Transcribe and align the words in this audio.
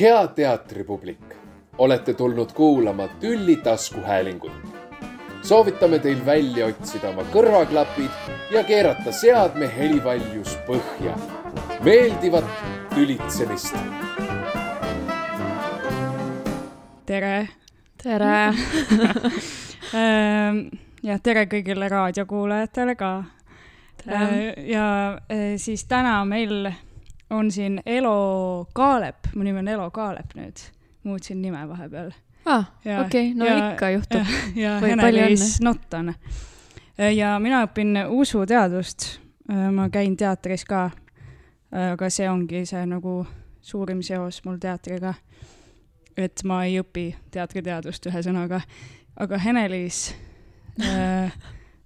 hea 0.00 0.26
teatripublik, 0.26 1.34
olete 1.78 2.14
tulnud 2.14 2.52
kuulama 2.52 3.08
Tülli 3.08 3.56
taskuhäälingut. 3.56 4.52
soovitame 5.42 5.98
teil 5.98 6.26
välja 6.26 6.66
otsida 6.66 7.08
oma 7.08 7.22
kõrvaklapid 7.22 8.30
ja 8.50 8.64
keerata 8.64 9.12
seadme 9.12 9.70
helivaljus 9.76 10.58
põhja. 10.66 11.18
meeldivat 11.84 12.44
tülitsemist. 12.94 13.76
tere 17.06 17.48
tere 18.02 18.54
Ähm, 19.94 20.58
ja 21.08 21.18
tere 21.18 21.44
kõigile 21.44 21.88
raadiokuulajatele 21.88 22.94
ka. 22.94 23.24
Tere. 24.04 24.54
ja 24.66 25.18
äh, 25.30 25.56
siis 25.56 25.84
täna 25.84 26.24
meil 26.24 26.72
on 27.32 27.50
siin 27.50 27.80
Elo 27.86 28.66
Kaalep, 28.74 29.16
mu 29.34 29.42
nimi 29.42 29.58
on 29.58 29.68
Elo 29.68 29.90
Kaalep 29.90 30.34
nüüd, 30.36 30.60
muutsin 31.04 31.42
nime 31.42 31.64
vahepeal. 31.68 32.10
ah, 32.46 32.64
Ja- 32.84 33.00
okei, 33.00 33.34
no 33.34 33.46
ja- 33.46 33.70
ikka 33.72 33.90
juhtub. 33.90 34.26
ja 34.64 34.78
Hene-Liis 34.80 35.60
Nottan. 35.60 36.14
ja 37.16 37.38
mina 37.38 37.64
õpin 37.66 37.96
usuteadust. 38.08 39.18
ma 39.72 39.88
käin 39.90 40.16
teatris 40.16 40.64
ka. 40.64 40.90
aga 41.92 42.10
see 42.10 42.28
ongi 42.30 42.66
see 42.66 42.86
nagu 42.86 43.26
suurim 43.62 44.02
seos 44.02 44.44
mul 44.44 44.56
teatriga. 44.60 45.14
et 46.16 46.42
ma 46.44 46.64
ei 46.64 46.80
õpi 46.80 47.14
teatriteadust 47.30 48.06
ühesõnaga. 48.06 48.60
aga 49.16 49.38
Hene-Liis 49.38 50.14
äh, 50.82 51.32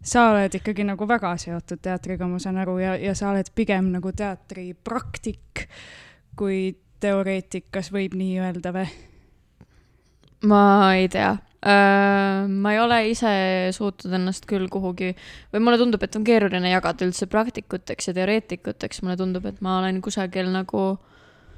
sa 0.06 0.28
oled 0.30 0.54
ikkagi 0.58 0.86
nagu 0.86 1.08
väga 1.08 1.34
seotud 1.40 1.82
teatriga, 1.82 2.28
ma 2.30 2.38
saan 2.42 2.60
aru, 2.62 2.78
ja, 2.82 2.94
ja 3.00 3.14
sa 3.18 3.32
oled 3.32 3.50
pigem 3.54 3.90
nagu 3.94 4.12
teatripraktik 4.14 5.66
kui 6.38 6.76
teoreetik, 7.02 7.68
kas 7.74 7.90
võib 7.94 8.14
nii 8.18 8.38
öelda 8.44 8.72
või? 8.76 8.86
ma 10.46 10.62
ei 10.94 11.08
tea. 11.10 11.34
ma 11.66 12.72
ei 12.74 12.78
ole 12.78 13.00
ise 13.10 13.32
suutnud 13.74 14.14
ennast 14.14 14.46
küll 14.46 14.68
kuhugi 14.70 15.10
või 15.54 15.64
mulle 15.64 15.80
tundub, 15.80 16.04
et 16.04 16.16
on 16.18 16.24
keeruline 16.26 16.70
jagada 16.70 17.08
üldse 17.08 17.26
praktikuteks 17.32 18.10
ja 18.10 18.14
teoreetikuteks, 18.20 19.02
mulle 19.02 19.16
tundub, 19.18 19.48
et 19.48 19.58
ma 19.64 19.80
olen 19.80 19.98
kusagil 20.04 20.52
nagu 20.52 20.86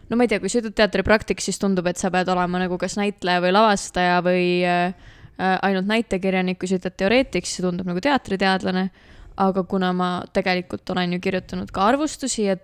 no 0.08 0.16
ma 0.16 0.24
ei 0.24 0.30
tea, 0.30 0.40
kui 0.40 0.48
sa 0.48 0.62
ütled 0.62 0.76
teatripraktik, 0.78 1.42
siis 1.44 1.60
tundub, 1.60 1.86
et 1.90 2.00
sa 2.00 2.10
pead 2.14 2.30
olema 2.32 2.62
nagu 2.62 2.78
kas 2.80 2.96
näitleja 2.96 3.42
või 3.44 3.52
lavastaja 3.52 4.22
või 4.24 4.48
äh, 4.64 4.88
äh, 4.88 5.17
ainult 5.38 5.86
näitekirjanik, 5.86 6.58
kui 6.58 6.70
sa 6.70 6.80
ütled 6.80 6.96
teoreetik, 6.98 7.46
siis 7.46 7.60
see 7.60 7.66
tundub 7.66 7.86
nagu 7.86 8.02
teatriteadlane. 8.02 8.88
aga 9.38 9.62
kuna 9.70 9.92
ma 9.94 10.08
tegelikult 10.34 10.90
olen 10.90 11.12
ju 11.12 11.20
kirjutanud 11.22 11.70
ka 11.70 11.84
arvustusi 11.86 12.48
ja 12.48 12.56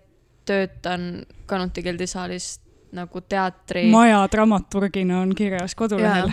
töötan 0.44 1.24
Kanuti 1.46 1.82
gildisaalis 1.82 2.58
nagu 2.94 3.20
teatri 3.20 3.84
maja 3.90 4.24
dramaturgina 4.30 5.20
on 5.20 5.34
kirjas 5.34 5.74
kodulehel. 5.78 6.30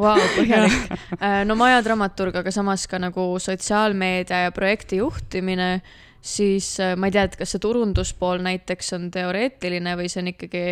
Vau, 0.00 0.16
põhjalik. 0.36 0.96
no 1.48 1.56
Maja 1.58 1.80
dramaturg, 1.84 2.36
aga 2.40 2.52
samas 2.54 2.86
ka 2.88 3.00
nagu 3.02 3.30
sotsiaalmeedia 3.40 4.46
ja 4.46 4.52
projekti 4.56 5.00
juhtimine, 5.02 5.80
siis 6.20 6.80
äh, 6.80 6.94
ma 6.96 7.08
ei 7.08 7.14
tea, 7.14 7.26
et 7.28 7.36
kas 7.38 7.54
see 7.54 7.62
turunduspool 7.62 8.42
näiteks 8.44 8.92
on 8.96 9.08
teoreetiline 9.14 9.94
või 9.98 10.10
see 10.12 10.22
on 10.24 10.32
ikkagi, 10.32 10.64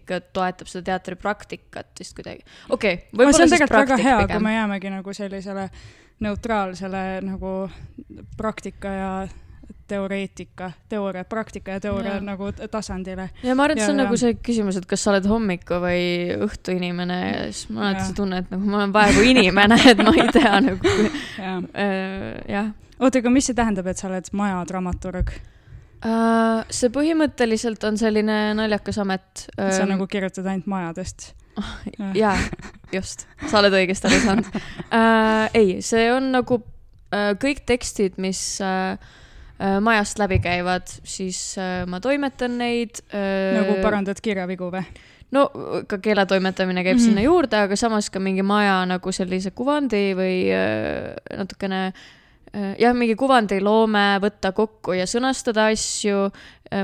ikka 0.00 0.20
toetab 0.36 0.70
seda 0.70 0.84
teatripraktikat 0.92 1.92
vist 2.00 2.16
kuidagi. 2.16 2.44
okei 2.68 2.98
okay,, 2.98 3.10
võib-olla 3.12 3.44
on 3.44 3.52
siis 3.52 3.56
tegelikult 3.58 3.78
väga 3.80 3.94
praktik 3.94 4.08
hea, 4.08 4.16
kui 4.18 4.28
pigem. 4.32 4.48
me 4.48 4.56
jäämegi 4.56 4.94
nagu 4.96 5.16
sellisele 5.20 5.68
neutraalsele 6.24 7.04
nagu 7.26 7.54
praktika 8.36 8.92
ja 8.94 9.10
teoreetika, 9.88 10.70
teooria, 10.88 11.24
praktika 11.28 11.76
ja 11.76 11.80
teooria 11.80 12.16
Jaa. 12.16 12.24
nagu 12.24 12.50
tasandile. 12.70 13.28
ja 13.42 13.54
ma 13.54 13.66
arvan, 13.66 13.78
et 13.78 13.84
see 13.84 13.92
on 13.92 13.98
Ja- 13.98 14.04
nagu 14.04 14.16
see 14.20 14.34
küsimus, 14.34 14.78
et 14.80 14.86
kas 14.86 15.04
sa 15.04 15.12
oled 15.12 15.26
hommiku 15.28 15.80
või 15.82 16.04
õhtu 16.46 16.76
inimene 16.76 17.18
ja 17.20 17.42
siis 17.50 17.68
mul 17.68 17.82
on 17.82 17.90
alati 17.90 18.16
tunne, 18.16 18.38
et 18.44 18.50
nagu 18.54 18.64
ma 18.64 18.82
olen 18.82 18.94
vaevu 18.94 19.26
inimene, 19.34 19.80
et 19.90 19.98
ma 19.98 20.14
ei 20.16 20.28
tea 20.32 20.60
nagu, 20.60 20.96
jah, 21.38 21.62
jah 22.48 22.72
oota, 22.98 23.18
aga 23.20 23.32
mis 23.32 23.50
see 23.50 23.56
tähendab, 23.56 23.88
et 23.90 24.00
sa 24.00 24.08
oled 24.08 24.30
maja 24.36 24.62
dramaturg? 24.68 25.34
Uh, 26.04 26.60
see 26.68 26.90
põhimõtteliselt 26.92 27.84
on 27.88 27.96
selline 27.96 28.52
naljakas 28.58 28.98
amet. 29.00 29.46
sa 29.56 29.86
nagu 29.88 30.06
kirjutad 30.10 30.46
ainult 30.46 30.68
majadest? 30.68 31.32
jaa, 32.22 32.34
just, 32.92 33.26
sa 33.46 33.60
oled 33.60 33.74
õigesti 33.78 34.08
aru 34.10 34.20
saanud 34.24 34.48
uh,. 34.58 35.46
ei, 35.54 35.76
see 35.86 36.08
on 36.10 36.32
nagu 36.34 36.58
uh, 36.58 37.34
kõik 37.40 37.62
tekstid, 37.68 38.18
mis 38.22 38.40
uh, 38.64 38.98
majast 39.80 40.18
läbi 40.18 40.40
käivad, 40.42 40.90
siis 41.06 41.56
uh, 41.58 41.84
ma 41.86 42.00
toimetan 42.00 42.58
neid 42.58 42.98
uh,. 43.06 43.54
nagu 43.60 43.76
parandad 43.82 44.18
kirjavigu 44.20 44.70
või? 44.74 44.82
no 45.34 45.46
ka 45.90 45.98
keeletoimetamine 45.98 46.82
käib 46.82 46.96
mm 46.96 47.00
Mhm. 47.00 47.04
-hmm. 47.04 47.14
sinna 47.14 47.22
juurde, 47.22 47.56
aga 47.56 47.76
samas 47.76 48.10
ka 48.10 48.20
mingi 48.20 48.42
maja 48.42 48.84
nagu 48.86 49.12
sellise 49.12 49.50
kuvandi 49.50 50.14
või 50.14 50.36
äh, 50.50 51.14
natukene 51.38 51.86
äh, 51.86 52.02
jah, 52.78 52.94
mingi 52.96 53.16
kuvandi 53.18 53.58
loome, 53.62 54.04
võtta 54.22 54.52
kokku 54.54 54.94
ja 54.94 55.06
sõnastada 55.10 55.68
asju. 55.72 56.28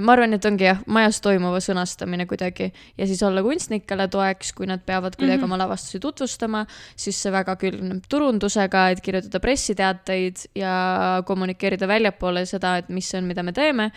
ma 0.04 0.12
arvan, 0.12 0.36
et 0.36 0.44
ongi 0.46 0.66
jah, 0.66 0.80
majas 0.86 1.20
toimuva 1.24 1.60
sõnastamine 1.64 2.26
kuidagi 2.30 2.68
ja 2.98 3.06
siis 3.06 3.22
olla 3.26 3.42
kunstnikele 3.42 4.08
toeks, 4.12 4.52
kui 4.54 4.68
nad 4.70 4.82
peavad 4.86 5.16
kuidagi 5.16 5.38
mm. 5.38 5.44
-hmm. 5.44 5.54
oma 5.54 5.58
lavastusi 5.64 6.00
tutvustama, 6.00 6.66
siis 6.96 7.22
see 7.22 7.32
väga 7.32 7.56
külgneb 7.56 8.04
turundusega, 8.08 8.88
et 8.90 9.00
kirjutada 9.00 9.40
pressiteateid 9.40 10.36
ja 10.54 11.22
kommunikeerida 11.26 11.88
väljapoole 11.88 12.46
seda, 12.46 12.76
et 12.76 12.88
mis 12.88 13.10
see 13.10 13.18
on, 13.18 13.26
mida 13.26 13.42
me 13.42 13.52
teeme 13.52 13.90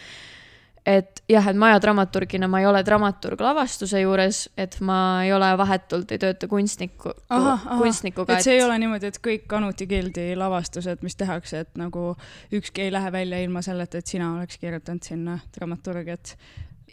et 0.85 1.23
jah, 1.29 1.45
et 1.47 1.57
maja 1.57 1.79
dramaturgina 1.81 2.47
ma 2.51 2.59
ei 2.59 2.67
ole 2.67 2.81
dramaturg 2.85 3.41
lavastuse 3.41 4.01
juures, 4.01 4.43
et 4.59 4.75
ma 4.83 4.97
ei 5.23 5.31
ole 5.33 5.49
vahetult, 5.59 6.11
ei 6.11 6.19
tööta 6.19 6.49
kunstniku, 6.51 7.13
kunstnikuga. 7.29 8.37
et 8.37 8.47
see 8.47 8.57
ei 8.57 8.65
ole 8.65 8.77
niimoodi, 8.83 9.11
et 9.13 9.21
kõik 9.23 9.47
Kanuti 9.51 9.87
Gildi 9.87 10.27
lavastused, 10.39 11.03
mis 11.05 11.15
tehakse, 11.19 11.63
et 11.63 11.79
nagu 11.79 12.13
ükski 12.53 12.87
ei 12.87 12.93
lähe 12.93 13.11
välja 13.15 13.39
ilma 13.43 13.63
selleta, 13.63 14.03
et 14.03 14.11
sina 14.11 14.33
oleks 14.35 14.59
kirjutanud 14.59 15.07
sinna 15.07 15.39
dramaturgiat. 15.55 16.35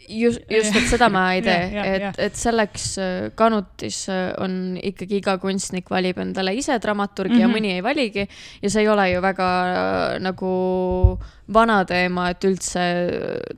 Just, 0.09 0.39
just, 0.55 0.75
et 0.75 0.87
seda 0.89 1.09
ma 1.13 1.25
ei 1.35 1.43
tee 1.45 1.83
et, 1.83 2.19
et 2.19 2.37
selleks 2.37 2.87
äh, 3.01 3.27
Kanutis 3.37 4.03
äh, 4.11 4.31
on 4.41 4.77
ikkagi 4.81 5.19
iga 5.21 5.37
kunstnik 5.41 5.89
valib 5.91 6.21
endale 6.23 6.53
ise 6.57 6.77
dramaturgi 6.81 7.33
mm 7.33 7.37
-hmm. 7.37 7.41
ja 7.41 7.47
Mhm. 7.47 7.55
mõni 7.55 7.75
ei 7.75 7.83
valigi 7.83 8.27
ja 8.61 8.69
see 8.69 8.81
ei 8.81 8.89
ole 8.89 9.11
ju 9.11 9.21
väga 9.21 9.49
äh, 9.67 10.19
nagu 10.19 11.19
vana 11.53 11.85
teema, 11.85 12.29
et 12.29 12.43
üldse 12.43 12.83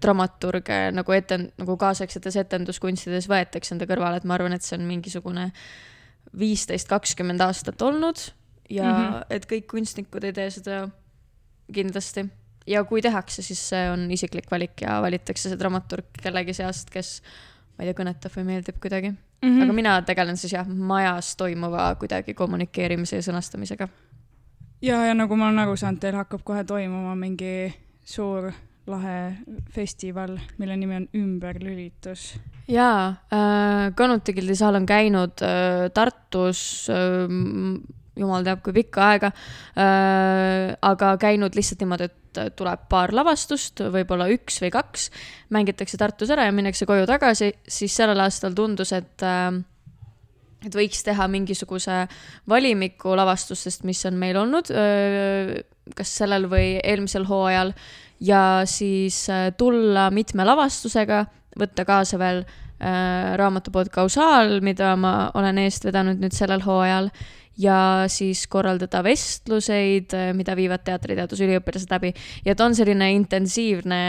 dramaturge 0.02 0.92
nagu 0.92 1.12
eten-, 1.12 1.52
nagu 1.58 1.78
kaasaegsetes 1.78 2.36
etenduskunstides 2.36 3.30
võetakse 3.30 3.76
enda 3.76 3.86
kõrvale, 3.86 4.18
et 4.18 4.24
ma 4.24 4.34
arvan, 4.34 4.54
et 4.54 4.66
see 4.66 4.78
on 4.78 4.88
mingisugune 4.88 5.52
viisteist, 6.40 6.88
kakskümmend 6.90 7.42
aastat 7.42 7.82
olnud 7.82 8.18
ja 8.70 8.84
mm. 8.84 9.04
-hmm. 9.04 9.26
et 9.30 9.46
kõik 9.46 9.68
kunstnikud 9.68 10.24
ei 10.24 10.34
tee 10.34 10.50
seda 10.50 10.88
kindlasti 11.74 12.26
ja 12.68 12.84
kui 12.88 13.02
tehakse, 13.02 13.44
siis 13.46 13.62
see 13.74 13.84
on 13.92 14.08
isiklik 14.12 14.50
valik 14.52 14.86
ja 14.86 15.00
valitakse 15.04 15.52
see 15.52 15.60
dramaturg 15.60 16.10
kellegi 16.22 16.56
seast, 16.58 16.92
kes 16.94 17.20
ma 17.76 17.84
ei 17.84 17.90
tea, 17.90 17.98
kõnetab 18.00 18.36
või 18.38 18.48
meeldib 18.52 18.80
kuidagi 18.82 19.12
mm. 19.12 19.50
-hmm. 19.50 19.64
aga 19.64 19.74
mina 19.74 19.96
tegelen 20.08 20.38
siis 20.38 20.54
jah, 20.54 20.68
majas 20.68 21.36
toimuva 21.40 21.94
kuidagi 22.00 22.34
kommunikeerimise 22.34 23.20
ja 23.20 23.26
sõnastamisega. 23.26 23.88
ja, 24.82 25.06
ja 25.06 25.14
nagu 25.14 25.36
ma 25.36 25.50
olen 25.50 25.66
aru 25.66 25.76
saanud, 25.78 26.00
teil 26.00 26.16
hakkab 26.16 26.44
kohe 26.44 26.64
toimuma 26.64 27.16
mingi 27.16 27.74
suur 28.04 28.52
lahe 28.88 29.36
festival, 29.72 30.38
mille 30.58 30.76
nimi 30.78 30.96
on 30.96 31.08
Ümberlülitus. 31.16 32.40
jaa 32.68 33.08
äh,, 33.10 33.92
Kanuti 33.96 34.34
gildi 34.34 34.56
saal 34.56 34.76
on 34.76 34.86
käinud 34.86 35.44
äh, 35.44 35.90
Tartus 35.94 36.88
äh,, 36.90 37.28
jumal 38.20 38.46
teab 38.46 38.64
kui 38.66 38.76
pikka 38.76 39.08
aega. 39.12 39.32
Äh,, 39.78 40.74
aga 40.82 41.16
käinud 41.22 41.58
lihtsalt 41.58 41.84
niimoodi, 41.84 42.10
et 42.10 42.56
tuleb 42.58 42.88
paar 42.90 43.14
lavastust, 43.14 43.84
võib-olla 43.94 44.30
üks 44.34 44.58
või 44.64 44.72
kaks, 44.74 45.10
mängitakse 45.54 46.00
Tartus 46.02 46.32
ära 46.34 46.48
ja 46.48 46.56
minnakse 46.56 46.88
koju 46.90 47.06
tagasi, 47.10 47.52
siis 47.68 47.94
sellel 47.94 48.24
aastal 48.26 48.56
tundus, 48.58 48.94
et 48.96 49.26
äh, 49.26 49.62
et 50.64 50.76
võiks 50.78 51.02
teha 51.04 51.28
mingisuguse 51.28 52.06
valimiku 52.50 53.18
lavastustest, 53.20 53.84
mis 53.88 54.00
on 54.08 54.16
meil 54.16 54.38
olnud, 54.40 54.70
kas 55.98 56.18
sellel 56.22 56.48
või 56.52 56.78
eelmisel 56.80 57.28
hooajal. 57.28 57.74
Ja 58.24 58.64
siis 58.70 59.26
äh, 59.32 59.50
tulla 59.60 60.08
mitme 60.14 60.46
lavastusega, 60.48 61.26
võtta 61.60 61.84
kaasa 61.84 62.20
veel 62.22 62.44
äh, 62.46 63.34
raamatupood 63.40 63.92
Kausaal, 63.92 64.62
mida 64.64 64.94
ma 64.96 65.14
olen 65.36 65.60
eest 65.66 65.84
vedanud 65.84 66.22
nüüd 66.24 66.36
sellel 66.36 66.64
hooajal 66.64 67.12
ja 67.58 68.06
siis 68.08 68.48
korraldada 68.48 69.04
vestluseid, 69.06 70.16
mida 70.34 70.56
viivad 70.58 70.84
teatriteadusüliõpilased 70.88 71.92
läbi 71.94 72.14
ja 72.46 72.56
et 72.56 72.64
on 72.64 72.76
selline 72.76 73.12
intensiivne 73.14 74.04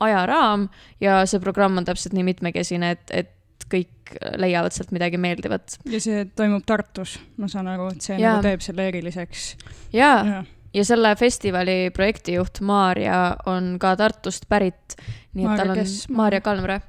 ajaraam 0.00 0.68
ja 1.02 1.22
see 1.26 1.42
programm 1.42 1.78
on 1.78 1.86
täpselt 1.86 2.14
nii 2.16 2.26
mitmekesine, 2.32 2.90
et, 2.96 3.10
et 3.10 3.66
kõik 3.68 4.14
leiavad 4.40 4.74
sealt 4.74 4.92
midagi 4.94 5.20
meeldivat. 5.20 5.78
ja 5.90 6.00
see 6.00 6.26
toimub 6.36 6.64
Tartus, 6.66 7.18
ma 7.36 7.48
saan 7.50 7.68
aru, 7.70 7.90
et 7.94 8.04
see 8.04 8.16
Jaa. 8.16 8.38
nagu 8.38 8.46
teeb 8.46 8.64
selle 8.64 8.88
eriliseks. 8.88 9.48
jaa, 9.92 10.42
ja 10.74 10.84
selle 10.84 11.14
festivali 11.16 11.90
projektijuht 11.94 12.60
Maarja 12.60 13.36
on 13.46 13.76
ka 13.80 13.94
Tartust 13.96 14.48
pärit. 14.48 14.96
nii 15.34 15.46
et 15.46 15.60
tal 15.60 15.74
on? 15.74 15.82
Maarja 16.16 16.40
Kalmre. 16.40 16.80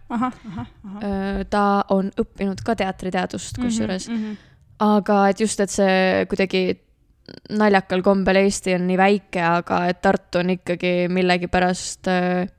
ta 1.49 1.65
on 1.95 2.11
õppinud 2.21 2.63
ka 2.65 2.75
teatriteadust 2.75 3.59
kusjuures 3.59 4.09
mm. 4.09 4.15
-hmm. 4.15 4.37
Aga 4.79 5.17
et 5.29 5.41
just, 5.43 5.59
et 5.59 5.71
see 5.71 6.25
kuidagi 6.31 6.63
naljakal 7.59 8.01
kombel 8.05 8.39
Eesti 8.41 8.73
on 8.77 8.87
nii 8.89 8.97
väike, 8.99 9.41
aga 9.43 9.83
et 9.91 10.01
Tartu 10.01 10.41
on 10.41 10.53
ikkagi 10.55 10.93
millegipärast 11.13 12.09
äh, 12.11 12.49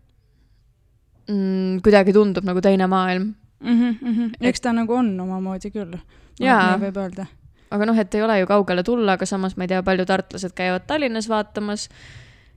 mm, 1.30 1.80
kuidagi 1.84 2.14
tundub 2.14 2.46
nagu 2.46 2.62
teine 2.64 2.86
maailm. 2.90 3.34
Mm 3.60 3.96
-hmm. 4.00 4.30
eks 4.40 4.60
ta 4.60 4.72
nagu 4.72 4.94
on 4.94 5.20
omamoodi 5.20 5.70
küll. 5.70 5.98
Jaa. 6.40 6.78
võib 6.78 6.96
öelda. 6.96 7.26
aga 7.70 7.86
noh, 7.86 7.98
et 7.98 8.14
ei 8.14 8.22
ole 8.22 8.38
ju 8.38 8.46
kaugele 8.46 8.82
tulla, 8.82 9.12
aga 9.12 9.26
samas 9.26 9.56
ma 9.56 9.64
ei 9.64 9.68
tea, 9.68 9.82
paljud 9.82 10.06
tartlased 10.06 10.52
käivad 10.54 10.86
Tallinnas 10.86 11.28
vaatamas 11.28 11.88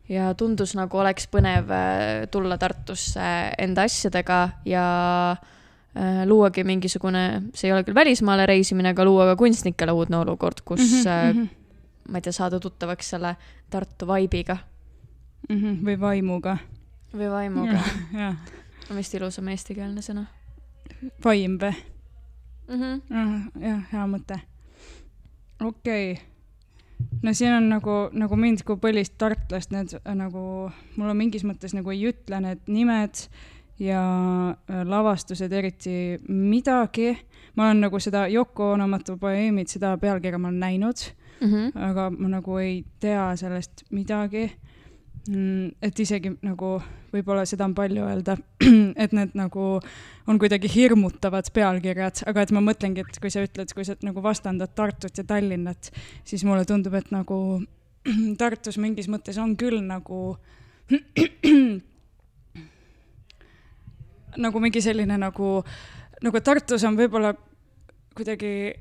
ja 0.09 0.33
tundus 0.33 0.75
nagu 0.75 0.97
oleks 0.97 1.27
põnev 1.27 1.69
äh, 1.71 2.27
tulla 2.31 2.57
Tartusse 2.57 3.51
enda 3.57 3.83
asjadega 3.83 4.49
ja 4.65 4.85
äh, 5.31 5.47
luuagi 6.25 6.63
mingisugune, 6.63 7.51
see 7.53 7.67
ei 7.69 7.73
ole 7.73 7.83
küll 7.85 7.95
välismaale 7.95 8.45
reisimine, 8.49 8.89
aga 8.95 9.05
luua 9.05 9.27
ka 9.29 9.35
kunstnikele 9.37 9.93
uudne 9.93 10.17
olukord, 10.17 10.63
kus 10.65 10.81
mm, 10.81 11.03
-hmm. 11.05 11.49
ma 12.09 12.17
ei 12.17 12.21
tea, 12.21 12.33
saada 12.33 12.59
tuttavaks 12.59 13.09
selle 13.09 13.35
Tartu 13.69 14.07
vibe'iga 14.07 14.57
Mm 15.49 15.59
-hmm. 15.59 15.85
või 15.85 15.99
vaimuga. 15.99 16.57
või 17.17 17.29
vaimuga. 17.31 17.79
jah, 18.13 18.35
on 18.89 18.95
vist 18.95 19.13
ilusam 19.13 19.47
eestikeelne 19.47 20.01
sõna 20.01 20.25
vaim 21.25 21.57
või? 21.61 21.73
mm. 22.67 23.01
-hmm. 23.09 23.61
jah, 23.61 23.81
hea 23.91 24.05
mõte. 24.07 24.39
okei 25.61 26.11
okay. 26.11 26.25
no 27.23 27.33
siin 27.33 27.53
on 27.53 27.69
nagu, 27.69 28.09
nagu 28.11 28.35
mind 28.35 28.63
kui 28.63 28.75
põlist 28.75 29.17
tartlast 29.17 29.71
need 29.71 29.95
äh, 29.99 30.15
nagu, 30.15 30.71
mul 30.95 31.09
on 31.09 31.17
mingis 31.17 31.43
mõttes 31.43 31.75
nagu 31.75 31.91
ei 31.91 32.07
ütle 32.09 32.39
need 32.41 32.63
nimed 32.67 33.27
ja 33.79 34.03
äh, 34.49 34.83
lavastused 34.85 35.51
eriti 35.51 36.19
midagi. 36.27 37.17
ma 37.55 37.67
olen 37.67 37.81
nagu 37.81 37.99
seda 37.99 38.27
Yoko 38.27 38.71
Onomatu 38.71 39.17
poeemid, 39.17 39.67
seda 39.67 39.97
pealkirja 39.97 40.37
ma 40.37 40.47
olen 40.47 40.59
näinud, 40.59 41.09
Mm 41.41 41.49
-hmm. 41.49 41.79
aga 41.79 42.09
ma 42.09 42.27
nagu 42.27 42.57
ei 42.57 42.85
tea 42.99 43.35
sellest 43.35 43.83
midagi 43.89 44.51
mm,. 45.29 45.71
et 45.81 45.99
isegi 45.99 46.31
nagu 46.41 46.81
võib-olla 47.13 47.45
seda 47.45 47.65
on 47.65 47.75
palju 47.77 48.05
öelda, 48.07 48.37
et 49.03 49.13
need 49.13 49.35
nagu 49.37 49.67
on 50.27 50.39
kuidagi 50.41 50.71
hirmutavad 50.75 51.49
pealkirjad, 51.53 52.23
aga 52.29 52.41
et 52.41 52.51
ma 52.55 52.63
mõtlengi, 52.63 53.05
et 53.05 53.19
kui 53.21 53.31
sa 53.33 53.43
ütled, 53.45 53.73
kui 53.75 53.85
sa 53.85 53.95
nagu 54.01 54.23
vastandad 54.23 54.73
Tartut 54.75 55.17
ja 55.17 55.23
Tallinnat, 55.23 55.91
siis 56.25 56.45
mulle 56.47 56.65
tundub, 56.65 56.93
et 56.97 57.11
nagu 57.11 57.61
Tartus 58.41 58.77
mingis 58.77 59.09
mõttes 59.11 59.39
on 59.41 59.55
küll 59.59 59.81
nagu 59.85 60.37
nagu 64.37 64.59
mingi 64.63 64.81
selline 64.81 65.17
nagu, 65.17 65.59
nagu 66.23 66.41
Tartus 66.41 66.83
on 66.87 66.97
võib-olla 66.97 67.33
kuidagi 68.13 68.73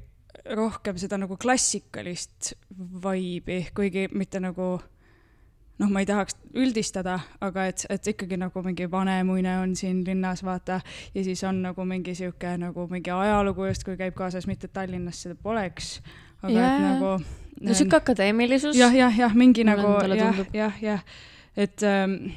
rohkem 0.57 0.99
seda 0.99 1.19
nagu 1.21 1.37
klassikalist 1.41 2.55
vibe'i, 2.73 3.69
kuigi 3.75 4.09
mitte 4.13 4.41
nagu 4.43 4.75
noh, 5.81 5.91
ma 5.91 6.03
ei 6.03 6.09
tahaks 6.09 6.37
üldistada, 6.59 7.17
aga 7.43 7.67
et, 7.71 7.85
et 7.91 8.11
ikkagi 8.13 8.39
nagu 8.41 8.63
mingi 8.65 8.89
Vanemuine 8.91 9.57
on 9.63 9.75
siin 9.79 10.03
linnas, 10.07 10.45
vaata, 10.47 10.81
ja 11.15 11.25
siis 11.25 11.43
on 11.49 11.63
nagu 11.65 11.87
mingi 11.89 12.15
sihuke 12.19 12.55
nagu 12.61 12.87
mingi 12.91 13.13
ajalugu 13.15 13.67
justkui 13.71 13.97
käib 14.01 14.17
kaasas, 14.19 14.47
mitte 14.51 14.71
Tallinnas 14.71 15.25
seda 15.25 15.39
poleks, 15.39 15.97
aga 16.43 16.55
Jaa. 16.55 16.69
et 16.69 16.87
nagu 16.87 17.13
no 17.63 17.75
sihuke 17.79 17.99
akadeemilisus. 17.99 18.77
jah, 18.79 18.95
jah, 18.95 19.19
jah, 19.25 19.35
mingi 19.35 19.67
nagu 19.67 19.97
jah 20.15 20.43
jah, 20.55 20.81
jah, 20.83 21.05
et 21.57 21.87
ähm, 21.87 22.33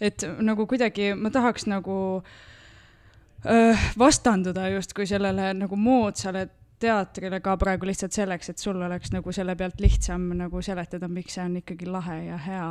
et 0.00 0.24
nagu 0.40 0.66
kuidagi 0.66 1.12
ma 1.14 1.30
tahaks 1.30 1.66
nagu 1.68 1.96
öö, 3.46 3.74
vastanduda 3.98 4.68
justkui 4.68 5.06
sellele 5.06 5.52
nagu 5.54 5.76
moodsale 5.76 6.48
teatrile 6.80 7.40
ka 7.44 7.56
praegu 7.60 7.88
lihtsalt 7.88 8.16
selleks, 8.16 8.52
et 8.52 8.62
sul 8.62 8.80
oleks 8.80 9.12
nagu 9.12 9.32
selle 9.36 9.56
pealt 9.56 9.80
lihtsam 9.80 10.30
nagu 10.38 10.62
seletada, 10.64 11.08
miks 11.12 11.36
see 11.36 11.44
on 11.44 11.58
ikkagi 11.60 11.88
lahe 11.90 12.16
ja 12.24 12.38
hea. 12.40 12.70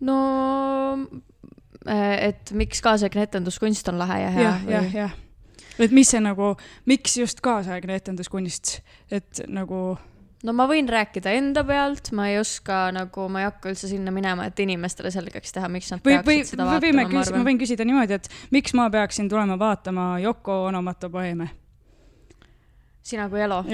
no 0.00 0.16
äh, 1.88 2.28
et 2.30 2.52
miks 2.52 2.82
kaasaegne 2.84 3.28
etenduskunst 3.28 3.88
on 3.92 3.98
lahe 4.00 4.20
ja 4.22 4.30
hea 4.30 4.44
jah, 4.44 4.66
jah, 4.70 4.90
jah. 4.94 5.16
et 5.78 5.92
mis 5.92 6.08
see 6.10 6.20
nagu, 6.24 6.54
miks 6.88 7.16
just 7.20 7.40
kaasaegne 7.44 8.00
etenduskunst, 8.00 8.80
et 9.10 9.44
nagu 9.48 9.98
no 10.44 10.54
ma 10.56 10.66
võin 10.68 10.88
rääkida 10.90 11.32
enda 11.36 11.64
pealt, 11.66 12.10
ma 12.16 12.28
ei 12.30 12.40
oska 12.40 12.86
nagu, 12.94 13.28
ma 13.32 13.42
ei 13.42 13.48
hakka 13.48 13.70
üldse 13.72 13.90
sinna 13.90 14.12
minema, 14.14 14.48
et 14.50 14.58
inimestele 14.62 15.12
selgeks 15.14 15.54
teha, 15.56 15.70
miks 15.72 15.92
nad 15.94 16.02
või, 16.02 16.18
peaksid 16.18 16.32
või, 16.32 16.42
seda 16.50 16.66
või 16.66 16.74
vaatama, 16.74 16.96
ma 16.96 17.06
küs-, 17.08 17.14
ma 17.16 17.22
arvan. 17.26 17.46
võin 17.50 17.62
küsida 17.62 17.86
niimoodi, 17.88 18.18
et 18.18 18.28
miks 18.54 18.76
ma 18.76 18.90
peaksin 18.92 19.30
tulema 19.32 19.58
vaatama 19.60 20.10
Yoko 20.24 20.64
Onomatu 20.66 21.10
poeeme? 21.12 21.48
sina 23.06 23.28
kui 23.30 23.40
Elo. 23.40 23.64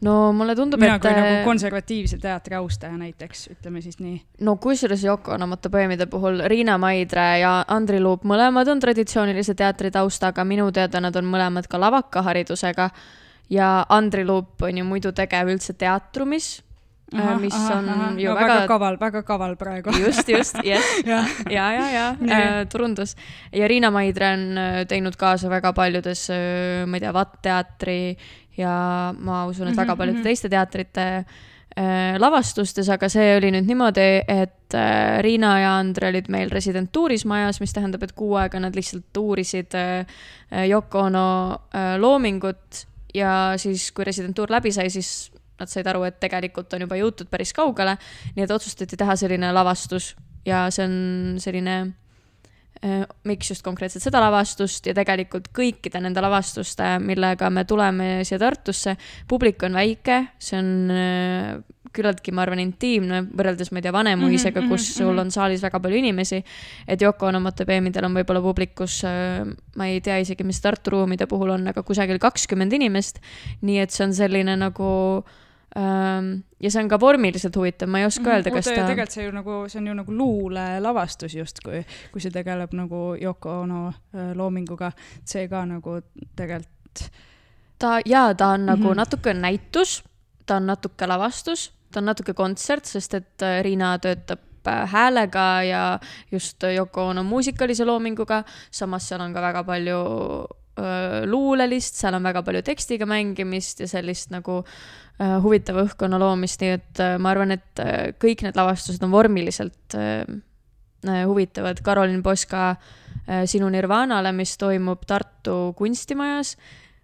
no 0.00 0.32
mulle 0.32 0.54
tundub, 0.56 0.80
mina 0.80 0.96
et 0.96 1.02
kui 1.02 1.12
nagu 1.12 1.44
konservatiivse 1.44 2.18
teatri 2.22 2.56
austaja 2.56 2.96
näiteks, 2.96 3.48
ütleme 3.56 3.82
siis 3.84 3.98
nii. 4.00 4.16
no 4.46 4.56
kusjuures 4.56 5.04
Yoko 5.04 5.34
Onomata 5.36 5.70
poeemide 5.70 6.06
puhul 6.06 6.40
Riina 6.48 6.78
Maidre 6.78 7.26
ja 7.42 7.64
Andri 7.68 8.00
Luup 8.00 8.24
mõlemad 8.24 8.70
on 8.70 8.80
traditsioonilise 8.80 9.54
teatri 9.58 9.90
taustaga, 9.90 10.44
minu 10.44 10.70
teada 10.72 11.02
nad 11.02 11.16
on 11.16 11.28
mõlemad 11.28 11.68
ka 11.68 11.80
lavakaharidusega 11.80 12.90
ja 13.50 13.84
Andri 13.88 14.24
Luup 14.24 14.62
on 14.62 14.78
ju 14.78 14.84
muidu 14.86 15.12
tegev 15.16 15.50
üldse 15.52 15.74
teatrumis, 15.78 16.60
mis 17.10 17.56
on 17.74 17.88
ju 18.18 18.30
no, 18.30 18.36
väga, 18.38 18.46
väga 18.46 18.66
kaval, 18.70 18.98
väga 19.00 19.22
kaval 19.26 19.56
praegu. 19.58 19.94
just, 19.98 20.28
just, 20.28 20.60
jah, 20.64 20.84
ja, 21.04 21.24
ja, 21.50 21.86
ja 21.90 22.04
Nii. 22.20 22.32
äh, 22.32 22.68
turundus. 22.70 23.16
ja 23.52 23.68
Riina 23.68 23.90
Maidre 23.90 24.32
on 24.36 24.58
äh, 24.58 24.82
teinud 24.86 25.18
kaasa 25.18 25.50
väga 25.50 25.72
paljudes, 25.72 26.28
ma 26.86 26.96
ei 26.96 27.06
tea, 27.06 27.14
Vatt-teatri 27.14 28.00
ja 28.60 28.74
ma 29.18 29.44
usun, 29.50 29.70
et 29.70 29.76
väga 29.78 29.94
Mhm, 29.94 29.98
paljude 29.98 30.18
mhm. 30.20 30.26
teiste 30.26 30.50
teatrite 30.52 31.06
äh, 31.76 32.18
lavastustes, 32.18 32.88
aga 32.92 33.08
see 33.12 33.34
oli 33.38 33.52
nüüd 33.54 33.68
niimoodi, 33.68 34.08
et 34.28 34.76
äh, 34.76 35.20
Riina 35.24 35.54
ja 35.62 35.74
Andre 35.78 36.10
olid 36.10 36.30
meil 36.32 36.52
residentuuris 36.52 37.26
majas, 37.30 37.60
mis 37.62 37.74
tähendab, 37.76 38.04
et 38.06 38.14
kuu 38.16 38.36
aega 38.40 38.60
nad 38.62 38.76
lihtsalt 38.76 39.16
uurisid 39.16 39.76
äh, 39.78 40.06
äh, 40.50 40.68
Yoko 40.70 41.06
Ono 41.08 41.26
äh, 41.74 41.96
loomingut 42.00 42.86
ja 43.14 43.54
siis, 43.60 43.90
kui 43.94 44.06
residentuur 44.06 44.50
läbi 44.52 44.72
sai, 44.74 44.90
siis 44.92 45.30
nad 45.60 45.70
said 45.70 45.88
aru, 45.90 46.04
et 46.08 46.18
tegelikult 46.22 46.72
on 46.74 46.86
juba 46.86 46.98
jõutud 46.98 47.30
päris 47.30 47.52
kaugele, 47.56 47.96
nii 48.36 48.46
et 48.46 48.52
otsustati 48.54 48.98
teha 49.00 49.16
selline 49.20 49.52
lavastus 49.52 50.14
ja 50.48 50.64
see 50.72 50.86
on 50.86 50.94
selline 51.42 51.74
äh, 52.84 53.04
miks 53.28 53.52
just 53.52 53.64
konkreetselt 53.66 54.04
seda 54.06 54.22
lavastust 54.24 54.88
ja 54.88 54.94
tegelikult 54.96 55.50
kõikide 55.56 56.00
nende 56.02 56.22
lavastuste, 56.24 56.94
millega 57.04 57.50
me 57.52 57.66
tuleme 57.68 58.10
siia 58.24 58.40
Tartusse, 58.40 58.96
publik 59.28 59.62
on 59.68 59.76
väike, 59.76 60.22
see 60.40 60.60
on 60.60 60.72
äh, 60.96 61.79
küllaltki, 61.96 62.32
ma 62.34 62.44
arvan, 62.44 62.62
intiimne 62.62 63.22
võrreldes, 63.26 63.72
ma 63.72 63.80
ei 63.80 63.86
tea, 63.86 63.92
Vanemuisega, 63.94 64.60
Mhm, 64.60 64.70
kus 64.70 64.86
mhm, 64.88 64.96
sul 64.98 65.12
mhm. 65.12 65.20
on 65.24 65.30
saalis 65.34 65.62
väga 65.62 65.80
palju 65.80 65.96
inimesi. 65.98 66.42
et 66.86 67.02
Yoko 67.02 67.26
Onomate 67.26 67.66
peemidel 67.66 68.04
on 68.04 68.14
võib-olla 68.14 68.42
publikus, 68.42 69.02
ma 69.76 69.86
ei 69.86 70.00
tea 70.00 70.18
isegi, 70.18 70.44
mis 70.44 70.60
Tartu 70.60 70.90
ruumide 70.90 71.26
puhul 71.26 71.50
on, 71.50 71.68
aga 71.68 71.82
kusagil 71.82 72.18
kakskümmend 72.18 72.72
inimest. 72.72 73.20
nii 73.62 73.78
et 73.78 73.90
see 73.90 74.04
on 74.04 74.14
selline 74.14 74.56
nagu 74.56 75.24
ähm, 75.76 76.42
ja 76.60 76.70
see 76.70 76.82
on 76.82 76.88
ka 76.88 77.00
vormiliselt 77.00 77.56
huvitav, 77.56 77.88
ma 77.88 78.00
ei 78.00 78.06
oska 78.06 78.30
öelda, 78.30 78.50
kas 78.50 78.68
oota, 78.68 78.80
ta. 78.80 78.86
tegelikult 78.86 79.16
see 79.16 79.24
ju 79.24 79.32
nagu, 79.32 79.64
see 79.68 79.80
on 79.80 79.86
ju 79.86 79.94
nagu 79.94 80.12
luulelavastus 80.12 81.34
justkui, 81.34 81.84
kui 82.12 82.20
see 82.20 82.30
tegeleb 82.30 82.72
nagu 82.76 83.16
Yoko 83.20 83.60
Ono 83.62 83.88
äh, 83.88 84.32
loominguga, 84.34 84.92
see 85.24 85.48
ka 85.48 85.64
nagu 85.66 86.00
tegelikult 86.36 87.10
ta 87.80 88.00
jaa, 88.04 88.34
ta 88.34 88.48
on 88.48 88.66
nagu 88.66 88.82
mm. 88.82 88.90
-hmm. 88.90 88.96
natuke 88.96 89.34
näitus, 89.34 90.04
ta 90.46 90.56
on 90.56 90.66
natuke 90.66 91.06
lavastus, 91.06 91.72
ta 91.90 92.00
on 92.00 92.10
natuke 92.10 92.34
kontsert, 92.38 92.88
sest 92.88 93.16
et 93.18 93.44
äh, 93.44 93.60
Riina 93.66 93.94
töötab 94.02 94.68
äh, 94.68 94.84
häälega 94.92 95.46
ja 95.66 95.82
just 96.32 96.64
äh, 96.64 96.76
Yoko 96.76 97.08
Ono 97.10 97.24
muusikalise 97.26 97.86
loominguga, 97.88 98.42
samas 98.70 99.08
seal 99.08 99.22
on 99.24 99.34
ka 99.34 99.42
väga 99.44 99.64
palju 99.66 100.00
öö, 100.80 101.26
luulelist, 101.28 101.98
seal 101.98 102.14
on 102.16 102.24
väga 102.24 102.42
palju 102.46 102.62
tekstiga 102.64 103.08
mängimist 103.08 103.82
ja 103.82 103.88
sellist 103.90 104.30
nagu 104.32 104.62
huvitava 105.20 105.82
õhkkonna 105.84 106.16
loomist, 106.16 106.62
nii 106.62 106.70
et 106.72 107.00
ma 107.20 107.34
arvan, 107.34 107.50
et 107.52 107.82
kõik 108.22 108.40
need 108.46 108.56
lavastused 108.56 109.02
on 109.04 109.10
vormiliselt 109.12 109.96
huvitavad. 111.04 111.82
Karolin 111.84 112.22
Poska 112.24 112.70
Sinu 113.44 113.68
Nirvanale, 113.68 114.32
mis 114.32 114.54
toimub 114.56 115.04
Tartu 115.10 115.74
kunstimajas, 115.76 116.54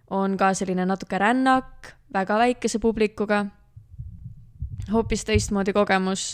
on 0.09 0.33
ka 0.39 0.49
selline 0.57 0.87
natuke 0.89 1.19
rännak, 1.21 1.91
väga 2.13 2.39
väikese 2.41 2.81
publikuga, 2.81 3.43
hoopis 4.93 5.25
teistmoodi 5.27 5.73
kogemus. 5.75 6.29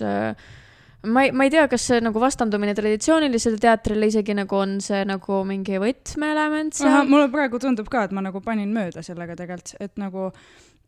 ma 1.03 1.23
ei, 1.25 1.31
ma 1.35 1.47
ei 1.47 1.53
tea, 1.53 1.67
kas 1.71 1.87
see 1.91 2.01
nagu 2.03 2.19
vastandumine 2.21 2.75
traditsioonilisele 2.77 3.59
teatrile 3.61 4.07
isegi 4.11 4.35
nagu 4.37 4.55
on 4.55 4.77
see 4.81 5.03
nagu 5.07 5.41
mingi 5.47 5.79
võtmeelement 5.81 6.77
seal. 6.77 7.09
mulle 7.09 7.31
praegu 7.33 7.59
tundub 7.59 7.89
ka, 7.91 8.05
et 8.07 8.15
ma 8.15 8.23
nagu 8.25 8.41
panin 8.41 8.71
mööda 8.75 9.03
sellega 9.05 9.35
tegelikult, 9.39 9.75
et 9.83 9.97
nagu 10.01 10.29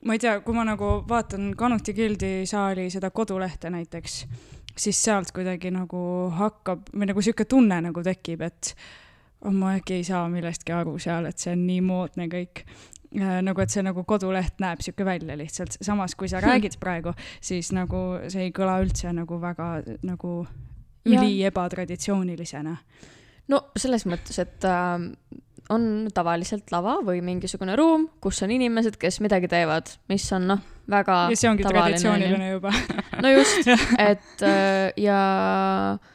ma 0.05 0.15
ei 0.15 0.21
tea, 0.21 0.39
kui 0.45 0.55
ma 0.55 0.65
nagu 0.67 0.99
vaatan 1.09 1.53
Kanuti 1.57 1.93
Gildi 1.93 2.33
saali 2.49 2.89
seda 2.93 3.09
kodulehte 3.11 3.71
näiteks, 3.73 4.19
siis 4.77 5.01
sealt 5.03 5.31
kuidagi 5.35 5.71
nagu 5.73 6.01
hakkab 6.35 6.91
või 6.93 7.09
nagu 7.09 7.23
sihuke 7.23 7.47
tunne 7.49 7.79
nagu 7.87 8.03
tekib, 8.05 8.43
et 8.45 8.73
oh, 9.41 9.53
ma 9.53 9.75
äkki 9.79 9.99
ei 9.99 10.07
saa 10.07 10.27
millestki 10.31 10.75
aru 10.75 10.97
seal, 11.01 11.29
et 11.29 11.41
see 11.41 11.55
on 11.55 11.65
nii 11.67 11.81
moodne 11.85 12.29
kõik. 12.31 12.65
nagu, 13.15 13.61
et 13.61 13.71
see 13.71 13.83
nagu 13.85 14.03
koduleht 14.07 14.59
näeb 14.59 14.81
sihuke 14.83 15.05
välja 15.07 15.37
lihtsalt, 15.39 15.77
samas 15.81 16.15
kui 16.15 16.27
sa 16.27 16.41
Hmm. 16.41 16.49
räägid 16.51 16.77
praegu, 16.79 17.13
siis 17.41 17.71
nagu 17.71 18.19
see 18.27 18.47
ei 18.49 18.51
kõla 18.51 18.79
üldse 18.83 19.13
nagu 19.13 19.39
väga 19.41 19.69
nagu 20.03 20.47
üli 21.05 21.43
ebatraditsioonilisena. 21.45 22.77
no 23.47 23.61
selles 23.77 24.05
mõttes, 24.09 24.39
et 24.41 24.65
äh, 24.65 24.99
on 25.69 26.07
tavaliselt 26.13 26.71
lava 26.71 26.97
või 27.05 27.21
mingisugune 27.25 27.75
ruum, 27.77 28.07
kus 28.21 28.41
on 28.45 28.51
inimesed, 28.51 28.97
kes 29.01 29.19
midagi 29.21 29.47
teevad, 29.47 29.89
mis 30.09 30.25
on 30.33 30.47
noh, 30.47 30.59
väga 30.89 31.29
ja 31.31 31.35
see 31.39 31.49
ongi 31.49 31.63
tavaline, 31.65 31.97
traditsiooniline 31.97 32.49
juba. 32.51 32.73
no 33.21 33.31
just, 33.33 33.67
et 34.11 34.43
äh, 34.45 34.91
ja 34.97 35.19
äh, 35.93 36.14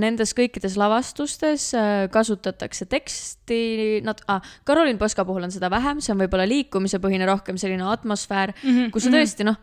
nendes 0.00 0.32
kõikides 0.36 0.78
lavastustes 0.80 1.68
äh, 1.76 1.90
kasutatakse 2.12 2.86
teksti, 2.90 4.00
nad 4.06 4.22
ah,, 4.32 4.40
Karolin 4.64 4.98
Poska 4.98 5.26
puhul 5.28 5.44
on 5.44 5.52
seda 5.54 5.70
vähem, 5.72 6.00
see 6.00 6.14
on 6.14 6.22
võib-olla 6.22 6.46
liikumisepõhine 6.48 7.28
rohkem 7.28 7.60
selline 7.60 7.84
atmosfäär, 7.92 8.54
kus 8.94 9.06
sa 9.06 9.12
tõesti 9.12 9.46
noh, 9.46 9.58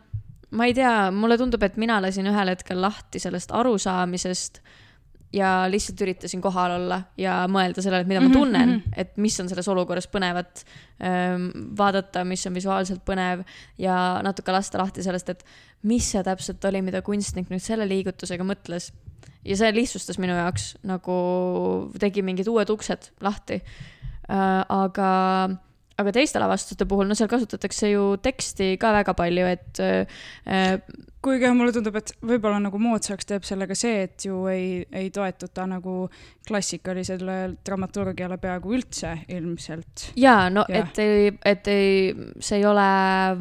ma 0.56 0.68
ei 0.70 0.76
tea, 0.78 1.10
mulle 1.14 1.38
tundub, 1.40 1.62
et 1.66 1.78
mina 1.80 1.98
lasin 2.02 2.30
ühel 2.30 2.54
hetkel 2.54 2.80
lahti 2.82 3.22
sellest 3.22 3.52
arusaamisest 3.54 4.62
ja 5.32 5.50
lihtsalt 5.70 6.00
üritasin 6.02 6.42
kohal 6.42 6.74
olla 6.74 7.00
ja 7.18 7.44
mõelda 7.50 7.82
sellele, 7.84 8.02
et 8.04 8.10
mida 8.10 8.22
ma 8.24 8.32
tunnen, 8.34 8.80
et 8.98 9.12
mis 9.22 9.36
on 9.42 9.50
selles 9.50 9.68
olukorras 9.70 10.08
põnevat 10.10 10.64
ähm, 11.06 11.50
vaadata, 11.78 12.24
mis 12.26 12.42
on 12.50 12.56
visuaalselt 12.56 13.04
põnev 13.06 13.44
ja 13.78 13.94
natuke 14.26 14.54
lasta 14.54 14.80
lahti 14.82 15.04
sellest, 15.06 15.30
et 15.30 15.44
mis 15.86 16.10
see 16.12 16.24
täpselt 16.26 16.64
oli, 16.68 16.82
mida 16.84 17.02
kunstnik 17.06 17.50
nüüd 17.52 17.62
selle 17.62 17.86
liigutusega 17.88 18.46
mõtles. 18.46 18.90
ja 19.44 19.56
see 19.56 19.72
lihtsustas 19.72 20.18
minu 20.18 20.34
jaoks 20.36 20.74
nagu, 20.82 21.16
tegi 22.00 22.22
mingid 22.26 22.50
uued 22.50 22.70
uksed 22.70 23.12
lahti 23.20 23.60
äh,. 23.60 24.64
aga, 24.68 25.10
aga 26.00 26.14
teiste 26.16 26.40
lavastuste 26.42 26.86
puhul, 26.88 27.08
no 27.08 27.16
seal 27.18 27.30
kasutatakse 27.30 27.92
ju 27.92 28.16
teksti 28.22 28.74
ka 28.80 28.92
väga 28.96 29.14
palju, 29.18 29.46
et 29.50 29.80
äh, 29.84 30.82
kuigi 31.24 31.50
mulle 31.56 31.72
tundub, 31.74 31.98
et 32.00 32.12
võib-olla 32.24 32.60
nagu 32.62 32.80
moodsaks 32.80 33.28
teeb 33.28 33.44
sellega 33.46 33.76
see, 33.78 34.06
et 34.06 34.24
ju 34.24 34.40
ei, 34.50 34.80
ei 34.96 35.10
toetuta 35.14 35.66
nagu 35.68 36.06
klassikalisele 36.48 37.36
dramaturgiale 37.66 38.40
peaaegu 38.40 38.74
üldse 38.78 39.14
ilmselt. 39.28 40.10
jaa, 40.20 40.48
no 40.52 40.64
Jah. 40.68 40.88
et 40.88 41.02
ei, 41.04 41.34
et 41.52 41.70
ei, 41.72 41.92
see 42.40 42.62
ei 42.62 42.66
ole 42.68 42.88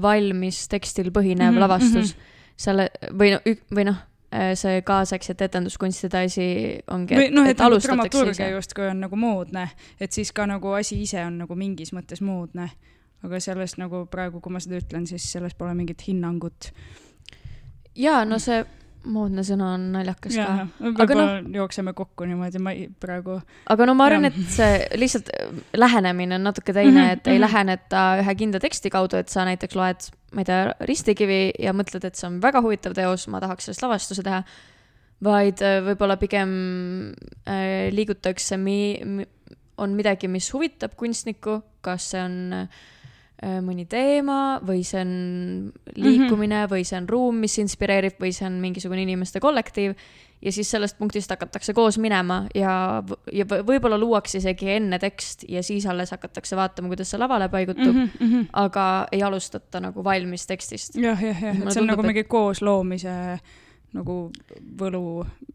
valmis 0.01 0.65
tekstil 0.71 1.13
põhinev 1.15 1.49
mm 1.49 1.55
-hmm, 1.55 1.65
lavastus 1.65 2.13
mm. 2.15 2.19
-hmm. 2.19 2.53
selle 2.67 2.89
või 3.15 3.33
noh, 3.35 3.65
või 3.71 3.89
noh, 3.91 4.03
see 4.29 4.81
kaasaegsete 4.85 5.47
etenduskunstide 5.49 6.23
asi 6.27 6.47
ongi, 6.93 7.17
või 7.17 7.31
noh, 7.33 7.47
et, 7.49 7.55
et 7.55 7.61
nagu 7.63 7.73
alustatakse 7.73 7.89
dramaturgia 7.89 8.49
justkui 8.53 8.89
on 8.91 8.99
nagu 9.05 9.17
moodne, 9.17 9.65
et 9.99 10.13
siis 10.13 10.31
ka 10.35 10.45
nagu 10.49 10.73
asi 10.77 10.99
ise 11.01 11.23
on 11.25 11.39
nagu 11.43 11.57
mingis 11.57 11.93
mõttes 11.95 12.21
moodne. 12.21 12.69
aga 13.23 13.39
sellest 13.43 13.75
nagu 13.75 14.05
praegu, 14.07 14.39
kui 14.39 14.53
ma 14.53 14.61
seda 14.63 14.77
ütlen, 14.79 15.03
siis 15.07 15.25
sellest 15.31 15.57
pole 15.57 15.73
mingit 15.75 16.01
hinnangut. 16.07 16.71
jaa, 17.95 18.25
no 18.25 18.39
see 18.39 18.61
moodne 19.07 19.43
sõna 19.47 19.73
on 19.77 19.85
naljakas 19.93 20.35
ka. 20.35 20.45
Aga 20.67 21.05
võib-olla 21.05 21.25
no, 21.39 21.51
jookseme 21.61 21.93
kokku 21.97 22.27
niimoodi, 22.27 22.59
ma 22.63 22.73
ei, 22.75 22.89
praegu. 23.01 23.37
aga 23.71 23.87
no 23.87 23.95
ma 23.97 24.09
arvan, 24.09 24.27
et 24.27 24.39
see 24.51 24.81
lihtsalt 24.99 25.31
lähenemine 25.77 26.35
on 26.35 26.47
natuke 26.49 26.75
teine, 26.75 27.05
Mhm, 27.05 27.13
et 27.15 27.27
ei 27.27 27.37
mhm. 27.37 27.45
läheneta 27.45 28.03
ühe 28.23 28.35
kindla 28.41 28.59
teksti 28.59 28.91
kaudu, 28.93 29.21
et 29.21 29.31
sa 29.31 29.45
näiteks 29.47 29.77
loed, 29.79 30.09
ma 30.33 30.43
ei 30.43 30.49
tea, 30.49 30.59
Ristikivi 30.89 31.39
ja 31.59 31.73
mõtled, 31.73 32.03
et 32.05 32.19
see 32.19 32.27
on 32.27 32.41
väga 32.43 32.61
huvitav 32.65 32.97
teos, 32.97 33.27
ma 33.31 33.39
tahaks 33.39 33.69
sellest 33.69 33.85
lavastuse 33.85 34.25
teha. 34.25 34.43
vaid 35.19 35.59
äh, 35.59 35.81
võib-olla 35.83 36.15
pigem 36.15 36.51
äh, 37.43 37.89
liigutakse 37.91 38.55
mi-, 38.55 39.01
mi, 39.03 39.25
on 39.77 39.91
midagi, 39.91 40.29
mis 40.31 40.47
huvitab 40.53 40.93
kunstnikku, 40.95 41.61
kas 41.83 42.11
see 42.13 42.21
on 42.23 42.53
äh, 42.53 42.85
mõni 43.43 43.85
teema 43.87 44.59
või 44.67 44.81
see 44.83 44.99
on 45.01 45.11
liikumine 45.95 46.55
mm 46.55 46.65
-hmm. 46.65 46.71
või 46.73 46.83
see 46.83 46.97
on 46.97 47.09
ruum, 47.09 47.35
mis 47.39 47.57
inspireerib 47.61 48.17
või 48.19 48.33
see 48.35 48.47
on 48.47 48.57
mingisugune 48.59 49.01
inimeste 49.01 49.39
kollektiiv 49.39 49.93
ja 50.41 50.51
siis 50.51 50.71
sellest 50.71 50.97
punktist 50.97 51.29
hakatakse 51.29 51.73
koos 51.73 51.97
minema 51.97 52.45
ja, 52.55 53.03
ja 53.31 53.45
võ- 53.45 53.63
võib-olla 53.67 53.97
luuakse 53.99 54.37
isegi 54.37 54.69
enne 54.71 54.99
tekst 54.99 55.43
ja 55.47 55.63
siis 55.63 55.85
alles 55.85 56.11
hakatakse 56.11 56.55
vaatama, 56.55 56.87
kuidas 56.87 57.09
see 57.11 57.19
lavale 57.19 57.49
paigutub 57.49 57.95
mm, 57.95 58.09
Mhm, 58.19 58.33
-hmm. 58.35 58.45
aga 58.53 59.07
ei 59.11 59.23
alustata 59.23 59.79
nagu 59.79 60.03
valmis 60.03 60.47
tekstist. 60.47 60.95
jah, 60.95 61.23
jah, 61.23 61.41
jah, 61.43 61.55
et 61.61 61.71
see 61.71 61.81
on 61.81 61.87
nagu 61.87 62.03
mingi 62.03 62.23
koosloomise 62.23 63.39
nagu 63.95 64.15
võlu, 64.79 65.03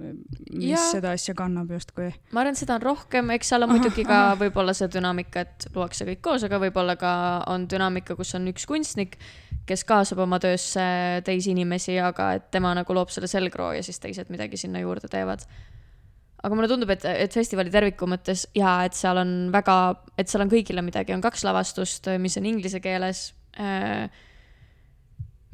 mis 0.00 0.72
Jaa. 0.72 0.86
seda 0.96 1.12
asja 1.14 1.36
kannab 1.38 1.70
justkui. 1.70 2.08
ma 2.34 2.42
arvan, 2.42 2.56
et 2.56 2.60
seda 2.60 2.78
on 2.78 2.82
rohkem, 2.82 3.30
eks 3.36 3.52
seal 3.52 3.66
on 3.66 3.74
muidugi 3.76 4.04
ka 4.08 4.20
võib-olla 4.42 4.74
see 4.76 4.90
dünaamika, 4.90 5.44
et 5.44 5.68
luuakse 5.74 6.06
kõik 6.08 6.22
koos, 6.24 6.46
aga 6.46 6.58
võib-olla 6.62 6.96
ka 7.00 7.12
on 7.52 7.68
dünaamika, 7.70 8.16
kus 8.18 8.34
on 8.38 8.50
üks 8.50 8.66
kunstnik, 8.70 9.16
kes 9.68 9.86
kaasab 9.88 10.24
oma 10.24 10.40
töösse 10.42 10.82
teisi 11.26 11.54
inimesi, 11.54 11.96
aga 12.02 12.32
et 12.40 12.50
tema 12.54 12.74
nagu 12.76 12.96
loob 12.96 13.14
selle 13.14 13.30
selgroo 13.30 13.70
ja 13.76 13.86
siis 13.86 14.02
teised 14.02 14.32
midagi 14.34 14.58
sinna 14.60 14.82
juurde 14.82 15.08
teevad. 15.12 15.46
aga 16.44 16.58
mulle 16.58 16.68
tundub, 16.68 16.90
et, 16.92 17.06
et 17.06 17.32
festivali 17.32 17.70
terviku 17.72 18.08
mõttes 18.10 18.48
ja 18.58 18.80
et 18.84 18.98
seal 18.98 19.22
on 19.22 19.34
väga, 19.54 19.78
et 20.18 20.28
seal 20.28 20.44
on 20.44 20.50
kõigile 20.52 20.82
midagi, 20.84 21.14
on 21.14 21.22
kaks 21.24 21.46
lavastust, 21.46 22.10
mis 22.18 22.36
on 22.40 22.50
inglise 22.50 22.82
keeles. 22.84 23.28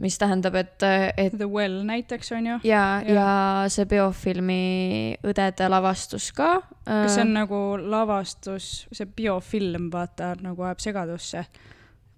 Mis 0.01 0.17
tähendab, 0.19 0.55
et, 0.57 0.83
et 1.17 1.35
The 1.37 1.45
Well 1.49 1.83
näiteks 1.85 2.33
on 2.33 2.47
ju. 2.47 2.59
ja, 2.65 3.03
Ja. 3.05 3.15
ja 3.15 3.69
see 3.69 3.85
biofilmi 3.85 5.17
õdede 5.25 5.69
lavastus 5.69 6.31
ka. 6.33 6.63
kas 6.87 7.15
see 7.15 7.23
on 7.27 7.33
nagu 7.37 7.59
lavastus, 7.81 8.87
see 8.93 9.07
biofilm, 9.07 9.91
vaata, 9.93 10.35
nagu 10.43 10.63
ajab 10.63 10.81
segadusse? 10.81 11.45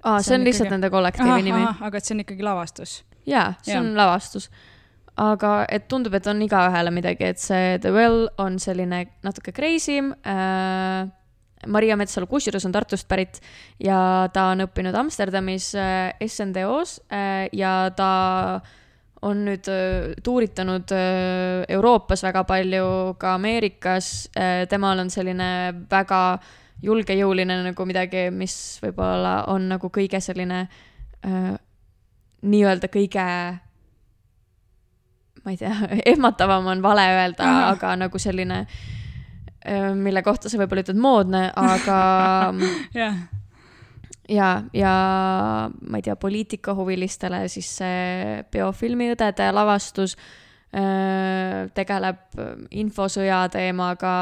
aa, 0.04 0.20
see 0.22 0.34
on 0.34 0.44
lihtsalt 0.44 0.66
ikkagi- 0.68 0.74
nende 0.78 0.90
kollektiivi 0.90 1.42
nimi. 1.42 1.64
aga 1.80 1.96
et 1.98 2.04
see 2.04 2.14
on 2.14 2.20
ikkagi 2.24 2.42
lavastus. 2.42 3.02
jaa, 3.26 3.54
see 3.62 3.74
Jaa. 3.74 3.80
on 3.82 3.94
lavastus. 3.96 4.50
aga 5.16 5.66
et 5.68 5.88
tundub, 5.88 6.14
et 6.14 6.26
on 6.26 6.40
igaühele 6.42 6.90
midagi, 6.90 7.24
et 7.24 7.38
see 7.38 7.78
The 7.78 7.90
Well 7.92 8.28
on 8.38 8.58
selline 8.58 9.06
natuke 9.22 9.52
crazy 9.52 9.98
im 9.98 10.14
äh,. 10.24 11.10
Maria 11.66 11.96
Metsalu 11.96 12.26
kusjuures 12.30 12.64
on 12.66 12.72
Tartust 12.74 13.08
pärit 13.08 13.40
ja 13.82 14.28
ta 14.32 14.50
on 14.52 14.66
õppinud 14.66 14.96
Amsterdamis 14.98 15.72
äh, 15.78 16.12
SNDO-s 16.26 17.00
äh, 17.12 17.48
ja 17.52 17.90
ta 17.96 18.12
on 19.22 19.44
nüüd 19.46 19.68
äh, 19.70 20.14
tuuritanud 20.24 20.92
äh, 20.94 21.62
Euroopas 21.70 22.24
väga 22.26 22.44
palju, 22.44 23.14
ka 23.18 23.36
Ameerikas 23.38 24.30
äh,. 24.36 24.66
temal 24.68 24.98
on 24.98 25.10
selline 25.10 25.48
väga 25.90 26.22
julgejõuline 26.82 27.60
nagu 27.68 27.86
midagi, 27.86 28.26
mis 28.34 28.56
võib-olla 28.82 29.44
on 29.52 29.68
nagu 29.70 29.90
kõige 29.94 30.18
selline 30.20 30.64
äh, 30.66 31.52
nii-öelda 32.42 32.90
kõige, 32.90 33.26
ma 35.44 35.54
ei 35.54 35.60
tea, 35.60 35.74
ehmatavam 36.14 36.66
on 36.74 36.82
vale 36.82 37.06
öelda, 37.14 37.52
aga 37.70 37.94
nagu 38.00 38.18
selline, 38.18 38.64
mille 39.94 40.22
kohta 40.26 40.50
sa 40.50 40.58
võib-olla 40.58 40.82
ütled 40.82 40.98
moodne, 40.98 41.44
aga 41.54 41.98
jah, 43.02 43.20
ja, 44.28 44.62
ja 44.72 44.94
ma 45.70 45.98
ei 45.98 46.04
tea, 46.04 46.16
poliitikahuvilistele 46.16 47.44
siis 47.52 47.68
see 47.80 48.42
biofilmi 48.52 49.12
õdede 49.14 49.48
lavastus 49.54 50.16
öö, 50.16 51.68
tegeleb 51.76 52.42
infosõja 52.70 53.44
teemaga, 53.52 54.14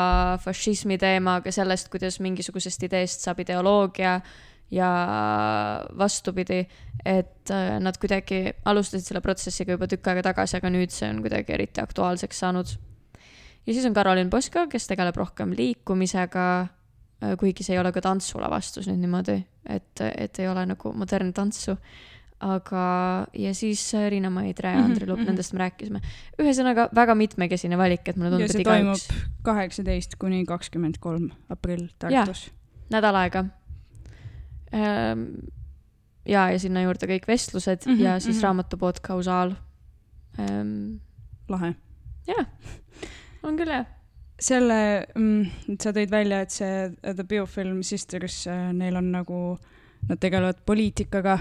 fašismi 0.44 0.98
teemaga, 1.00 1.52
sellest, 1.54 1.90
kuidas 1.92 2.20
mingisugusest 2.24 2.88
ideest 2.88 3.26
saab 3.26 3.42
ideoloogia 3.44 4.18
ja 4.70 4.90
vastupidi, 5.98 6.62
et 7.04 7.50
öö, 7.50 7.80
nad 7.82 7.98
kuidagi 8.00 8.44
alustasid 8.64 9.06
selle 9.08 9.24
protsessiga 9.24 9.76
juba 9.76 9.90
tükk 9.90 10.12
aega 10.12 10.30
tagasi, 10.30 10.58
aga 10.60 10.72
nüüd 10.72 10.94
see 10.94 11.10
on 11.10 11.24
kuidagi 11.24 11.58
eriti 11.58 11.82
aktuaalseks 11.82 12.46
saanud. 12.46 12.78
Ja 13.66 13.72
siis 13.74 13.86
on 13.86 13.94
Karolin 13.94 14.30
Poska, 14.30 14.66
kes 14.66 14.86
tegeleb 14.86 15.16
rohkem 15.16 15.52
liikumisega, 15.56 16.66
kuigi 17.38 17.62
see 17.64 17.74
ei 17.76 17.80
ole 17.80 17.92
ka 17.92 18.00
tantsulavastus 18.00 18.86
nüüd 18.88 18.98
niimoodi, 19.02 19.44
et, 19.68 20.00
et 20.16 20.38
ei 20.38 20.48
ole 20.48 20.66
nagu 20.66 20.92
modernne 20.96 21.32
tantsu. 21.32 21.76
aga, 22.40 23.26
ja 23.36 23.50
siis 23.54 23.92
Riina 24.08 24.30
Maidre 24.30 24.70
ja 24.72 24.78
Andrei 24.84 25.06
Lupp, 25.06 25.18
Mhm, 25.18 25.22
mhm. 25.22 25.26
nendest 25.28 25.52
me 25.52 25.58
rääkisime. 25.58 26.00
ühesõnaga 26.40 26.88
väga 26.94 27.14
mitmekesine 27.14 27.76
valik, 27.76 28.08
et 28.08 28.16
mulle 28.16 28.30
tundub, 28.30 28.50
et 28.50 28.60
igaüks 28.60 29.08
kaheksateist 29.42 30.16
kuni 30.18 30.44
kakskümmend 30.46 30.96
kolm 31.00 31.30
aprill 31.50 31.88
Tartus. 31.98 32.50
nädal 32.90 33.14
aega. 33.14 33.44
ja, 36.24 36.50
ja 36.50 36.58
sinna 36.58 36.82
juurde 36.82 37.06
kõik 37.06 37.26
vestlused 37.28 37.84
mm 37.86 37.92
Mhm, 37.92 38.00
-hmm, 38.00 38.04
ja 38.04 38.20
siis 38.20 38.26
mm 38.26 38.30
mhm. 38.30 38.38
-hmm. 38.38 38.42
raamatupood 38.42 39.00
Kausaal. 39.02 39.52
lahe. 41.48 41.74
jah, 42.26 42.46
on 43.42 43.56
küll 43.58 43.72
jah. 43.72 43.86
selle 44.40 45.06
mm,, 45.14 45.76
sa 45.80 45.92
tõid 45.96 46.10
välja, 46.12 46.40
et 46.44 46.54
see 46.54 46.74
äh, 46.88 47.14
The 47.14 47.24
Biofilm 47.24 47.82
Sisters, 47.86 48.44
neil 48.72 48.96
on 48.96 49.12
nagu, 49.12 49.40
nad 50.08 50.20
tegelevad 50.20 50.64
poliitikaga 50.66 51.38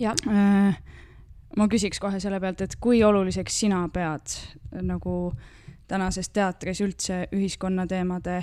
jah, 0.00 0.14
äh,. 0.28 0.76
ma 1.56 1.68
küsiks 1.72 2.00
kohe 2.02 2.20
selle 2.20 2.40
pealt, 2.40 2.60
et 2.60 2.76
kui 2.80 3.02
oluliseks 3.04 3.60
sina 3.64 3.84
pead 3.92 4.36
äh, 4.36 4.82
nagu 4.82 5.32
tänases 5.88 6.28
teatris 6.34 6.80
üldse 6.82 7.26
ühiskonnateemade 7.32 8.42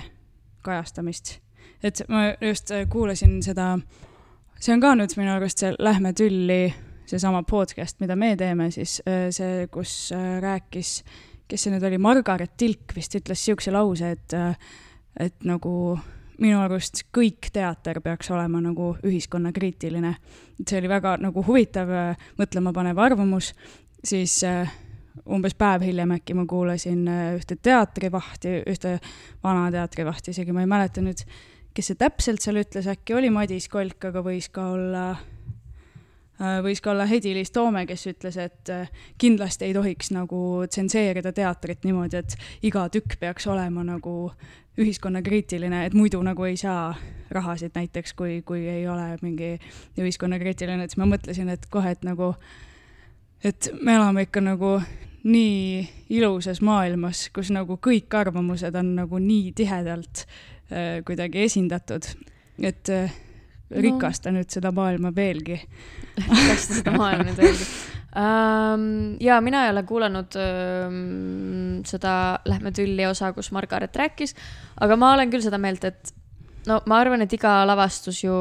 kajastamist? 0.64 1.38
et 1.84 2.02
ma 2.08 2.30
just 2.40 2.70
äh, 2.70 2.86
kuulasin 2.88 3.42
seda, 3.44 3.74
see 4.60 4.74
on 4.74 4.82
ka 4.82 4.94
nüüd 4.96 5.14
minu 5.20 5.34
arust 5.34 5.60
see 5.60 5.74
Lähme 5.78 6.14
tülli, 6.16 6.72
seesama 7.06 7.42
podcast, 7.44 8.00
mida 8.00 8.16
me 8.16 8.32
teeme, 8.40 8.70
siis 8.72 9.00
äh, 9.08 9.28
see, 9.34 9.66
kus 9.72 10.12
äh, 10.16 10.38
rääkis, 10.42 11.02
kes 11.48 11.66
see 11.66 11.74
nüüd 11.74 11.84
oli, 11.86 12.00
Margaret 12.00 12.56
Tilk 12.60 12.94
vist 12.96 13.14
ütles 13.18 13.42
siukse 13.44 13.72
lause, 13.74 14.14
et, 14.16 14.36
et 15.20 15.46
nagu 15.46 15.74
minu 16.42 16.58
arust 16.64 17.04
kõik 17.14 17.50
teater 17.54 18.00
peaks 18.02 18.30
olema 18.34 18.60
nagu 18.62 18.94
ühiskonnakriitiline. 19.06 20.14
et 20.60 20.68
see 20.68 20.80
oli 20.80 20.90
väga 20.90 21.16
nagu 21.22 21.44
huvitav, 21.46 21.90
mõtlemapanev 22.40 22.98
arvamus, 22.98 23.52
siis 24.04 24.40
umbes 25.30 25.54
päev 25.54 25.84
hiljem 25.86 26.16
äkki 26.16 26.34
ma 26.34 26.46
kuulasin 26.46 27.06
ühte 27.36 27.56
teatrivahti, 27.62 28.62
ühte 28.66 28.98
vana 29.44 29.70
teatrivahti, 29.70 30.34
isegi 30.34 30.52
ma 30.52 30.64
ei 30.64 30.70
mäleta 30.70 31.04
nüüd, 31.04 31.22
kes 31.74 31.92
see 31.92 32.00
täpselt 32.00 32.42
seal 32.42 32.58
ütles, 32.62 32.88
äkki 32.90 33.14
oli 33.14 33.30
Madis 33.30 33.68
Kolk, 33.70 34.10
aga 34.10 34.24
võis 34.26 34.50
ka 34.50 34.72
olla 34.74 35.06
äh, 35.12 35.22
võis 36.38 36.80
ka 36.82 36.90
olla 36.90 37.06
Hedi-Liis 37.06 37.52
Toome, 37.54 37.84
kes 37.86 38.06
ütles, 38.10 38.36
et 38.42 38.70
äh, 38.72 38.90
kindlasti 39.18 39.68
ei 39.68 39.74
tohiks 39.74 40.10
nagu 40.14 40.64
tsenseerida 40.66 41.32
teatrit 41.32 41.84
niimoodi, 41.86 42.20
et 42.20 42.36
iga 42.66 42.88
tükk 42.92 43.18
peaks 43.20 43.46
olema 43.46 43.84
nagu 43.86 44.32
ühiskonnakriitiline, 44.80 45.84
et 45.86 45.94
muidu 45.94 46.18
nagu 46.26 46.44
ei 46.48 46.56
saa 46.58 46.94
rahasid 47.34 47.74
näiteks, 47.74 48.14
kui, 48.18 48.40
kui 48.46 48.66
ei 48.68 48.88
ole 48.90 49.14
mingi 49.22 49.54
ühiskonnakriitiline, 50.00 50.82
et 50.82 50.94
siis 50.94 51.02
ma 51.02 51.08
mõtlesin, 51.12 51.52
et 51.54 51.66
kohe, 51.70 51.94
et 51.94 52.02
nagu, 52.06 52.32
et 53.44 53.70
me 53.80 53.94
elame 53.94 54.26
ikka 54.26 54.42
nagu 54.42 54.76
nii 55.24 55.84
ilusas 56.18 56.60
maailmas, 56.60 57.28
kus 57.32 57.52
nagu 57.54 57.78
kõik 57.80 58.12
arvamused 58.18 58.74
on 58.76 58.90
nagu 58.98 59.22
nii 59.22 59.54
tihedalt 59.56 60.24
äh, 60.26 60.98
kuidagi 61.06 61.46
esindatud, 61.46 62.10
et 62.58 62.90
äh, 62.92 63.14
No. 63.70 63.80
rikasta 63.80 64.28
nüüd 64.34 64.50
seda 64.52 64.70
maailma 64.76 65.08
veelgi. 65.16 65.56
lasta 66.20 66.80
seda 66.80 66.92
maailma 66.94 67.24
nüüd 67.30 67.38
veelgi 67.40 67.68
um,. 68.14 68.82
ja 69.24 69.38
mina 69.42 69.64
ei 69.64 69.72
ole 69.72 69.82
kuulanud 69.88 70.36
um, 70.38 70.98
seda 71.88 72.40
Lähme 72.44 72.74
tülli 72.76 73.06
osa, 73.08 73.32
kus 73.32 73.50
Margaret 73.56 73.96
rääkis, 73.96 74.36
aga 74.84 74.98
ma 75.00 75.14
olen 75.14 75.32
küll 75.32 75.42
seda 75.42 75.58
meelt, 75.58 75.84
et 75.88 76.12
no 76.68 76.80
ma 76.90 76.98
arvan, 77.02 77.24
et 77.24 77.32
iga 77.36 77.54
lavastus 77.68 78.20
ju 78.24 78.34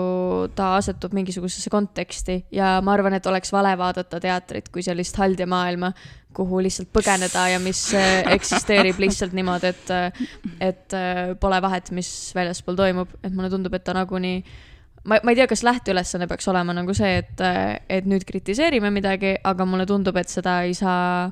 ta 0.55 0.73
asetub 0.79 1.15
mingisugusesse 1.15 1.71
konteksti 1.73 2.37
ja 2.55 2.75
ma 2.83 2.93
arvan, 2.97 3.15
et 3.17 3.29
oleks 3.29 3.53
vale 3.55 3.71
vaadata 3.79 4.19
teatrit 4.23 4.69
kui 4.73 4.83
sellist 4.85 5.17
haldjamaailma, 5.19 5.93
kuhu 6.33 6.61
lihtsalt 6.65 6.91
põgeneda 6.93 7.47
ja 7.53 7.63
mis 7.63 7.85
äh, 7.97 8.21
eksisteerib 8.35 8.99
lihtsalt 9.01 9.33
niimoodi, 9.37 9.73
et, 9.73 10.19
et 10.59 10.99
äh, 10.99 11.23
pole 11.39 11.61
vahet, 11.63 11.91
mis 11.95 12.11
väljaspool 12.35 12.77
toimub, 12.79 13.17
et 13.23 13.33
mulle 13.33 13.51
tundub, 13.53 13.73
et 13.77 13.85
ta 13.87 13.95
nagunii 13.97 14.43
ma, 15.03 15.19
ma 15.23 15.31
ei 15.31 15.37
tea, 15.37 15.47
kas 15.49 15.63
lähteülesanne 15.65 16.27
peaks 16.31 16.47
olema 16.51 16.75
nagu 16.75 16.95
see, 16.97 17.17
et, 17.21 17.43
et 17.91 18.09
nüüd 18.09 18.25
kritiseerime 18.27 18.91
midagi, 18.93 19.35
aga 19.43 19.67
mulle 19.67 19.87
tundub, 19.89 20.17
et 20.19 20.31
seda 20.31 20.61
ei 20.67 20.75
saa, 20.77 21.31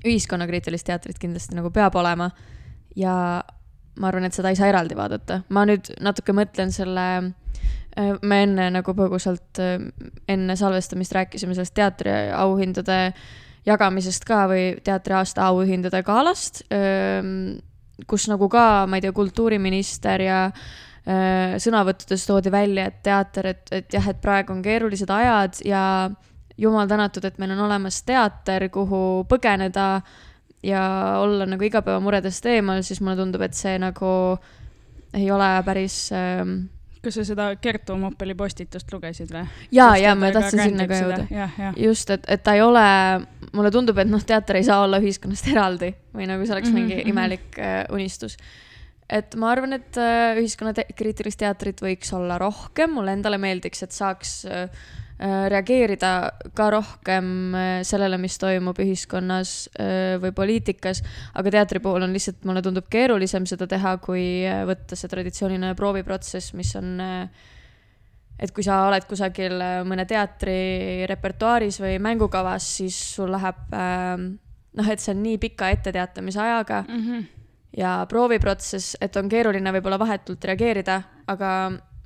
ühiskonnakriitilist 0.00 0.86
teatrit 0.88 1.18
kindlasti 1.20 1.58
nagu 1.58 1.68
peab 1.74 1.96
olema 2.00 2.30
ja 2.96 3.14
ma 4.00 4.08
arvan, 4.08 4.24
et 4.24 4.36
seda 4.36 4.52
ei 4.52 4.56
saa 4.56 4.70
eraldi 4.70 4.96
vaadata. 4.96 5.42
ma 5.52 5.66
nüüd 5.68 5.92
natuke 6.00 6.32
mõtlen 6.32 6.72
selle, 6.72 7.04
me 8.22 8.38
enne 8.46 8.70
nagu 8.72 8.94
põgusalt 8.96 9.60
enne 9.60 10.56
salvestamist 10.56 11.12
rääkisime 11.12 11.56
sellest 11.58 11.76
teatriauhindade 11.76 13.00
jagamisest 13.68 14.24
ka 14.24 14.46
või 14.48 14.64
teatriaasta 14.84 15.50
auhindade 15.50 16.00
galast, 16.06 16.62
kus 18.08 18.28
nagu 18.32 18.48
ka, 18.48 18.86
ma 18.88 18.96
ei 18.96 19.04
tea, 19.04 19.12
kultuuriminister 19.12 20.24
ja 20.24 20.46
äh, 20.48 20.70
sõnavõttudes 21.04 22.26
toodi 22.28 22.52
välja, 22.52 22.86
et 22.90 22.98
teater, 23.02 23.46
et, 23.54 23.62
et 23.72 23.94
jah, 23.94 24.08
et 24.12 24.18
praegu 24.20 24.52
on 24.52 24.60
keerulised 24.62 25.10
ajad 25.10 25.62
ja 25.64 25.82
jumal 26.60 26.88
tänatud, 26.88 27.24
et 27.24 27.38
meil 27.40 27.54
on 27.56 27.64
olemas 27.66 28.02
teater, 28.04 28.68
kuhu 28.68 29.24
põgeneda 29.30 29.86
ja 30.62 30.82
olla 31.22 31.46
nagu 31.48 31.64
igapäevamuredest 31.64 32.46
eemal, 32.52 32.82
siis 32.84 33.00
mulle 33.00 33.16
tundub, 33.16 33.46
et 33.46 33.56
see 33.56 33.78
nagu 33.80 34.10
ei 35.16 35.30
ole 35.32 35.48
päris 35.66 36.10
ähm, 36.14 36.58
kas 37.00 37.16
sa 37.16 37.24
seda 37.24 37.48
Kertu 37.60 37.96
Moppeli 37.98 38.34
postitust 38.36 38.92
lugesid 38.92 39.32
või? 39.32 39.44
ja, 39.72 39.88
ja 39.96 40.14
ma 40.18 40.30
tahtsin 40.34 40.62
sinna 40.62 40.86
ka 40.88 40.98
jõuda. 41.00 41.44
just, 41.80 42.10
et, 42.12 42.26
et 42.28 42.42
ta 42.44 42.54
ei 42.58 42.64
ole, 42.64 42.84
mulle 43.56 43.72
tundub, 43.74 43.98
et 44.02 44.10
noh, 44.10 44.22
teater 44.26 44.60
ei 44.60 44.66
saa 44.66 44.82
olla 44.84 45.00
ühiskonnast 45.02 45.48
eraldi 45.52 45.94
või 46.16 46.28
nagu 46.30 46.44
see 46.44 46.56
oleks 46.58 46.68
Mhm, 46.70 46.76
mingi 46.76 46.98
mhm. 47.00 47.08
imelik 47.14 47.58
äh, 47.58 47.84
unistus. 47.94 48.36
Et 49.10 49.34
ma 49.40 49.50
arvan, 49.54 49.74
et 49.76 49.98
äh, 49.98 50.38
ühiskonna 50.38 50.72
te 50.76 50.86
kriitilist 50.96 51.40
teatrit 51.42 51.82
võiks 51.82 52.12
olla 52.16 52.38
rohkem, 52.40 52.94
mulle 52.94 53.14
endale 53.16 53.40
meeldiks, 53.42 53.82
et 53.84 53.94
saaks 53.94 54.34
äh, 54.46 54.82
äh, 55.18 55.46
reageerida 55.52 56.12
ka 56.56 56.68
rohkem 56.74 57.54
sellele, 57.86 58.20
mis 58.22 58.38
toimub 58.40 58.78
ühiskonnas 58.80 59.54
või 60.22 60.32
poliitikas, 60.36 61.02
aga 61.36 61.54
teatri 61.58 61.82
puhul 61.82 62.06
on 62.06 62.14
lihtsalt, 62.14 62.44
mulle 62.48 62.62
tundub 62.64 62.88
keerulisem 62.90 63.46
seda 63.50 63.68
teha, 63.70 63.96
kui 64.02 64.44
võtta 64.68 64.98
see 64.98 65.10
traditsiooniline 65.10 65.74
prooviprotsess, 65.78 66.54
mis 66.58 66.72
on 66.78 66.94
et 68.40 68.54
kui 68.56 68.64
sa 68.64 68.86
oled 68.86 69.04
kusagil 69.04 69.58
mõne 69.84 70.06
teatri 70.08 71.04
repertuaaris 71.10 71.76
või 71.82 71.98
mängukavas, 72.00 72.70
siis 72.78 72.96
sul 73.18 73.34
läheb 73.34 73.68
noh, 73.74 74.88
et 74.88 75.02
see 75.02 75.12
on 75.12 75.20
nii 75.26 75.36
pika 75.42 75.68
etteteatamise 75.74 76.40
ajaga 76.40 76.80
Mhm. 76.88 77.39
Ja 77.76 78.06
prooviprotsess, 78.10 78.96
et 79.00 79.16
on 79.16 79.28
keeruline 79.30 79.72
võib-olla 79.76 79.98
vahetult 80.00 80.44
reageerida, 80.44 81.02
aga 81.30 81.50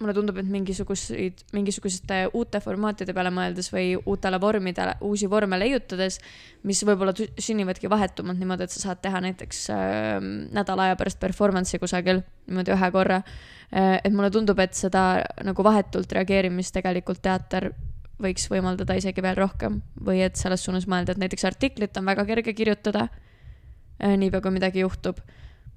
mulle 0.01 0.15
tundub, 0.17 0.39
et 0.41 0.49
mingisuguseid, 0.51 1.45
mingisuguste 1.55 2.19
uute 2.35 2.61
formaatide 2.61 3.15
peale 3.15 3.31
mõeldes 3.35 3.71
või 3.73 3.95
uutele 3.97 4.41
vormidele, 4.43 4.97
uusi 5.07 5.29
vorme 5.31 5.59
leiutades, 5.61 6.19
mis 6.67 6.83
võib-olla 6.87 7.15
sünnivadki 7.15 7.91
vahetumalt 7.91 8.41
niimoodi, 8.41 8.67
et 8.67 8.75
sa 8.75 8.89
saad 8.89 9.03
teha 9.05 9.23
näiteks 9.25 9.65
äh, 9.75 10.19
nädala 10.57 10.89
aja 10.89 10.99
pärast 11.01 11.21
performance'i 11.23 11.81
kusagil 11.83 12.25
niimoodi 12.49 12.75
ühe 12.75 12.91
korra 12.95 13.21
äh,. 13.23 14.01
et 14.03 14.13
mulle 14.13 14.33
tundub, 14.35 14.59
et 14.61 14.75
seda 14.75 15.23
nagu 15.47 15.67
vahetult 15.67 16.13
reageerimist 16.19 16.75
tegelikult 16.75 17.23
teater 17.23 17.71
võiks 18.23 18.49
võimaldada 18.51 18.97
isegi 18.99 19.23
veel 19.23 19.39
rohkem 19.39 19.81
või 20.03 20.25
et 20.27 20.39
selles 20.41 20.67
suunas 20.67 20.89
mõelda, 20.91 21.15
et 21.15 21.23
näiteks 21.23 21.47
artiklit 21.49 21.97
on 21.99 22.11
väga 22.11 22.27
kerge 22.29 22.55
kirjutada 22.55 23.07
äh, 23.09 24.19
niipea 24.19 24.43
kui 24.43 24.59
midagi 24.59 24.83
juhtub. 24.83 25.23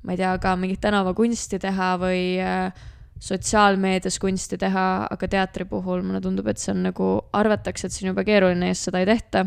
Ma 0.08 0.16
ei 0.16 0.22
tea, 0.22 0.32
ka 0.40 0.56
mingit 0.56 0.80
tänavakunsti 0.84 1.60
teha 1.60 1.90
või 2.00 2.22
äh, 2.40 2.86
sotsiaalmeedias 3.20 4.20
kunsti 4.24 4.60
teha, 4.62 4.86
aga 5.12 5.28
teatri 5.28 5.66
puhul 5.68 6.04
mulle 6.06 6.22
tundub, 6.24 6.48
et 6.48 6.62
see 6.62 6.72
on 6.72 6.86
nagu, 6.88 7.10
arvatakse, 7.36 7.88
et 7.88 7.96
see 7.96 8.06
on 8.06 8.14
jube 8.14 8.24
keeruline 8.28 8.72
ja 8.72 8.78
siis 8.78 8.88
seda 8.88 9.02
ei 9.04 9.10
tehta. 9.10 9.46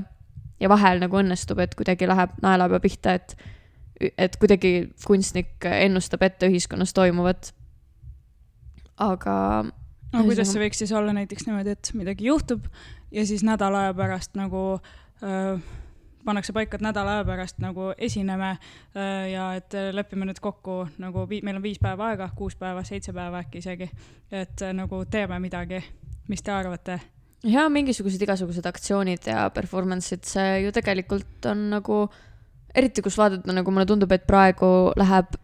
ja 0.61 0.68
vahel 0.68 0.99
nagu 1.01 1.16
õnnestub, 1.16 1.57
et 1.64 1.73
kuidagi 1.73 2.05
läheb 2.05 2.35
naelapea 2.44 2.83
pihta, 2.85 3.14
et, 3.16 3.33
et 4.20 4.35
kuidagi 4.37 4.90
kunstnik 5.07 5.64
ennustab 5.64 6.27
ette 6.27 6.51
ühiskonnas 6.53 6.92
toimuvat. 6.92 7.55
aga 9.01 9.37
no 9.64 10.25
kuidas 10.27 10.53
see 10.53 10.61
võiks 10.61 10.83
siis 10.83 10.92
olla 10.92 11.14
näiteks 11.16 11.49
niimoodi, 11.49 11.77
et 11.79 11.92
midagi 11.96 12.29
juhtub 12.29 12.66
ja 13.11 13.25
siis 13.27 13.46
nädala 13.46 13.87
aja 13.87 13.94
pärast 13.96 14.37
nagu 14.37 14.64
öö, 15.23 15.57
pannakse 16.24 16.52
paika, 16.52 16.76
et 16.76 16.85
nädala 16.85 17.18
aja 17.18 17.24
pärast 17.28 17.61
nagu 17.62 17.90
esineme 17.98 18.50
öö, 18.96 19.26
ja 19.30 19.46
et 19.59 19.74
öö, 19.74 19.92
lepime 19.96 20.28
nüüd 20.28 20.40
kokku 20.42 20.83
nagu 21.00 21.24
vii-, 21.30 21.42
meil 21.46 21.61
on 21.61 21.64
viis 21.64 21.80
päeva 21.83 22.11
aega, 22.12 22.30
kuus 22.37 22.56
päeva, 22.61 22.85
seitse 22.85 23.14
päeva 23.16 23.40
äkki 23.44 23.62
isegi, 23.62 23.88
et 24.33 24.62
öö, 24.62 24.74
nagu 24.76 25.04
teeme 25.11 25.40
midagi, 25.42 25.83
mis 26.28 26.42
te 26.42 26.52
arvate? 26.54 27.00
ja 27.48 27.68
mingisugused 27.72 28.22
igasugused 28.22 28.66
aktsioonid 28.68 29.30
ja 29.33 29.46
performance'id, 29.54 30.26
see 30.28 30.59
ju 30.66 30.72
tegelikult 30.76 31.48
on 31.48 31.68
nagu, 31.76 32.02
eriti 32.76 33.04
kus 33.04 33.16
vaadata, 33.20 33.54
nagu 33.56 33.72
mulle 33.72 33.88
tundub, 33.88 34.12
et 34.12 34.26
praegu 34.28 34.92
läheb 35.00 35.38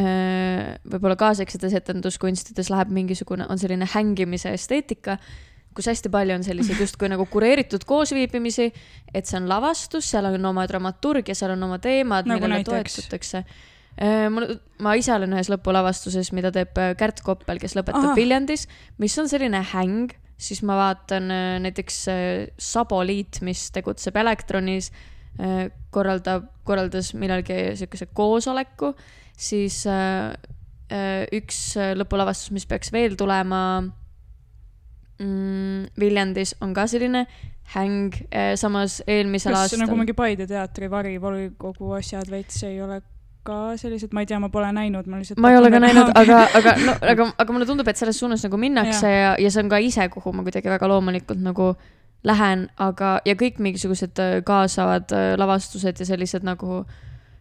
äh, 0.00 0.78
võib-olla 0.88 1.18
kaasaegsetes 1.20 1.76
etenduskunstides 1.82 2.72
läheb 2.72 2.92
mingisugune, 2.96 3.48
on 3.52 3.60
selline 3.60 3.88
hängimise 3.92 4.54
esteetika, 4.56 5.18
kus 5.76 5.86
hästi 5.90 6.10
palju 6.12 6.34
on 6.34 6.44
selliseid 6.46 6.80
justkui 6.82 7.10
nagu 7.12 7.26
kureeritud 7.30 7.84
koosviibimisi, 7.88 8.70
et 9.14 9.28
see 9.28 9.38
on 9.38 9.48
lavastus, 9.50 10.08
seal 10.10 10.26
on 10.30 10.48
oma 10.50 10.66
dramaturg 10.70 11.28
ja 11.30 11.36
seal 11.38 11.54
on 11.54 11.68
oma 11.68 11.78
teemad 11.82 12.28
Nagu 12.28 12.42
millele 12.42 12.60
näiteks? 12.60 12.96
toetutakse. 12.98 13.44
mul, 14.32 14.48
ma 14.82 14.94
ise 14.98 15.12
olen 15.14 15.36
ühes 15.36 15.50
lõpulavastuses, 15.52 16.32
mida 16.36 16.52
teeb 16.54 16.78
äh, 16.80 16.94
Kärt 16.98 17.22
Koppel, 17.26 17.60
kes 17.62 17.76
lõpetab 17.78 18.12
Ahah. 18.12 18.18
Viljandis, 18.18 18.66
mis 19.02 19.16
on 19.20 19.28
selline 19.30 19.60
häng, 19.72 20.14
siis 20.40 20.62
ma 20.66 20.78
vaatan 20.78 21.30
äh, 21.34 21.54
näiteks 21.66 22.02
äh, 22.08 22.26
Sabo 22.58 23.02
Liit, 23.04 23.42
mis 23.46 23.68
tegutseb 23.74 24.16
Elektronis, 24.16 24.90
äh, 25.38 25.68
korraldab, 25.94 26.48
korraldas 26.64 27.12
millalgi 27.18 27.76
siukese 27.78 28.08
koosoleku, 28.14 28.94
siis 29.36 29.82
äh, 29.90 30.32
äh, 30.90 31.24
üks 31.36 31.62
äh, 31.78 31.92
lõpulavastus, 31.98 32.54
mis 32.56 32.66
peaks 32.70 32.92
veel 32.94 33.18
tulema 33.20 33.62
mm, 35.20 35.92
Viljandis, 36.00 36.56
on 36.64 36.74
ka 36.76 36.88
selline 36.90 37.26
häng, 37.70 38.16
samas 38.58 38.98
eelmisel 39.06 39.54
kas 39.54 39.68
aastal 39.68 39.84
nagu 39.84 39.94
mingi 40.00 40.16
Paide 40.18 40.48
teatri 40.50 40.88
varivolikogu 40.90 41.92
asjad 42.00 42.26
veits 42.32 42.64
ei 42.66 42.80
ole 42.82 42.98
ka 43.46 43.76
sellised, 43.80 44.12
ma 44.12 44.24
ei 44.24 44.28
tea, 44.28 44.38
ma 44.42 44.50
pole 44.52 44.68
näinud, 44.74 45.06
ma 45.08 45.20
lihtsalt 45.20 45.40
ma 45.40 45.52
ei 45.52 45.58
ole 45.58 45.70
ka 45.72 45.80
näinud, 45.82 46.10
aga, 46.18 46.40
aga 46.58 46.74
no, 46.82 46.96
aga, 47.12 47.26
aga 47.40 47.54
mulle 47.54 47.68
tundub, 47.68 47.88
et 47.88 48.00
selles 48.00 48.18
suunas 48.20 48.42
nagu 48.44 48.58
minnakse 48.60 49.08
ja, 49.08 49.20
ja, 49.22 49.30
ja 49.46 49.52
see 49.52 49.62
on 49.64 49.70
ka 49.72 49.80
ise, 49.82 50.06
kuhu 50.12 50.34
ma 50.36 50.44
kuidagi 50.46 50.72
väga 50.72 50.90
loomulikult 50.90 51.40
nagu 51.44 51.70
lähen, 52.26 52.66
aga, 52.80 53.14
ja 53.24 53.36
kõik 53.40 53.60
mingisugused 53.64 54.20
äh, 54.20 54.34
kaasavad 54.46 55.14
äh, 55.16 55.30
lavastused 55.40 56.02
ja 56.02 56.08
sellised 56.08 56.44
nagu 56.44 56.82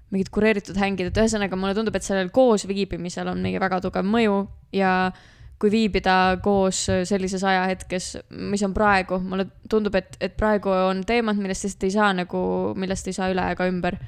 mingid 0.10 0.32
kureeritud 0.34 0.80
hängid, 0.80 1.12
et 1.12 1.20
ühesõnaga 1.20 1.60
mulle 1.60 1.76
tundub, 1.78 1.98
et 2.00 2.06
sellel 2.06 2.32
koos 2.34 2.66
viibimisel 2.70 3.28
on 3.30 3.44
mingi 3.44 3.60
väga 3.62 3.82
tugev 3.84 4.08
mõju 4.08 4.40
ja 4.74 5.12
kui 5.60 5.72
viibida 5.74 6.16
koos 6.44 6.86
äh, 6.92 7.04
sellises 7.08 7.44
ajahetkes, 7.44 8.10
mis 8.52 8.64
on 8.64 8.74
praegu, 8.76 9.20
mulle 9.24 9.50
tundub, 9.70 9.96
et, 10.00 10.16
et 10.24 10.36
praegu 10.40 10.72
on 10.72 11.04
teemad, 11.08 11.40
millest 11.40 11.68
lihtsalt 11.68 11.88
ei 11.88 11.96
saa 11.96 12.12
nagu, 12.22 12.42
millest 12.80 13.10
ei 13.10 13.18
saa 13.18 13.32
üle 13.34 13.46
ega 13.56 13.68
ümber. 13.70 14.00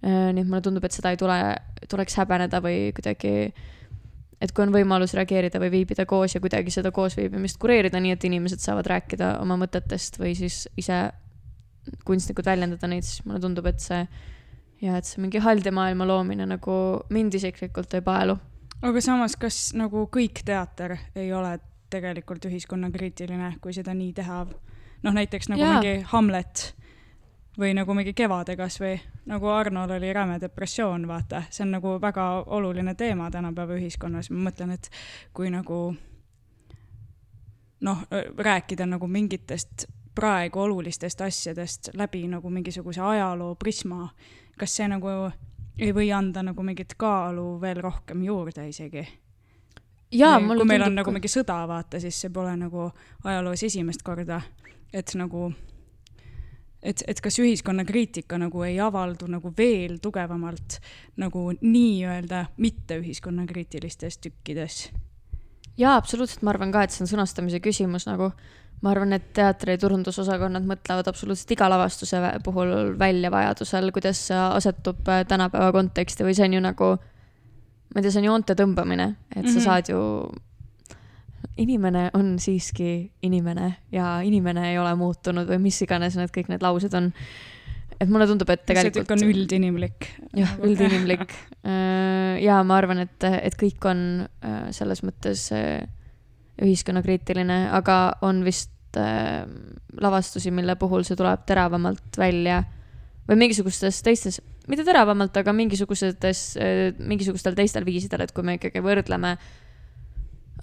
nii 0.00 0.40
et 0.40 0.48
mulle 0.48 0.62
tundub, 0.64 0.84
et 0.88 0.94
seda 0.96 1.10
ei 1.12 1.18
tule, 1.20 1.36
tuleks 1.92 2.14
häbeneda 2.16 2.62
või 2.64 2.86
kuidagi, 2.96 3.32
et 4.40 4.52
kui 4.56 4.64
on 4.64 4.72
võimalus 4.72 5.12
reageerida 5.12 5.60
või 5.60 5.68
viibida 5.74 6.06
koos 6.08 6.34
ja 6.34 6.40
kuidagi 6.40 6.72
seda 6.72 6.88
koosviibimist 6.96 7.60
kureerida, 7.60 8.00
nii 8.00 8.14
et 8.16 8.24
inimesed 8.24 8.64
saavad 8.64 8.88
rääkida 8.88 9.34
oma 9.42 9.58
mõtetest 9.60 10.16
või 10.22 10.32
siis 10.38 10.62
ise 10.80 11.02
kunstnikud 12.08 12.48
väljendada 12.48 12.88
neid, 12.88 13.04
siis 13.04 13.24
mulle 13.26 13.40
tundub, 13.42 13.68
et 13.68 13.84
see 13.84 14.00
ja 14.80 14.96
et 14.96 15.08
see 15.08 15.20
mingi 15.22 15.40
haldemaailma 15.44 16.06
loomine 16.08 16.46
nagu 16.48 16.76
mind 17.12 17.36
isiklikult 17.36 17.94
ei 17.96 18.04
paelu. 18.04 18.36
Aga 18.82 19.00
samas, 19.04 19.36
kas 19.36 19.70
nagu 19.76 20.06
kõik 20.12 20.42
teater 20.44 20.96
ei 21.14 21.32
ole 21.32 21.58
tegelikult 21.90 22.44
ühiskonnakriitiline, 22.46 23.56
kui 23.60 23.74
seda 23.76 23.94
nii 23.94 24.12
teha? 24.16 24.44
noh, 25.02 25.14
näiteks 25.16 25.48
nagu 25.48 25.62
Jaa. 25.62 25.80
mingi 25.80 26.04
Hamlet 26.12 26.74
või 27.58 27.72
nagu 27.74 27.94
mingi 27.96 28.12
Kevade 28.16 28.56
kasvõi, 28.56 28.98
nagu 29.28 29.48
Arnol 29.48 29.90
oli 29.96 30.12
räme 30.12 30.38
depressioon, 30.40 31.06
vaata, 31.08 31.42
see 31.50 31.64
on 31.64 31.74
nagu 31.76 31.96
väga 32.00 32.26
oluline 32.46 32.94
teema 32.94 33.30
tänapäeva 33.30 33.78
ühiskonnas, 33.80 34.30
ma 34.30 34.50
mõtlen, 34.50 34.74
et 34.76 34.90
kui 35.32 35.50
nagu 35.50 35.80
noh, 37.80 38.04
rääkida 38.38 38.86
nagu 38.86 39.08
mingitest 39.08 39.86
praegu 40.14 40.60
olulistest 40.60 41.20
asjadest 41.20 41.90
läbi 41.94 42.26
nagu 42.28 42.50
mingisuguse 42.50 43.00
ajaloo 43.00 43.54
prisma, 43.54 44.08
kas 44.58 44.76
see 44.76 44.88
nagu 44.88 45.30
ei 45.80 45.94
või 45.96 46.10
anda 46.12 46.42
nagu 46.44 46.62
mingit 46.62 46.94
kaalu 47.00 47.54
veel 47.60 47.80
rohkem 47.82 48.22
juurde 48.22 48.68
isegi? 48.68 49.06
jaa, 50.10 50.38
kui 50.38 50.46
mulle 50.46 50.64
meil 50.64 50.82
on 50.82 50.90
tundub 50.90 51.00
nagu 51.00 51.14
mingi 51.14 51.30
sõda, 51.30 51.56
vaata, 51.70 52.00
siis 52.02 52.18
see 52.20 52.32
pole 52.34 52.52
nagu 52.58 52.88
ajaloos 53.24 53.62
esimest 53.66 54.02
korda, 54.06 54.40
et 54.92 55.12
nagu, 55.18 55.50
et, 56.82 57.04
et 57.06 57.20
kas 57.22 57.38
ühiskonnakriitika 57.42 58.38
nagu 58.40 58.64
ei 58.66 58.80
avaldu 58.82 59.28
nagu 59.30 59.52
veel 59.56 59.98
tugevamalt 60.02 60.80
nagu 61.22 61.50
nii-öelda 61.60 62.46
mitte 62.58 62.98
ühiskonnakriitilistes 63.02 64.18
tükkides. 64.18 64.88
jaa, 65.78 65.96
absoluutselt, 65.96 66.42
ma 66.42 66.50
arvan 66.50 66.72
ka, 66.72 66.82
et 66.82 66.90
see 66.90 67.04
on 67.04 67.08
sõnastamise 67.10 67.60
küsimus 67.60 68.06
nagu. 68.06 68.32
ma 68.82 68.90
arvan, 68.94 69.12
et 69.12 69.32
teatri 69.36 69.74
turundusosakonnad 69.76 70.64
mõtlevad 70.64 71.08
absoluutselt 71.10 71.50
iga 71.52 71.66
lavastuse 71.68 72.16
puhul 72.44 72.94
välja 72.98 73.28
vajadusel, 73.30 73.90
kuidas 73.92 74.22
see 74.30 74.36
asetub 74.36 75.08
äh, 75.08 75.24
tänapäeva 75.28 75.72
konteksti 75.72 76.24
või 76.24 76.32
see 76.34 76.46
on 76.48 76.54
ju 76.54 76.60
nagu, 76.64 76.88
ma 76.96 78.00
ei 78.00 78.02
tea, 78.02 78.10
see 78.10 78.22
on 78.22 78.30
joonte 78.30 78.54
tõmbamine, 78.56 79.16
et 79.36 79.44
sa 79.44 79.58
Mhm. 79.58 79.64
saad 79.66 79.88
ju 79.92 80.00
inimene 81.60 82.10
on 82.14 82.38
siiski 82.38 83.10
inimene 83.22 83.74
ja 83.92 84.20
inimene 84.24 84.70
ei 84.72 84.78
ole 84.78 84.94
muutunud 84.96 85.48
või 85.48 85.58
mis 85.58 85.82
iganes 85.82 86.16
need 86.16 86.30
kõik 86.32 86.48
need 86.48 86.62
laused 86.62 86.94
on. 86.94 87.12
Et 88.00 88.08
mulle 88.10 88.26
tundub, 88.28 88.48
et 88.52 88.62
see 88.62 88.70
tegelikult 88.70 89.08
tükk 89.08 89.14
on 89.16 89.24
üldinimlik. 89.28 90.08
jah, 90.36 90.52
üldinimlik. 90.64 91.32
ja 92.46 92.60
ma 92.66 92.78
arvan, 92.80 93.04
et, 93.04 93.28
et 93.28 93.56
kõik 93.60 93.88
on 93.90 94.04
äh, 94.24 94.60
selles 94.76 95.04
mõttes 95.06 95.48
äh, 95.56 95.82
ühiskonnakriitiline, 96.60 97.62
aga 97.76 97.98
on 98.26 98.44
vist 98.46 99.00
äh, 99.00 99.44
lavastusi, 100.00 100.52
mille 100.54 100.76
puhul 100.80 101.04
see 101.08 101.18
tuleb 101.18 101.44
teravamalt 101.48 102.20
välja 102.20 102.62
või 103.28 103.44
mingisugustes 103.44 104.00
teistes, 104.02 104.40
mitte 104.70 104.84
teravamalt, 104.86 105.36
aga 105.36 105.52
mingisugusetes, 105.54 106.40
mingisugustel 106.98 107.54
teistel 107.58 107.84
viisidel, 107.86 108.24
et 108.24 108.32
kui 108.34 108.42
me 108.46 108.56
ikkagi 108.58 108.82
võrdleme 108.82 109.36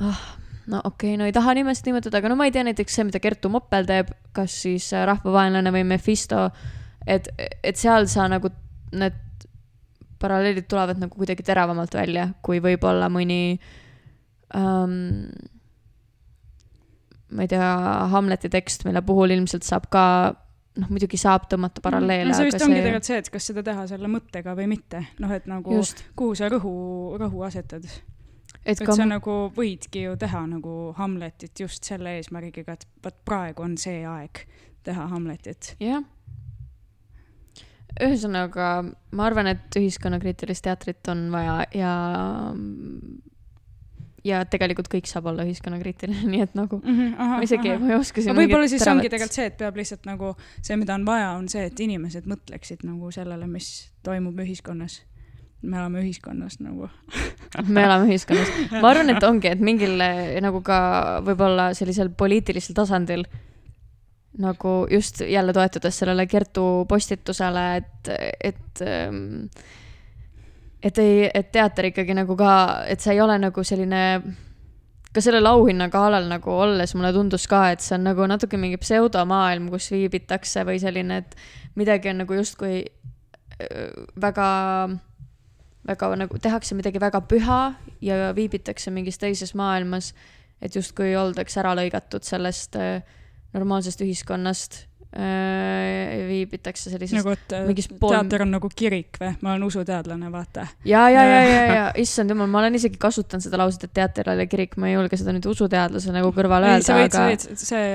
ah, 0.03 0.25
no 0.67 0.81
okei 0.83 1.13
okay,, 1.13 1.17
no 1.19 1.27
ei 1.27 1.35
taha 1.35 1.53
nimest 1.57 1.87
nimetada, 1.87 2.19
aga 2.19 2.31
no 2.31 2.37
ma 2.39 2.47
ei 2.47 2.53
tea, 2.55 2.65
näiteks 2.67 2.97
see, 2.99 3.05
mida 3.07 3.21
Kertu 3.23 3.51
Moppel 3.51 3.87
teeb, 3.87 4.11
kas 4.35 4.55
siis 4.65 4.89
äh, 4.93 5.05
Rahvavaenlane 5.07 5.71
või 5.73 5.85
Mephisto, 5.87 6.47
et, 7.07 7.29
et 7.63 7.79
seal 7.79 8.07
sa 8.11 8.27
nagu 8.31 8.51
need 8.97 9.23
paralleelid 10.19 10.65
tulevad 10.69 10.99
nagu 11.01 11.13
kuidagi 11.15 11.45
teravamalt 11.45 11.93
välja, 11.93 12.29
kui 12.45 12.61
võib-olla 12.63 13.09
mõni 13.13 13.57
ähm, 14.57 15.29
ma 17.31 17.45
ei 17.45 17.51
tea, 17.51 17.69
Hamleti 18.13 18.49
tekst, 18.51 18.85
mille 18.87 19.01
puhul 19.05 19.35
ilmselt 19.35 19.67
saab 19.67 19.87
ka 19.93 20.03
noh, 20.77 20.91
muidugi 20.91 21.19
saab 21.19 21.47
tõmmata 21.51 21.83
paralleele, 21.83 22.31
no 22.31 22.37
see 22.37 22.49
vist 22.49 22.61
ongi 22.61 22.77
see 22.77 22.83
tegelikult 22.83 23.09
see, 23.09 23.21
et 23.23 23.31
kas 23.33 23.49
seda 23.51 23.63
teha 23.65 23.87
selle 23.89 24.11
mõttega 24.11 24.53
või 24.57 24.69
mitte, 24.71 25.03
noh, 25.23 25.33
et 25.35 25.47
nagu 25.49 25.79
just, 25.79 26.03
kuhu 26.17 26.37
sa 26.37 26.49
rõhu, 26.53 26.73
rõhu 27.19 27.43
asetad. 27.47 27.87
et 28.63 28.75
et 28.75 28.83
ka 28.83 28.95
sa 28.95 29.07
nagu 29.09 29.39
võidki 29.55 30.05
ju 30.07 30.17
teha 30.19 30.45
nagu 30.49 30.93
Hamletit 30.97 31.65
just 31.65 31.87
selle 31.87 32.17
eesmärgiga, 32.19 32.77
et 32.77 32.87
vot 33.03 33.17
praegu 33.25 33.65
on 33.65 33.77
see 33.81 34.03
aeg 34.07 34.45
teha 34.87 35.09
Hamletit. 35.11 35.75
jah. 35.83 36.05
ühesõnaga, 38.03 38.67
ma 39.15 39.25
arvan, 39.27 39.49
et 39.53 39.79
ühiskonnakriitilist 39.79 40.65
teatrit 40.67 41.09
on 41.13 41.27
vaja 41.33 41.63
ja 41.75 41.93
ja 44.27 44.41
tegelikult 44.49 44.89
kõik 44.91 45.09
saab 45.09 45.29
olla 45.31 45.45
ühiskonnakriitiline, 45.47 46.23
nii 46.33 46.45
et 46.45 46.55
nagu 46.57 46.79
ma 46.83 47.41
isegi, 47.45 47.75
ma 47.81 47.93
ei 47.93 47.99
oska 47.99 48.23
siin 48.23 48.37
võib-olla 48.37 48.69
siis 48.71 48.85
ongi 48.89 49.11
tegelikult 49.11 49.37
see, 49.39 49.49
et 49.51 49.59
peab 49.59 49.77
lihtsalt 49.79 50.07
nagu 50.09 50.33
see, 50.59 50.77
mida 50.79 50.97
on 50.97 51.05
vaja, 51.07 51.33
on 51.37 51.47
see, 51.51 51.67
et 51.69 51.83
inimesed 51.87 52.27
mõtleksid 52.29 52.85
nagu 52.87 53.11
sellele, 53.15 53.49
mis 53.51 53.69
toimub 54.07 54.39
ühiskonnas. 54.43 55.01
me 55.61 55.79
oleme 55.79 56.03
ühiskonnas 56.03 56.59
nagu. 56.61 56.89
me 57.73 57.83
elame 57.83 58.11
ühiskonnas. 58.11 58.51
ma 58.77 58.91
arvan, 58.91 59.13
et 59.15 59.23
ongi, 59.23 59.51
et 59.53 59.63
mingil 59.63 59.99
eh, 60.01 60.37
nagu 60.43 60.61
ka 60.65 60.79
võib-olla 61.25 61.71
sellisel 61.77 62.11
poliitilisel 62.13 62.77
tasandil 62.77 63.25
nagu 64.37 64.87
just 64.91 65.21
jälle 65.21 65.53
toetudes 65.53 65.99
sellele 65.99 66.27
Kertu 66.27 66.85
postitusele, 66.89 67.67
et, 67.75 68.09
et 68.43 68.81
ähm, 68.81 69.47
et 70.83 70.97
ei, 71.01 71.29
et 71.33 71.51
teater 71.51 71.89
ikkagi 71.89 72.13
nagu 72.17 72.35
ka, 72.37 72.51
et 72.87 73.01
see 73.01 73.15
ei 73.15 73.21
ole 73.21 73.37
nagu 73.41 73.63
selline 73.65 74.03
ka 75.13 75.23
sellel 75.23 75.49
auhinna 75.49 75.87
galal 75.89 76.27
nagu 76.29 76.53
olles 76.53 76.93
mulle 76.95 77.11
tundus 77.15 77.47
ka, 77.49 77.63
et 77.73 77.81
see 77.81 77.95
on 77.97 78.05
nagu 78.11 78.27
natuke 78.29 78.59
mingi 78.61 78.77
pseudomaailm, 78.81 79.71
kus 79.73 79.89
viibitakse 79.93 80.65
või 80.67 80.77
selline, 80.81 81.23
et 81.23 81.35
midagi 81.79 82.11
on 82.11 82.21
nagu 82.21 82.37
justkui 82.37 82.83
öö, 82.85 83.87
väga, 84.21 84.49
väga 85.89 86.11
nagu 86.21 86.41
tehakse 86.43 86.77
midagi 86.77 87.01
väga 87.01 87.23
püha 87.25 87.61
ja 88.05 88.33
viibitakse 88.37 88.93
mingis 88.93 89.17
teises 89.17 89.55
maailmas, 89.57 90.13
et 90.61 90.75
justkui 90.77 91.15
oldakse 91.17 91.63
ära 91.63 91.73
lõigatud 91.77 92.27
sellest 92.27 92.77
öö, 92.77 92.99
normaalsest 93.55 94.01
ühiskonnast, 94.05 94.83
viibitakse 96.27 96.91
sellises 96.91 97.15
nagu, 97.15 97.31
et 97.33 97.53
mingis 97.65 97.87
pool... 97.89 98.11
teater 98.11 98.43
on 98.43 98.51
nagu 98.53 98.69
kirik 98.69 99.17
või? 99.21 99.31
ma 99.41 99.53
olen 99.53 99.63
usuteadlane, 99.69 100.27
vaata. 100.33 100.67
ja, 100.85 101.05
ja, 101.09 101.23
ja, 101.23 101.39
ja, 101.47 101.61
ja 101.71 101.85
issand 102.03 102.33
jumal, 102.33 102.49
ma 102.51 102.59
olen 102.61 102.75
isegi 102.77 102.99
kasutanud 103.01 103.45
seda 103.45 103.57
lauset, 103.61 103.87
et 103.87 103.95
teater 103.97 104.29
ei 104.29 104.37
ole 104.37 104.47
kirik, 104.51 104.75
ma 104.77 104.91
ei 104.91 104.97
julge 104.97 105.17
seda 105.17 105.33
nüüd 105.33 105.47
usuteadlase 105.49 106.13
nagu 106.13 106.29
kõrvale 106.35 106.73
öelda, 106.75 106.99
aga 107.07 107.25
see 107.39 107.87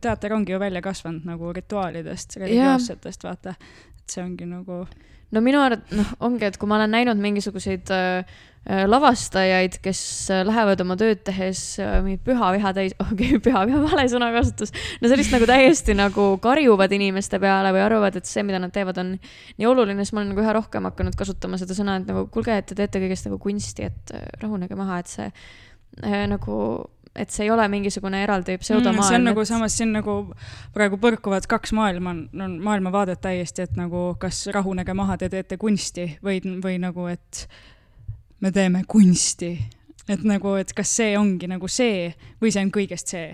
teater 0.00 0.36
ongi 0.38 0.54
ju 0.54 0.62
välja 0.62 0.82
kasvanud 0.84 1.26
nagu 1.28 1.52
rituaalidest, 1.58 2.38
religioossetest, 2.44 3.26
vaata. 3.26 3.56
et 3.98 4.14
see 4.14 4.22
ongi 4.24 4.48
nagu, 4.48 4.84
no 5.34 5.44
minu 5.44 5.60
arvates 5.66 5.98
noh, 5.98 6.14
ongi, 6.30 6.46
et 6.48 6.60
kui 6.60 6.70
ma 6.70 6.78
olen 6.78 6.94
näinud 6.96 7.20
mingisuguseid 7.20 7.92
äh, 7.92 8.22
äh, 8.22 8.40
lavastajaid, 8.68 9.78
kes 9.80 10.00
äh, 10.30 10.42
lähevad 10.44 10.82
oma 10.84 10.96
tööd 11.00 11.22
tehes 11.24 11.62
äh, 11.80 11.96
mingi 12.04 12.20
püha 12.24 12.50
viha 12.52 12.72
täis, 12.76 12.92
okei 13.06 13.32
okay,, 13.34 13.40
püha 13.46 13.64
viha, 13.70 13.80
vale 13.86 14.04
sõnakasutus, 14.12 14.74
no 15.00 15.10
sellist 15.10 15.32
nagu 15.32 15.48
täiesti 15.48 15.96
nagu 15.96 16.26
karjuvad 16.44 16.92
inimeste 16.92 17.40
peale 17.40 17.72
või 17.72 17.82
arvavad, 17.86 18.20
et 18.20 18.28
see, 18.28 18.44
mida 18.46 18.60
nad 18.60 18.74
teevad, 18.74 19.00
on 19.00 19.14
nii 19.16 19.70
oluline, 19.70 20.04
siis 20.04 20.12
ma 20.12 20.22
olen 20.22 20.34
nagu 20.34 20.44
üha 20.44 20.54
rohkem 20.60 20.90
hakanud 20.90 21.16
kasutama 21.18 21.60
seda 21.60 21.76
sõna, 21.78 21.96
et 22.02 22.12
nagu 22.12 22.26
kuulge, 22.32 22.60
et 22.60 22.68
te 22.68 22.76
teete 22.78 23.00
kõigest 23.02 23.30
nagu 23.30 23.40
kunsti, 23.40 23.88
et 23.88 24.14
äh, 24.16 24.28
rahunege 24.44 24.78
maha, 24.78 25.00
et 25.00 25.12
see 25.16 25.30
äh, 25.32 26.24
nagu 26.30 26.60
et 27.18 27.32
see 27.34 27.48
ei 27.48 27.50
ole 27.50 27.64
mingisugune 27.72 28.20
eraldi 28.22 28.54
mm, 28.54 28.62
pseudomaailm 28.62 29.08
see 29.08 29.18
on 29.18 29.24
nagu 29.26 29.42
et... 29.42 29.48
samas 29.48 29.74
siin 29.80 29.90
nagu 29.96 30.14
praegu 30.76 31.00
põrkuvad 31.00 31.48
kaks 31.50 31.72
maailma, 31.74 32.12
on 32.44 32.60
maailmavaadet 32.62 33.24
täiesti, 33.24 33.66
et 33.66 33.74
nagu 33.80 34.12
kas 34.20 34.44
rahunege 34.54 34.94
maha, 34.94 35.16
te 35.18 35.32
teete 35.32 35.58
kunsti 35.60 36.06
või, 36.22 36.38
või 36.62 36.78
nagu, 36.84 37.08
et 37.10 37.48
me 38.40 38.52
teeme 38.52 38.84
kunsti. 38.88 39.52
et 40.08 40.24
nagu, 40.26 40.54
et 40.58 40.72
kas 40.74 40.96
see 40.96 41.14
ongi 41.18 41.46
nagu 41.46 41.68
see 41.68 42.10
või 42.42 42.50
see 42.50 42.64
on 42.64 42.72
kõigest 42.74 43.14
see 43.14 43.30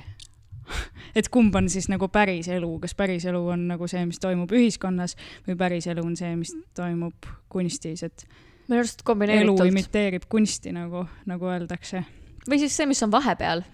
et 1.19 1.29
kumb 1.33 1.55
on 1.57 1.69
siis 1.73 1.89
nagu 1.91 2.09
päris 2.13 2.49
elu, 2.53 2.71
kas 2.83 2.95
päris 2.99 3.25
elu 3.29 3.41
on 3.55 3.67
nagu 3.71 3.89
see, 3.91 4.03
mis 4.09 4.21
toimub 4.23 4.53
ühiskonnas 4.53 5.17
või 5.47 5.57
päris 5.59 5.87
elu 5.91 6.05
on 6.05 6.17
see, 6.19 6.33
mis 6.39 6.53
toimub 6.77 7.29
kunstis, 7.53 8.03
et 8.07 8.27
minu 8.67 8.81
arust 8.83 9.05
kombineeritult. 9.07 9.63
elu 9.63 9.71
imiteerib 9.73 10.27
kunsti, 10.31 10.75
nagu, 10.77 11.07
nagu 11.29 11.51
öeldakse. 11.53 12.03
või 12.49 12.61
siis 12.63 12.77
see, 12.77 12.89
mis 12.91 13.03
on 13.07 13.15
vahepeal, 13.15 13.65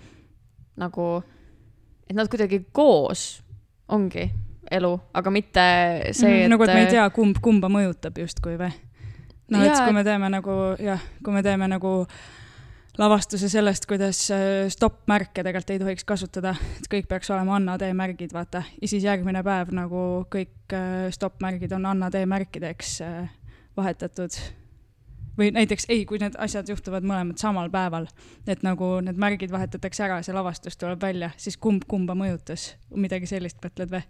nagu, 0.81 1.09
et 2.09 2.17
nad 2.17 2.31
kuidagi 2.33 2.63
koos 2.73 3.43
ongi 3.89 4.29
elu, 4.73 4.93
aga 5.15 5.35
mitte 5.35 5.67
see, 6.13 6.29
mhm, 6.29 6.45
et 6.45 6.53
nagu, 6.55 6.69
et 6.69 6.75
me 6.77 6.87
ei 6.87 6.95
tea, 6.95 7.09
kumb 7.15 7.41
kumba 7.43 7.73
mõjutab 7.73 8.21
justkui 8.23 8.59
või? 8.61 8.73
Noh, 9.53 9.67
et 9.67 9.83
kui 9.85 9.97
me 9.97 10.05
teeme 10.07 10.31
nagu 10.33 10.61
jah, 10.83 11.03
kui 11.25 11.35
me 11.35 11.43
teeme 11.45 11.69
nagu 11.71 11.93
lavastuse 12.99 13.49
sellest, 13.49 13.87
kuidas 13.89 14.21
äh, 14.35 14.69
stopp-märke 14.73 15.41
tegelikult 15.41 15.71
ei 15.73 15.81
tohiks 15.81 16.05
kasutada, 16.09 16.55
et 16.77 16.89
kõik 16.93 17.09
peaks 17.09 17.31
olema 17.33 17.57
Anna 17.57 17.79
tee 17.81 17.93
märgid, 17.97 18.35
vaata. 18.37 18.65
ja 18.81 18.89
siis 18.89 19.05
järgmine 19.07 19.43
päev 19.47 19.73
nagu 19.77 20.03
kõik 20.33 20.75
äh, 20.77 21.07
stopp-märgid 21.15 21.73
on 21.77 21.89
Anna 21.89 22.11
tee 22.13 22.27
märkideks 22.29 22.99
äh, 23.07 23.31
vahetatud. 23.77 24.37
või 25.39 25.49
näiteks 25.57 25.89
ei, 25.89 26.05
kui 26.05 26.21
need 26.21 26.37
asjad 26.37 26.69
juhtuvad 26.69 27.07
mõlemad 27.09 27.41
samal 27.41 27.71
päeval, 27.73 28.07
et 28.47 28.63
nagu 28.63 28.99
need 29.01 29.17
märgid 29.17 29.53
vahetatakse 29.53 30.05
ära, 30.05 30.21
see 30.23 30.37
lavastus 30.37 30.77
tuleb 30.77 31.01
välja, 31.01 31.33
siis 31.37 31.57
kumb 31.57 31.89
kumba 31.89 32.15
mõjutas, 32.15 32.75
midagi 32.93 33.31
sellist 33.31 33.65
mõtled 33.65 33.97
või? 33.97 34.05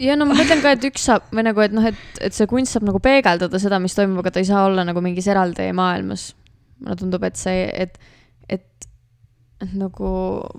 Ja 0.00 0.16
no 0.18 0.26
ma 0.28 0.36
mõtlen 0.38 0.62
ka, 0.64 0.74
et 0.76 0.84
üks 0.88 1.06
saab 1.08 1.30
või 1.34 1.46
nagu, 1.46 1.62
et 1.64 1.74
noh, 1.76 1.86
et, 1.86 2.02
et 2.24 2.36
see 2.36 2.48
kunst 2.50 2.76
saab 2.76 2.86
nagu 2.88 3.00
peegeldada 3.02 3.60
seda, 3.62 3.80
mis 3.82 3.96
toimub, 3.96 4.20
aga 4.22 4.34
ta 4.34 4.42
ei 4.42 4.48
saa 4.48 4.66
olla 4.68 4.84
nagu 4.86 5.02
mingis 5.04 5.28
eraldi 5.32 5.68
maailmas. 5.76 6.30
Mulle 6.82 6.98
tundub, 7.00 7.24
et 7.24 7.40
see, 7.40 7.64
et, 7.72 7.96
et, 8.52 8.88
et 9.64 9.72
nagu 9.78 10.10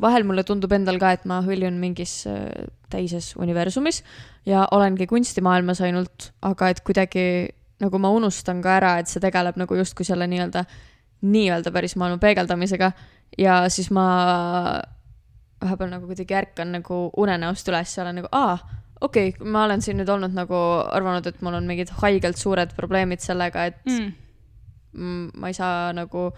vahel 0.02 0.26
mulle 0.28 0.46
tundub 0.48 0.74
endal 0.74 0.98
ka, 1.02 1.14
et 1.18 1.28
ma 1.30 1.44
hõljun 1.46 1.78
mingis 1.82 2.20
äh, 2.30 2.66
teises 2.94 3.34
universumis 3.38 4.02
ja 4.48 4.66
olengi 4.74 5.08
kunstimaailmas 5.10 5.84
ainult, 5.86 6.32
aga 6.48 6.72
et 6.74 6.82
kuidagi 6.88 7.28
nagu 7.84 8.02
ma 8.02 8.10
unustan 8.16 8.62
ka 8.64 8.78
ära, 8.80 8.96
et 9.02 9.12
see 9.12 9.22
tegeleb 9.22 9.60
nagu 9.60 9.78
justkui 9.78 10.08
selle 10.08 10.26
nii-öelda, 10.30 10.64
nii-öelda 11.28 11.74
päris 11.74 11.94
maailma 12.00 12.18
peegeldamisega 12.22 12.92
ja 13.38 13.60
siis 13.74 13.92
ma 13.94 14.08
vahepeal 15.62 15.92
nagu 15.92 16.10
kuidagi 16.10 16.38
ärkan 16.38 16.74
nagu 16.78 17.00
unenäost 17.18 17.70
üles 17.72 17.96
ja 17.98 18.04
olen 18.04 18.22
nagu, 18.22 18.30
aa, 18.32 18.58
okei 19.02 19.34
okay,, 19.34 19.50
ma 19.52 19.66
olen 19.66 19.82
siin 19.82 20.00
nüüd 20.02 20.10
olnud 20.10 20.34
nagu 20.38 20.62
arvanud, 20.92 21.28
et 21.30 21.42
mul 21.46 21.60
on 21.60 21.68
mingid 21.70 21.92
haigelt 22.02 22.40
suured 22.40 22.74
probleemid 22.78 23.24
sellega, 23.24 23.68
et 23.72 23.84
mm 23.86 24.16
ma 24.98 25.48
ei 25.48 25.54
saa 25.54 25.92
nagu 25.94 26.32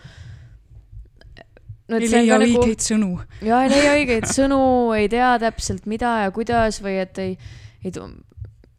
no,. 1.90 1.98
ei 1.98 2.10
leia 2.12 2.40
nagu, 2.42 2.60
õigeid 2.60 2.84
sõnu. 2.84 3.12
ja 3.46 3.62
ei 3.64 3.72
leia 3.72 3.94
õigeid 4.00 4.28
sõnu, 4.30 4.60
ei 4.98 5.10
tea 5.12 5.32
täpselt, 5.42 5.86
mida 5.90 6.16
ja 6.26 6.34
kuidas 6.36 6.82
või 6.84 6.98
et 7.04 7.22
ei, 7.24 7.38
ei, 7.86 7.94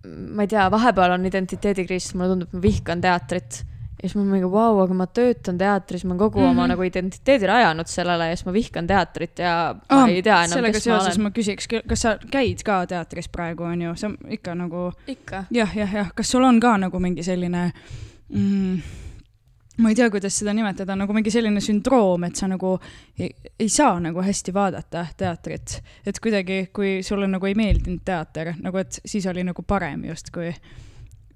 ma 0.05 0.45
ei 0.45 0.53
tea, 0.53 0.67
vahepeal 0.73 1.17
on 1.17 1.27
identiteedikriis, 1.31 2.13
mulle 2.17 2.35
tundub, 2.35 2.55
ma 2.57 2.65
vihkan 2.67 3.05
teatrit 3.05 3.63
ja 4.03 4.09
siis 4.09 4.17
ma 4.17 4.25
mingi, 4.25 4.49
vau, 4.51 4.79
aga 4.83 4.97
ma 4.97 5.07
töötan 5.07 5.59
teatris, 5.61 6.05
ma 6.05 6.15
olen 6.15 6.23
kogu 6.23 6.41
mm 6.41 6.45
-hmm. 6.45 6.51
oma 6.51 6.63
mhm. 6.63 6.71
nagu 6.71 6.83
identiteedi 6.83 7.47
rajanud 7.47 7.87
sellele 7.87 8.29
ja 8.29 8.37
siis 8.37 8.47
ma 8.47 8.53
vihkan 8.53 8.87
teatrit 8.87 9.39
ja 9.39 9.75
ma 9.91 10.03
oh, 10.03 10.09
ei 10.09 10.23
tea 10.23 10.45
enam, 10.45 10.73
kes 10.73 10.87
ma 10.87 11.01
olen. 11.01 11.23
ma 11.23 11.31
küsiks, 11.31 11.69
kas 11.89 12.01
sa 12.01 12.17
käid 12.31 12.63
ka 12.65 12.87
teatris 12.87 13.29
praegu, 13.29 13.63
on 13.63 13.83
ju, 13.83 13.97
see 13.97 14.09
on 14.09 14.17
ikka 14.29 14.55
nagu. 14.55 14.93
ikka. 15.07 15.45
jah, 15.51 15.77
jah, 15.77 15.95
jah, 15.95 16.11
kas 16.15 16.31
sul 16.31 16.45
on 16.45 16.61
ka 16.61 16.77
nagu 16.77 16.99
mingi 16.99 17.23
selline 17.23 17.73
mm, 18.29 18.81
ma 19.81 19.89
ei 19.89 19.95
tea, 19.95 20.11
kuidas 20.11 20.37
seda 20.39 20.53
nimetada, 20.55 20.97
nagu 20.99 21.15
mingi 21.17 21.33
selline 21.33 21.61
sündroom, 21.65 22.25
et 22.29 22.37
sa 22.37 22.49
nagu 22.51 22.75
ei, 23.19 23.31
ei 23.59 23.69
saa 23.69 23.99
nagu 24.03 24.23
hästi 24.25 24.55
vaadata 24.55 25.07
teatrit. 25.17 25.81
et 26.07 26.21
kuidagi, 26.21 26.67
kui 26.73 27.01
sulle 27.07 27.29
nagu 27.31 27.47
ei 27.47 27.55
meeldinud 27.55 28.05
teater, 28.05 28.55
nagu 28.61 28.81
et 28.81 29.01
siis 29.05 29.27
oli 29.27 29.45
nagu 29.47 29.63
parem 29.63 30.05
justkui. 30.11 30.53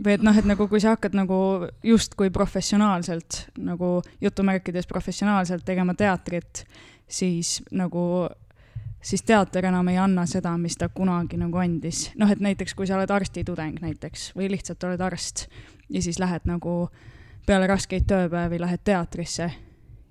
Või 0.02 0.16
et 0.16 0.24
noh, 0.26 0.36
et 0.36 0.46
nagu 0.48 0.66
kui 0.68 0.80
sa 0.82 0.94
hakkad 0.94 1.14
nagu 1.16 1.68
justkui 1.84 2.30
professionaalselt 2.34 3.44
nagu 3.58 4.00
jutumärkides 4.20 4.88
professionaalselt 4.90 5.64
tegema 5.64 5.94
teatrit, 5.94 6.64
siis 7.08 7.60
nagu 7.70 8.28
siis 9.04 9.22
teater 9.22 9.66
enam 9.68 9.88
ei 9.92 9.98
anna 10.00 10.24
seda, 10.26 10.56
mis 10.58 10.76
ta 10.80 10.88
kunagi 10.88 11.36
nagu 11.36 11.58
andis. 11.60 12.10
noh, 12.18 12.30
et 12.30 12.40
näiteks 12.40 12.74
kui 12.74 12.86
sa 12.86 12.96
oled 12.96 13.10
arstitudeng 13.10 13.80
näiteks 13.84 14.32
või 14.36 14.50
lihtsalt 14.50 14.84
oled 14.84 15.00
arst 15.00 15.46
ja 15.90 16.02
siis 16.02 16.18
lähed 16.18 16.48
nagu 16.48 16.88
peale 17.46 17.66
raskeid 17.66 18.06
tööpäevi 18.08 18.60
lähed 18.60 18.80
teatrisse 18.84 19.50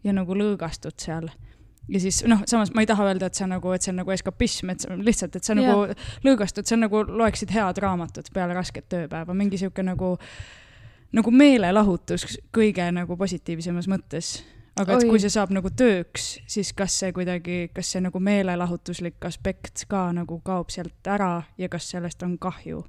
ja 0.04 0.14
nagu 0.14 0.36
lõõgastud 0.36 0.98
seal. 0.98 1.30
Ja 1.92 2.00
siis 2.00 2.22
noh, 2.30 2.44
samas 2.48 2.72
ma 2.74 2.84
ei 2.84 2.90
taha 2.90 3.10
öelda, 3.10 3.28
et 3.28 3.38
see 3.38 3.46
on 3.46 3.56
nagu, 3.58 3.72
et 3.76 3.84
see 3.84 3.92
on 3.92 4.02
nagu 4.02 4.16
eskapism, 4.16 4.72
et 4.74 4.88
lihtsalt, 5.04 5.36
et 5.36 5.44
sa 5.44 5.56
yeah. 5.56 5.68
nagu 5.68 6.28
lõõgastud, 6.28 6.68
see 6.68 6.78
on 6.78 6.86
nagu 6.88 7.04
loeksid 7.08 7.54
head 7.56 7.82
raamatut 7.84 8.32
peale 8.34 8.56
rasket 8.58 8.88
tööpäeva, 8.94 9.36
mingi 9.38 9.60
sihuke 9.62 9.86
nagu, 9.86 10.16
nagu 11.14 11.38
meelelahutus 11.44 12.28
kõige 12.56 12.88
nagu 12.96 13.18
positiivsemas 13.20 13.90
mõttes 13.92 14.38
aga 14.80 14.96
et 14.96 15.06
Oi. 15.06 15.12
kui 15.12 15.22
see 15.22 15.32
saab 15.34 15.54
nagu 15.54 15.70
tööks, 15.70 16.38
siis 16.50 16.72
kas 16.78 16.96
see 17.04 17.14
kuidagi, 17.14 17.68
kas 17.76 17.94
see 17.94 18.02
nagu 18.02 18.20
meelelahutuslik 18.24 19.22
aspekt 19.30 19.86
ka 19.90 20.08
nagu 20.16 20.40
kaob 20.46 20.74
sealt 20.74 21.10
ära 21.14 21.44
ja 21.62 21.70
kas 21.70 21.92
sellest 21.94 22.24
on 22.26 22.38
kahju? 22.42 22.82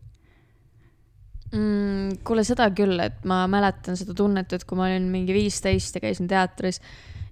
mm,? 1.52 2.22
kuule, 2.24 2.44
seda 2.46 2.70
küll, 2.76 2.96
et 3.04 3.24
ma 3.28 3.44
mäletan 3.50 3.98
seda 4.00 4.16
tunnet, 4.16 4.52
et 4.52 4.64
kui 4.64 4.78
ma 4.78 4.88
olin 4.88 5.10
mingi 5.12 5.36
viisteist 5.36 5.98
ja 5.98 6.04
käisin 6.06 6.30
teatris 6.30 6.80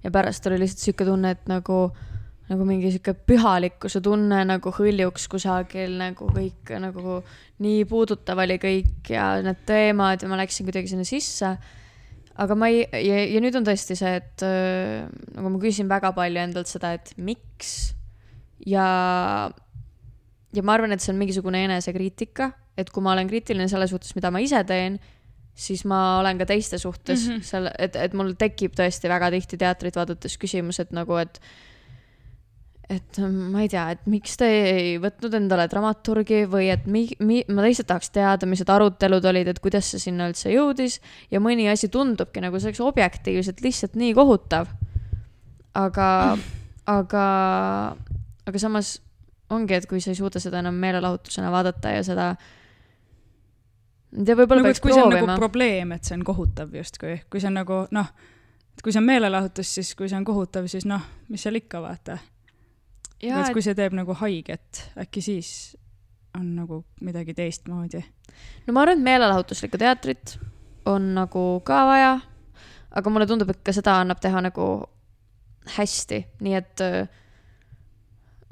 ja 0.03 0.11
pärast 0.15 0.47
oli 0.51 0.61
lihtsalt 0.62 0.87
sihuke 0.87 1.07
tunne, 1.07 1.35
et 1.37 1.47
nagu, 1.51 1.79
nagu 2.51 2.67
mingi 2.69 2.91
sihuke 2.93 3.15
pühalikkuse 3.29 4.03
tunne 4.05 4.43
nagu 4.49 4.73
hõljuks 4.75 5.29
kusagil 5.33 5.97
nagu 6.01 6.29
kõik 6.33 6.75
nagu 6.83 7.21
nii 7.62 7.87
puudutav 7.91 8.43
oli 8.43 8.59
kõik 8.62 9.12
ja 9.15 9.37
need 9.45 9.62
teemad 9.69 10.25
ja 10.25 10.31
ma 10.31 10.41
läksin 10.41 10.69
kuidagi 10.69 10.93
sinna 10.93 11.07
sisse. 11.09 11.55
aga 12.33 12.55
ma 12.59 12.69
ei, 12.73 12.85
ja, 13.05 13.25
ja 13.37 13.43
nüüd 13.45 13.57
on 13.59 13.67
tõesti 13.67 13.97
see, 13.99 14.15
et 14.23 14.47
äh, 14.47 15.09
nagu 15.37 15.53
ma 15.53 15.62
küsin 15.62 15.91
väga 15.91 16.15
palju 16.17 16.47
endalt 16.47 16.71
seda, 16.71 16.95
et 16.97 17.12
miks 17.17 17.93
ja 18.67 19.51
ja 20.53 20.65
ma 20.65 20.77
arvan, 20.77 20.93
et 20.93 21.03
see 21.03 21.12
on 21.15 21.21
mingisugune 21.21 21.65
enesekriitika, 21.67 22.51
et 22.77 22.91
kui 22.93 23.05
ma 23.05 23.15
olen 23.15 23.29
kriitiline 23.31 23.69
selle 23.71 23.88
suhtes, 23.88 24.15
mida 24.17 24.33
ma 24.33 24.43
ise 24.45 24.61
teen, 24.69 24.99
siis 25.55 25.85
ma 25.88 26.19
olen 26.21 26.38
ka 26.41 26.47
teiste 26.49 26.79
suhtes 26.79 27.27
mm 27.27 27.35
-hmm. 27.35 27.43
selle, 27.43 27.73
et, 27.79 27.97
et 27.97 28.15
mul 28.15 28.33
tekib 28.38 28.73
tõesti 28.79 29.09
väga 29.09 29.31
tihti 29.31 29.59
teatrit 29.61 29.97
vaadates 29.97 30.38
küsimus, 30.38 30.81
et 30.81 30.93
nagu, 30.93 31.17
et 31.17 31.41
et 32.91 33.19
ma 33.25 33.62
ei 33.62 33.69
tea, 33.69 33.85
et 33.95 34.07
miks 34.11 34.37
te 34.37 34.47
ei 34.47 34.97
võtnud 35.01 35.35
endale 35.35 35.69
dramaturgi 35.71 36.43
või 36.51 36.69
et 36.73 36.87
mi-, 36.87 37.15
mi-, 37.21 37.45
ma 37.49 37.62
lihtsalt 37.65 37.88
tahaks 37.88 38.11
teada, 38.11 38.47
mis 38.47 38.61
need 38.61 38.69
arutelud 38.69 39.25
olid, 39.25 39.49
et 39.49 39.61
kuidas 39.65 39.91
see 39.91 40.03
sinna 40.03 40.29
üldse 40.29 40.53
jõudis 40.53 41.01
ja 41.31 41.41
mõni 41.41 41.71
asi 41.73 41.88
tundubki 41.88 42.43
nagu 42.45 42.61
selleks 42.61 42.81
objektiivselt 42.81 43.62
lihtsalt 43.65 43.95
nii 43.97 44.12
kohutav. 44.15 44.69
aga 45.75 46.37
aga, 46.87 47.25
aga 48.47 48.59
samas 48.59 49.01
ongi, 49.53 49.75
et 49.75 49.87
kui 49.88 50.01
sa 50.01 50.11
ei 50.11 50.19
suuda 50.19 50.41
seda 50.41 50.61
enam 50.61 50.75
meelelahutusena 50.75 51.53
vaadata 51.53 51.95
ja 51.97 52.03
seda 52.05 52.33
ma 52.35 52.62
tea, 54.12 54.37
võib-olla 54.37 54.62
nagu, 54.62 54.70
peaks 54.70 54.83
proovima. 54.85 55.20
nagu 55.25 55.40
probleem, 55.40 55.92
et 55.96 56.09
see 56.09 56.16
on 56.18 56.25
kohutav 56.27 56.75
justkui, 56.77 57.16
kui 57.33 57.42
see 57.42 57.51
on 57.51 57.59
nagu 57.61 57.83
noh, 57.96 58.11
et 58.72 58.85
kui 58.85 58.94
see 58.94 59.01
on 59.01 59.09
meelelahutus, 59.09 59.75
siis 59.79 59.94
kui 59.98 60.11
see 60.11 60.18
on 60.18 60.27
kohutav, 60.29 60.68
siis 60.70 60.87
noh, 60.88 61.05
mis 61.33 61.44
seal 61.44 61.59
ikka, 61.61 61.83
vaata. 61.85 62.18
et 63.22 63.53
kui 63.55 63.64
see 63.64 63.77
teeb 63.79 63.96
nagu 63.96 64.16
haiget, 64.20 64.87
äkki 65.01 65.25
siis 65.25 65.53
on 66.38 66.55
nagu 66.57 66.83
midagi 67.05 67.35
teistmoodi. 67.37 68.03
no 68.66 68.75
ma 68.75 68.85
arvan, 68.85 69.01
et 69.01 69.09
meelelahutuslikku 69.09 69.81
teatrit 69.81 70.37
on 70.88 71.12
nagu 71.16 71.46
ka 71.64 71.85
vaja, 71.87 72.14
aga 72.90 73.11
mulle 73.11 73.27
tundub, 73.31 73.51
et 73.53 73.62
ka 73.64 73.75
seda 73.75 74.01
annab 74.03 74.20
teha 74.20 74.40
nagu 74.48 74.68
hästi, 75.77 76.25
nii 76.42 76.55
et 76.59 76.83
äh, 76.83 77.20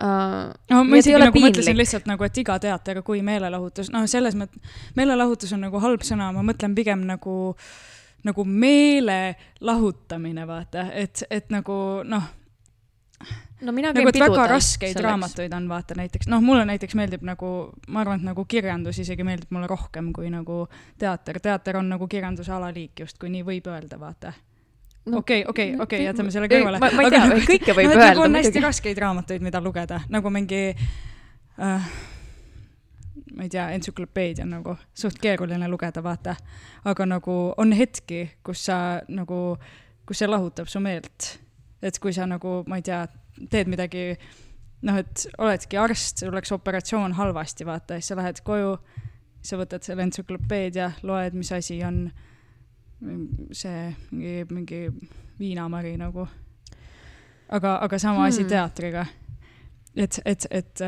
Uh, 0.00 0.84
ma 0.88 0.96
isegi 0.96 1.18
nagu 1.20 1.34
piinlik. 1.34 1.58
mõtlesin 1.58 1.76
lihtsalt 1.76 2.06
nagu, 2.08 2.24
et 2.24 2.38
iga 2.40 2.54
teater 2.62 3.02
kui 3.04 3.20
meelelahutus, 3.26 3.90
noh, 3.92 4.06
selles 4.08 4.36
mõttes, 4.38 4.72
meelelahutus 4.96 5.52
on 5.52 5.66
nagu 5.66 5.82
halb 5.82 6.06
sõna, 6.08 6.30
ma 6.32 6.44
mõtlen 6.46 6.72
pigem 6.78 7.02
nagu, 7.04 7.34
nagu 8.24 8.46
meele 8.48 9.20
lahutamine, 9.60 10.46
vaata, 10.48 10.86
et, 10.96 11.26
et 11.28 11.52
nagu 11.52 11.76
noh. 12.08 12.32
no 13.60 13.76
mina 13.76 13.92
nagu, 13.92 14.08
pidudel. 14.08 14.30
väga 14.32 14.48
raskeid 14.54 14.94
selleks. 14.96 15.08
raamatuid 15.10 15.56
on, 15.60 15.68
vaata 15.68 16.00
näiteks, 16.00 16.32
noh, 16.32 16.40
mulle 16.48 16.64
näiteks 16.72 16.96
meeldib 16.96 17.26
nagu, 17.28 17.54
ma 17.92 18.00
arvan, 18.00 18.24
et 18.24 18.30
nagu 18.32 18.48
kirjandus 18.48 19.02
isegi 19.04 19.26
meeldib 19.28 19.52
mulle 19.52 19.68
rohkem 19.68 20.14
kui 20.16 20.32
nagu 20.32 20.62
teater, 20.96 21.44
teater 21.44 21.82
on 21.82 21.92
nagu 21.92 22.08
kirjanduse 22.08 22.56
alaliik 22.56 23.04
justkui 23.04 23.36
nii 23.36 23.44
võib 23.52 23.68
öelda, 23.68 24.00
vaata 24.00 24.32
okei, 25.06 25.44
okei, 25.48 25.74
okei, 25.80 26.04
jätame 26.04 26.30
selle 26.30 26.48
kõrvale. 26.50 26.78
ma- 26.80 26.90
ma 26.96 27.02
ei 27.06 27.10
tea, 27.10 27.26
kõike 27.48 27.74
võib 27.76 27.88
nagu 27.90 28.00
öelda 28.00 28.20
on 28.24 28.34
hästi 28.34 28.50
muidugi. 28.52 28.64
raskeid 28.66 28.98
raamatuid, 28.98 29.42
mida 29.42 29.60
lugeda, 29.60 30.00
nagu 30.08 30.30
mingi 30.30 30.62
äh,, 31.60 31.90
ma 33.36 33.42
ei 33.46 33.48
tea, 33.48 33.70
entsüklopeedia 33.76 34.44
on 34.44 34.50
nagu 34.58 34.76
suht 34.94 35.18
keeruline 35.22 35.68
lugeda, 35.68 36.02
vaata. 36.02 36.36
aga 36.84 37.06
nagu 37.06 37.54
on 37.56 37.72
hetki, 37.72 38.30
kus 38.44 38.64
sa 38.68 39.00
nagu, 39.08 39.56
kus 40.06 40.18
see 40.18 40.28
lahutab 40.28 40.68
su 40.68 40.80
meelt. 40.80 41.38
et 41.82 41.98
kui 41.98 42.12
sa 42.12 42.26
nagu, 42.28 42.62
ma 42.68 42.76
ei 42.76 42.82
tea, 42.82 43.06
teed 43.50 43.68
midagi, 43.72 44.16
noh, 44.82 44.98
et 45.00 45.26
oledki 45.38 45.78
arst, 45.80 46.18
sul 46.18 46.34
läks 46.36 46.52
operatsioon 46.52 47.12
halvasti, 47.16 47.64
vaata, 47.64 47.96
siis 47.96 48.12
sa 48.12 48.16
lähed 48.16 48.42
koju, 48.44 48.74
sa 49.40 49.56
võtad 49.56 49.82
selle 49.82 50.04
entsüklopeedia, 50.04 50.90
loed, 51.02 51.32
mis 51.34 51.52
asi 51.56 51.78
on 51.84 52.10
see 53.00 53.96
mingi, 54.12 54.44
mingi 54.50 54.80
viinamari 55.40 55.96
nagu. 55.96 56.26
aga, 57.48 57.78
aga 57.82 57.98
sama 57.98 58.26
asi 58.26 58.42
Hmm. 58.42 58.48
teatriga. 58.48 59.06
et, 59.96 60.20
et, 60.24 60.46
et, 60.50 60.80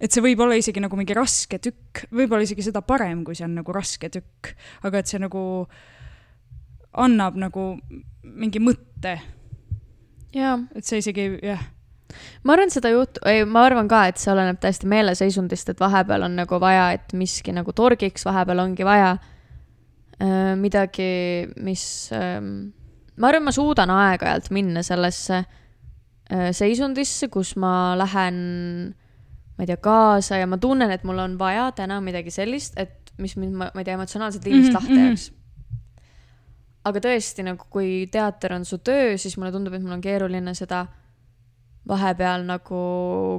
et 0.00 0.12
see 0.12 0.22
võib 0.22 0.40
olla 0.40 0.54
isegi 0.54 0.80
nagu 0.80 0.96
mingi 0.96 1.14
raske 1.14 1.58
tükk, 1.58 2.06
võib-olla 2.12 2.42
isegi 2.42 2.62
seda 2.62 2.82
parem, 2.82 3.24
kui 3.24 3.34
see 3.34 3.44
on 3.44 3.54
nagu 3.54 3.72
raske 3.72 4.08
tükk, 4.08 4.52
aga 4.84 4.98
et 4.98 5.06
see 5.06 5.18
nagu 5.18 5.66
annab 6.92 7.36
nagu 7.36 7.78
mingi 8.22 8.60
mõtte, 8.60 9.18
et 10.76 10.84
see 10.84 10.98
isegi 10.98 11.40
jah, 11.42 11.62
ma 12.44 12.52
arvan, 12.54 12.70
seda 12.70 12.92
juhtu-, 12.92 13.24
ei, 13.26 13.44
ma 13.44 13.64
arvan 13.66 13.88
ka, 13.88 14.06
et 14.06 14.18
see 14.18 14.30
oleneb 14.32 14.60
täiesti 14.60 14.86
meeleseisundist, 14.86 15.68
et 15.68 15.80
vahepeal 15.80 16.22
on 16.28 16.36
nagu 16.36 16.60
vaja, 16.60 16.92
et 16.92 17.12
miski 17.12 17.52
nagu 17.52 17.72
torgiks, 17.72 18.24
vahepeal 18.24 18.62
ongi 18.62 18.84
vaja 18.86 19.16
äh, 19.16 19.35
midagi, 20.56 21.46
mis 21.60 22.10
ähm,, 22.16 22.72
ma 23.16 23.28
arvan, 23.30 23.46
ma 23.48 23.52
suudan 23.54 23.92
aeg-ajalt 23.92 24.50
minna 24.54 24.82
sellesse 24.86 25.42
äh, 25.42 26.50
seisundisse, 26.56 27.28
kus 27.32 27.54
ma 27.60 27.94
lähen, 27.98 28.38
ma 29.56 29.64
ei 29.64 29.70
tea, 29.70 29.80
kaasa 29.82 30.40
ja 30.40 30.48
ma 30.48 30.58
tunnen, 30.60 30.92
et 30.92 31.04
mul 31.04 31.20
on 31.24 31.38
vaja 31.40 31.70
täna 31.76 32.00
midagi 32.04 32.32
sellist, 32.34 32.78
et 32.80 33.12
mis 33.20 33.36
mind, 33.40 33.56
ma 33.56 33.70
ei 33.74 33.84
tea, 33.84 33.96
emotsionaalselt 33.96 34.44
liinist 34.44 34.72
Mhm, 34.72 34.76
lahti 34.76 34.92
mhm. 34.92 35.06
jääks. 35.06 35.30
aga 36.86 37.00
tõesti 37.02 37.42
nagu, 37.42 37.64
kui 37.70 38.06
teater 38.12 38.52
on 38.54 38.64
su 38.64 38.78
töö, 38.78 39.16
siis 39.18 39.36
mulle 39.36 39.50
tundub, 39.52 39.74
et 39.74 39.82
mul 39.82 39.96
on 39.96 40.04
keeruline 40.04 40.54
seda 40.54 40.86
vahepeal 41.86 42.44
nagu 42.46 42.80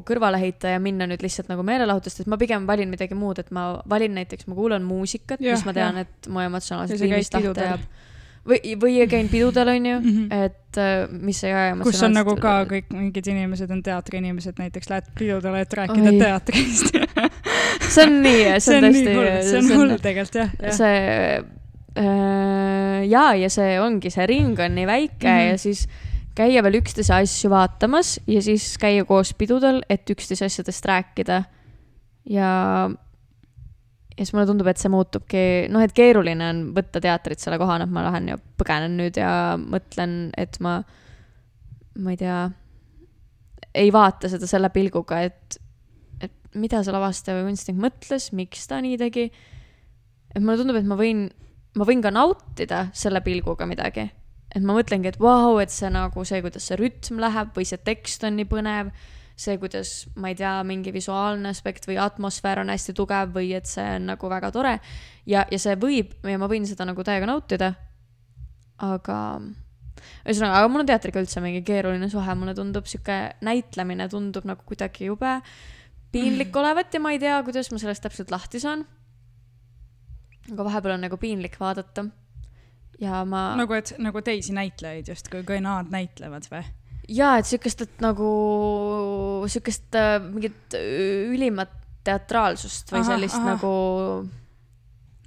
kõrvale 0.08 0.40
heita 0.40 0.72
ja 0.72 0.82
minna 0.84 1.08
nüüd 1.10 1.24
lihtsalt 1.24 1.50
nagu 1.52 1.66
meelelahutust, 1.68 2.24
et 2.24 2.32
ma 2.32 2.40
pigem 2.40 2.68
valin 2.68 2.90
midagi 2.92 3.18
muud, 3.18 3.42
et 3.44 3.50
ma 3.56 3.70
valin 3.90 4.16
näiteks, 4.16 4.48
ma 4.48 4.56
kuulan 4.56 4.86
muusikat, 4.88 5.44
mis 5.44 5.66
ma 5.68 5.76
tean, 5.76 6.04
et 6.06 6.30
mu 6.32 6.44
liinist 6.44 6.72
lahti 7.36 7.44
pidudel. 7.44 7.74
jääb. 7.74 7.84
või, 8.48 8.76
või 8.80 8.96
käin 9.12 9.28
pidudel, 9.28 9.74
onju, 9.74 10.00
Mhm. 10.00 10.32
et 10.32 10.78
äh, 10.80 11.10
mis 11.12 11.44
ei 11.44 11.54
aja 11.54 11.76
kus 11.84 12.02
on 12.04 12.14
nagu 12.16 12.36
ka 12.40 12.64
kõik 12.66 12.94
mingid 12.96 13.28
inimesed 13.28 13.72
on 13.72 13.84
teatriinimesed, 13.84 14.56
näiteks 14.60 14.90
lähed 14.90 15.12
pidudele, 15.20 15.62
et 15.62 15.74
rääkida 15.74 16.12
Oi. 16.14 16.20
teatrist. 16.20 16.96
see 17.94 18.04
on 18.06 18.22
nii, 18.24 18.60
see 18.64 18.78
on 18.78 18.84
tõesti 18.88 19.44
see 19.44 19.60
on 19.60 19.72
hull 19.76 19.96
tegelikult 20.00 20.40
jah, 20.40 20.56
jah. 20.62 20.78
see 20.80 20.98
äh, 22.00 23.08
jaa, 23.10 23.36
ja 23.36 23.50
see 23.50 23.80
ongi, 23.82 24.12
see 24.14 24.26
ring 24.30 24.60
on 24.60 24.76
nii 24.78 24.88
väike 24.88 25.28
mm. 25.28 25.34
-hmm. 25.34 25.50
ja 25.52 25.58
siis 25.58 25.88
käia 26.38 26.62
veel 26.66 26.80
üksteise 26.82 27.16
asju 27.18 27.52
vaatamas 27.54 28.18
ja 28.30 28.42
siis 28.46 28.70
käia 28.82 29.06
koos 29.10 29.34
pidudel, 29.38 29.82
et 29.90 30.08
üksteise 30.10 30.48
asjadest 30.48 30.86
rääkida. 30.86 31.42
ja, 32.30 32.52
ja 34.14 34.22
siis 34.22 34.34
mulle 34.34 34.48
tundub, 34.50 34.70
et 34.70 34.82
see 34.82 34.94
muutubki, 34.94 35.44
noh, 35.74 35.84
et 35.84 35.96
keeruline 35.98 36.52
on 36.52 36.64
võtta 36.78 37.02
teatrit 37.04 37.44
selle 37.44 37.60
kohana, 37.62 37.88
et 37.88 37.94
ma 37.94 38.06
lähen 38.08 38.32
ja 38.34 38.40
põgenen 38.60 38.98
nüüd 39.00 39.20
ja 39.20 39.32
mõtlen, 39.62 40.18
et 40.38 40.60
ma, 40.64 40.80
ma 41.98 42.16
ei 42.16 42.22
tea, 42.22 42.40
ei 43.78 43.94
vaata 43.94 44.30
seda 44.32 44.50
selle 44.50 44.70
pilguga, 44.74 45.22
et, 45.26 45.60
et 46.22 46.34
mida 46.58 46.82
see 46.84 46.96
lavastaja 46.96 47.42
või 47.42 47.52
kunstnik 47.52 47.86
mõtles, 47.88 48.32
miks 48.38 48.66
ta 48.70 48.82
nii 48.82 48.98
tegi 49.02 49.30
et 50.38 50.44
mulle 50.44 50.60
tundub, 50.60 50.78
et 50.78 50.88
ma 50.88 50.98
võin, 51.00 51.26
ma 51.78 51.88
võin 51.88 52.04
ka 52.04 52.12
nautida 52.14 52.88
selle 52.98 53.24
pilguga 53.26 53.68
midagi. 53.70 54.08
Et 54.56 54.64
ma 54.64 54.78
mõtlengi, 54.78 55.12
et 55.12 55.20
vau 55.20 55.54
wow,, 55.54 55.62
et 55.64 55.74
see 55.74 55.90
nagu 55.92 56.24
see, 56.28 56.42
kuidas 56.46 56.68
see 56.70 56.80
rütm 56.80 57.22
läheb 57.24 57.54
või 57.56 57.68
see 57.68 57.80
tekst 57.84 58.24
on 58.28 58.38
nii 58.40 58.48
põnev, 58.50 58.92
see, 59.38 59.58
kuidas, 59.62 59.92
ma 60.18 60.32
ei 60.32 60.38
tea, 60.40 60.56
mingi 60.68 60.94
visuaalne 60.96 61.52
aspekt 61.54 61.86
või 61.90 62.00
atmosfäär 62.02 62.64
on 62.64 62.72
hästi 62.74 62.96
tugev 62.98 63.36
või 63.36 63.52
et 63.58 63.70
see 63.70 63.86
on 64.00 64.10
nagu 64.14 64.32
väga 64.32 64.52
tore 64.56 64.78
ja, 65.30 65.46
ja 65.52 65.62
see 65.62 65.78
võib 65.80 66.16
ja 66.26 66.40
ma 66.42 66.50
võin 66.50 66.66
seda 66.70 66.88
nagu 66.90 67.06
täiega 67.06 67.30
nautida. 67.30 67.74
aga 68.78 69.18
ühesõnaga, 70.26 70.60
aga 70.62 70.68
mul 70.70 70.84
on 70.84 70.90
teatriga 70.90 71.22
üldse 71.22 71.42
mingi 71.42 71.64
keeruline 71.66 72.10
suhe, 72.10 72.36
mulle 72.38 72.54
tundub 72.58 72.86
sihuke 72.90 73.38
näitlemine 73.46 74.08
tundub 74.10 74.46
nagu 74.46 74.62
kuidagi 74.66 75.10
jube 75.10 75.40
piinlik 76.14 76.56
olevat 76.56 76.94
ja 76.94 77.02
ma 77.04 77.12
ei 77.12 77.20
tea, 77.20 77.42
kuidas 77.44 77.72
ma 77.74 77.82
sellest 77.82 78.06
täpselt 78.06 78.32
lahti 78.32 78.62
saan 78.64 78.86
aga 80.54 80.68
vahepeal 80.68 80.96
on 80.96 81.04
nagu 81.08 81.20
piinlik 81.20 81.58
vaadata. 81.60 82.08
Ja 83.02 83.22
ma 83.30 83.52
nagu, 83.60 83.78
et 83.78 83.94
nagu 84.02 84.22
teisi 84.26 84.56
näitlejaid 84.58 85.10
justkui, 85.12 85.44
kui 85.48 85.60
nad 85.64 85.92
näitlevad 85.94 86.48
või? 86.52 86.64
jaa, 87.08 87.38
et 87.40 87.48
sihukest, 87.48 87.84
et 87.86 88.02
nagu 88.04 88.30
sihukest 89.48 89.96
äh, 89.96 90.18
mingit 90.24 90.76
äh, 90.76 91.30
ülimat 91.32 91.72
teatraalsust 92.08 92.92
või 92.92 93.02
Ahah, 93.02 93.10
sellist 93.14 93.38
ahah. 93.40 93.48
nagu, 93.54 93.72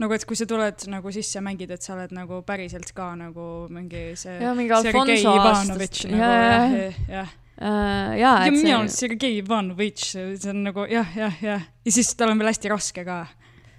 nagu, 0.00 0.16
et 0.16 0.24
kui 0.28 0.38
sa 0.38 0.46
tuled 0.48 0.87
nagu 0.92 1.12
sisse, 1.14 1.42
mängid, 1.44 1.72
et 1.74 1.85
sa 1.85 1.94
oled 1.96 2.14
nagu 2.16 2.40
päriselt 2.46 2.92
ka 2.96 3.12
nagu 3.20 3.50
mingi 3.72 4.11
see. 4.20 4.38
Jaa, 4.40 4.54
mingi 4.56 4.76
Alfonso 4.76 5.35
aastast- 5.37 6.09
nagu 6.09 6.22
jah 6.22 6.76
jaa., 6.76 6.94
jah. 7.16 7.37
äh, 7.61 8.16
jaa, 8.20 8.35
ja 8.40 8.46
et 8.48 8.56
minu 8.56 8.78
arust 8.78 9.04
Sergei 9.04 9.38
Ivanovitš, 9.40 10.09
see 10.16 10.54
on 10.54 10.64
nagu 10.68 10.88
jah, 10.90 11.16
jah, 11.16 11.44
jah. 11.44 11.68
ja 11.85 11.92
siis 11.92 12.12
tal 12.16 12.33
on 12.35 12.40
veel 12.40 12.52
hästi 12.52 12.72
raske 12.72 13.04
ka. 13.09 13.22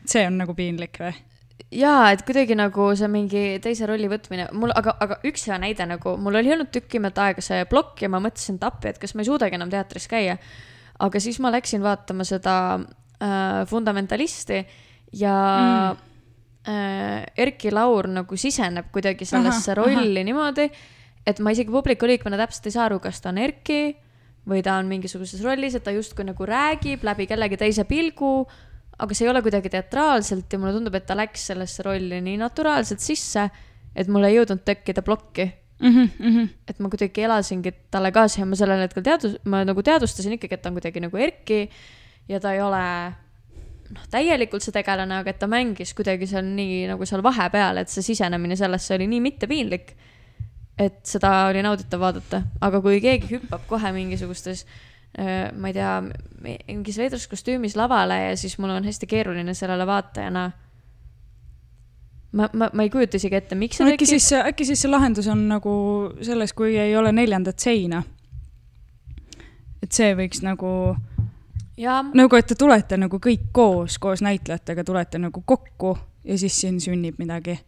see 0.06 0.26
on 0.30 0.42
nagu 0.42 0.58
piinlik 0.58 1.02
või? 1.02 1.14
jaa, 1.70 2.12
et 2.12 2.24
kuidagi 2.28 2.56
nagu 2.58 2.90
see 2.98 3.10
mingi 3.12 3.44
teise 3.64 3.88
rolli 3.90 4.10
võtmine, 4.12 4.50
mul, 4.58 4.74
aga, 4.78 4.96
aga 5.04 5.18
üks 5.28 5.46
hea 5.50 5.58
näide 5.62 5.88
nagu, 5.90 6.16
mul 6.22 6.40
oli 6.40 6.54
olnud 6.56 6.72
tükimat 6.74 7.18
aega 7.24 7.44
see 7.46 7.66
plokk 7.72 8.04
ja 8.06 8.12
ma 8.12 8.22
mõtlesin, 8.24 8.60
et 8.60 8.68
appi, 8.68 8.92
et 8.92 9.02
kas 9.02 9.16
ma 9.16 9.24
ei 9.24 9.30
suudagi 9.30 9.60
enam 9.60 9.72
teatris 9.72 10.08
käia. 10.12 10.38
aga 11.02 11.20
siis 11.20 11.40
ma 11.42 11.52
läksin 11.52 11.82
vaatama 11.82 12.24
seda 12.28 12.56
äh, 12.78 13.66
Fundamentalisti 13.68 14.62
ja 15.18 15.36
mm. 15.96 16.02
äh, 16.70 17.26
Erki 17.38 17.72
Laur 17.72 18.08
nagu 18.08 18.38
siseneb 18.38 18.92
kuidagi 18.92 19.26
sellesse 19.26 19.74
Ahah, 19.74 19.84
rolli 19.84 20.24
niimoodi, 20.24 20.70
et 21.26 21.40
ma 21.40 21.52
isegi 21.52 21.72
publiku 21.72 22.10
liikmena 22.10 22.40
täpselt 22.46 22.70
ei 22.70 22.78
saa 22.78 22.86
aru, 22.90 23.00
kas 23.00 23.22
ta 23.22 23.30
on 23.34 23.42
Erki 23.42 23.96
või 24.50 24.64
ta 24.66 24.80
on 24.82 24.90
mingisuguses 24.90 25.42
rollis, 25.46 25.76
et 25.78 25.84
ta 25.86 25.94
justkui 25.94 26.26
nagu 26.26 26.46
räägib 26.46 27.04
läbi 27.06 27.28
kellegi 27.30 27.60
teise 27.62 27.86
pilgu 27.86 28.48
aga 29.02 29.18
see 29.18 29.26
ei 29.26 29.32
ole 29.32 29.42
kuidagi 29.42 29.72
teatraalselt 29.74 30.54
ja 30.54 30.60
mulle 30.62 30.76
tundub, 30.76 30.96
et 30.98 31.08
ta 31.10 31.18
läks 31.18 31.48
sellesse 31.52 31.86
rolli 31.86 32.22
nii 32.24 32.38
naturaalselt 32.42 33.02
sisse, 33.04 33.48
et 33.98 34.12
mul 34.12 34.28
ei 34.28 34.38
jõudnud 34.38 34.62
tekkida 34.66 35.04
plokki. 35.06 35.48
mm. 35.82 36.10
-hmm. 36.20 36.50
et 36.70 36.80
ma 36.80 36.90
kuidagi 36.90 37.24
elasingi 37.26 37.74
talle 37.92 38.12
kaasa 38.12 38.42
ja 38.42 38.46
ma 38.46 38.56
sellel 38.56 38.84
hetkel 38.86 39.04
teadus-, 39.04 39.40
ma 39.46 39.64
nagu 39.66 39.82
teadvustasin 39.82 40.38
ikkagi, 40.38 40.54
et 40.54 40.62
ta 40.62 40.70
on 40.70 40.78
kuidagi 40.78 41.02
nagu 41.02 41.18
Erki 41.18 41.70
ja 42.30 42.40
ta 42.40 42.54
ei 42.54 42.62
ole 42.62 42.84
noh, 43.90 44.06
täielikult 44.12 44.62
see 44.62 44.72
tegelane, 44.72 45.18
aga 45.18 45.34
et 45.34 45.40
ta 45.40 45.50
mängis 45.50 45.96
kuidagi 45.98 46.28
seal 46.28 46.46
nii 46.46 46.86
nagu 46.94 47.06
seal 47.06 47.24
vahepeal, 47.24 47.82
et 47.82 47.90
see 47.90 48.06
sisenemine 48.14 48.56
sellesse 48.56 48.94
oli 48.96 49.08
nii 49.08 49.22
mittepiinlik, 49.26 49.96
et 50.78 51.02
seda 51.04 51.48
oli 51.50 51.66
nauditav 51.66 52.00
vaadata, 52.00 52.44
aga 52.62 52.82
kui 52.82 53.02
keegi 53.02 53.34
hüppab 53.34 53.66
kohe 53.68 53.92
mingisugustes 53.98 54.66
äh, 54.68 54.91
ma 55.18 55.68
ei 55.68 55.74
tea, 55.76 55.92
mingis 56.42 56.98
veidras 56.98 57.28
kostüümis 57.28 57.76
lavale 57.76 58.16
ja 58.30 58.36
siis 58.40 58.58
mul 58.62 58.72
on 58.72 58.86
hästi 58.88 59.08
keeruline 59.12 59.54
sellele 59.54 59.86
vaatajana. 59.88 60.52
ma, 62.32 62.50
ma, 62.54 62.70
ma 62.74 62.84
ei 62.84 62.90
kujuta 62.90 63.20
isegi 63.20 63.36
ette, 63.36 63.56
miks 63.56 63.78
see 63.78 63.86
no 63.86 63.92
äkki 63.92 64.08
siis, 64.08 64.30
äkki 64.40 64.66
siis 64.66 64.82
see 64.82 64.92
lahendus 64.92 65.28
on 65.28 65.44
nagu 65.50 65.74
selles, 66.24 66.54
kui 66.56 66.78
ei 66.80 66.96
ole 66.96 67.12
neljandat 67.12 67.60
seina. 67.60 68.04
et 69.84 69.92
see 69.92 70.16
võiks 70.16 70.40
nagu, 70.48 70.96
nagu 72.14 72.40
et 72.40 72.48
te 72.48 72.56
tulete 72.56 72.98
nagu 72.98 73.20
kõik 73.20 73.52
koos, 73.52 74.00
koos 74.00 74.24
näitlejatega 74.24 74.88
tulete 74.88 75.20
nagu 75.20 75.44
kokku 75.46 75.98
ja 76.24 76.38
siis 76.38 76.62
siin 76.62 76.82
sünnib 76.82 77.20
midagi. 77.20 77.60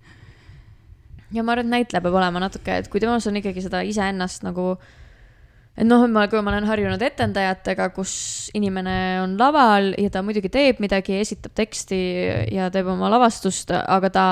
ja 1.31 1.43
ma 1.43 1.51
arvan, 1.51 1.65
et 1.65 1.75
näitleja 1.75 2.01
peab 2.01 2.15
olema 2.15 2.39
natuke, 2.39 2.77
et 2.77 2.87
kui 2.87 3.03
temas 3.03 3.27
on 3.27 3.37
ikkagi 3.43 3.67
seda 3.67 3.81
iseennast 3.81 4.47
nagu, 4.47 4.77
et 5.73 5.87
noh, 5.87 6.05
ma, 6.11 6.27
kui 6.29 6.41
ma 6.45 6.51
olen 6.53 6.67
harjunud 6.69 7.01
etendajatega, 7.01 7.89
kus 7.95 8.13
inimene 8.57 8.95
on 9.23 9.33
laval 9.39 9.91
ja 9.97 10.11
ta 10.13 10.21
muidugi 10.25 10.51
teeb 10.53 10.81
midagi, 10.83 11.17
esitab 11.17 11.55
teksti 11.57 11.99
ja 12.53 12.69
teeb 12.73 12.91
oma 12.93 13.09
lavastust, 13.13 13.73
aga 13.73 14.11
ta 14.13 14.25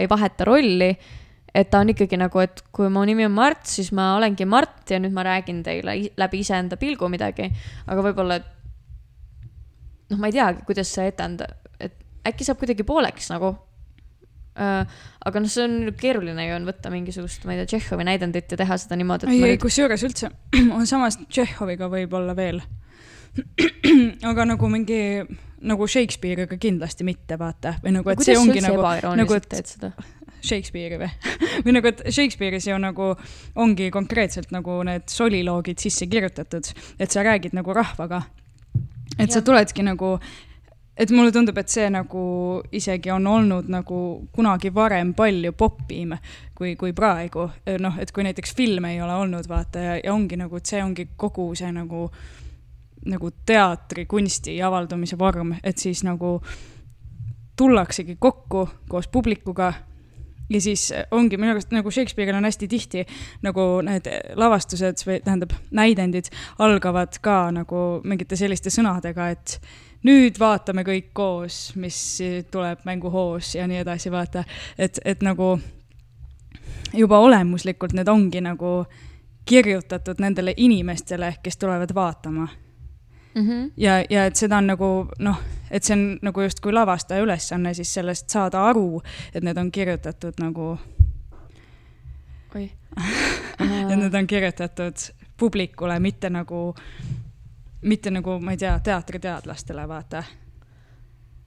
ei 0.00 0.10
vaheta 0.10 0.48
rolli. 0.48 0.92
et 1.58 1.70
ta 1.70 1.80
on 1.80 1.88
ikkagi 1.90 2.18
nagu, 2.20 2.38
et 2.44 2.60
kui 2.76 2.90
mu 2.92 3.00
nimi 3.08 3.24
on 3.24 3.32
Mart, 3.34 3.64
siis 3.66 3.88
ma 3.96 4.12
olengi 4.18 4.44
Mart 4.46 4.90
ja 4.92 4.98
nüüd 5.00 5.14
ma 5.16 5.24
räägin 5.26 5.62
teile 5.66 5.94
läbi 6.20 6.42
iseenda 6.44 6.76
pilgu 6.76 7.08
midagi, 7.10 7.48
aga 7.88 8.04
võib-olla, 8.04 8.36
et 8.36 10.10
noh, 10.12 10.18
ma 10.20 10.28
ei 10.28 10.36
teagi, 10.36 10.66
kuidas 10.68 10.92
see 10.92 11.08
etend-, 11.08 11.46
et 11.80 11.96
äkki 12.28 12.46
saab 12.46 12.60
kuidagi 12.60 12.86
pooleks 12.86 13.30
nagu 13.32 13.54
aga 14.58 15.40
noh, 15.42 15.50
see 15.52 15.64
on 15.64 15.76
keeruline 15.98 16.48
ju 16.48 16.56
on 16.56 16.66
võtta 16.68 16.90
mingisugust, 16.92 17.44
ma 17.46 17.54
ei 17.54 17.60
tea, 17.62 17.72
Tšehhovi 17.74 18.06
näidendit 18.08 18.50
ja 18.54 18.58
teha 18.60 18.78
seda 18.80 18.98
niimoodi, 18.98 19.28
ei, 19.30 19.38
ei 19.42 19.54
nüüd 19.54 19.62
kusjuures 19.62 20.04
üldse, 20.08 20.30
samas 20.92 21.18
Tšehhoviga 21.28 21.90
võib-olla 21.92 22.34
veel. 22.38 22.62
aga 24.30 24.44
nagu 24.48 24.68
mingi, 24.72 25.00
nagu 25.68 25.86
Shakespeare'iga 25.86 26.58
kindlasti 26.60 27.06
mitte, 27.06 27.36
vaata, 27.38 27.76
või 27.84 27.92
nagu, 27.98 28.10
et 28.10 28.22
see 28.24 28.34
sa 28.34 28.42
ongi 28.42 28.62
nagu, 28.64 28.82
nagu, 29.20 29.36
et- 29.38 29.50
teed 29.52 29.74
seda? 29.76 29.92
Shakespeare'i 30.38 30.98
või? 31.00 31.08
või 31.66 31.72
nagu, 31.74 31.90
et 31.90 32.02
Shakespeare'is 32.14 32.68
ju 32.70 32.76
nagu 32.78 33.10
ongi 33.58 33.88
konkreetselt 33.94 34.52
nagu 34.54 34.76
need 34.86 35.08
soliloogid 35.10 35.82
sisse 35.82 36.06
kirjutatud, 36.10 36.70
et 36.98 37.10
sa 37.10 37.24
räägid 37.26 37.56
nagu 37.58 37.74
rahvaga. 37.74 38.22
et 39.18 39.32
sa 39.32 39.40
Jah. 39.40 39.44
tuledki 39.44 39.82
nagu, 39.82 40.18
et 40.98 41.10
mulle 41.14 41.32
tundub, 41.32 41.58
et 41.58 41.70
see 41.70 41.86
nagu 41.94 42.22
isegi 42.74 43.12
on 43.14 43.26
olnud 43.30 43.68
nagu 43.70 44.00
kunagi 44.34 44.72
varem 44.74 45.14
palju 45.14 45.52
popim 45.58 46.16
kui, 46.58 46.74
kui 46.76 46.92
praegu. 46.92 47.48
noh, 47.80 47.98
et 47.98 48.12
kui 48.12 48.26
näiteks 48.26 48.54
filme 48.56 48.92
ei 48.94 49.02
ole 49.02 49.14
olnud, 49.14 49.48
vaata 49.48 49.84
ja, 49.84 49.96
ja 50.04 50.14
ongi 50.14 50.36
nagu, 50.36 50.56
et 50.56 50.66
see 50.66 50.82
ongi 50.82 51.08
kogu 51.16 51.52
see 51.58 51.70
nagu, 51.72 52.08
nagu 53.06 53.30
teatrikunsti 53.46 54.58
avaldumise 54.62 55.18
vorm, 55.18 55.54
et 55.62 55.78
siis 55.78 56.02
nagu 56.04 56.38
tullaksegi 57.58 58.16
kokku 58.20 58.68
koos 58.88 59.08
publikuga 59.08 59.72
ja 60.50 60.60
siis 60.60 60.92
ongi 61.10 61.36
minu 61.36 61.52
arust 61.52 61.72
nagu 61.74 61.90
Shakespeare'il 61.90 62.38
on 62.38 62.46
hästi 62.46 62.68
tihti 62.68 63.04
nagu 63.44 63.66
need 63.84 64.08
lavastused 64.38 65.02
või 65.06 65.18
tähendab, 65.24 65.52
näidendid 65.70 66.30
algavad 66.58 67.18
ka 67.22 67.48
nagu 67.54 67.82
mingite 68.04 68.38
selliste 68.38 68.72
sõnadega, 68.72 69.30
et 69.34 69.58
nüüd 70.04 70.38
vaatame 70.38 70.84
kõik 70.86 71.10
koos, 71.12 71.72
mis 71.76 71.98
tuleb 72.50 72.84
mänguhoos 72.84 73.54
ja 73.54 73.66
nii 73.66 73.82
edasi, 73.82 74.10
vaata. 74.10 74.44
et, 74.78 75.00
et 75.04 75.22
nagu 75.22 75.58
juba 76.94 77.18
olemuslikult 77.18 77.92
need 77.92 78.08
ongi 78.08 78.40
nagu 78.40 78.84
kirjutatud 79.48 80.20
nendele 80.20 80.54
inimestele, 80.56 81.34
kes 81.42 81.56
tulevad 81.56 81.94
vaatama 81.94 82.48
Mm 83.34 83.46
-hmm. 83.46 83.72
ja, 83.76 84.04
ja 84.10 84.26
et 84.26 84.36
seda 84.36 84.56
on 84.56 84.66
nagu 84.66 85.08
noh, 85.18 85.40
et 85.70 85.84
see 85.84 85.96
on 85.96 86.18
nagu 86.22 86.40
justkui 86.40 86.72
lavastaja 86.72 87.22
ülesanne 87.22 87.74
siis 87.74 87.94
sellest 87.94 88.28
saada 88.28 88.64
aru, 88.64 89.02
et 89.34 89.44
need 89.44 89.56
on 89.56 89.70
kirjutatud 89.72 90.32
nagu, 90.40 90.78
oi. 92.54 92.70
et 93.90 93.98
need 93.98 94.14
on 94.14 94.26
kirjutatud 94.26 94.94
publikule, 95.36 95.98
mitte 95.98 96.30
nagu, 96.30 96.74
mitte 97.82 98.10
nagu, 98.10 98.38
ma 98.40 98.54
ei 98.54 98.60
tea, 98.60 98.74
teatriteadlastele, 98.84 99.86
vaata. 99.88 100.22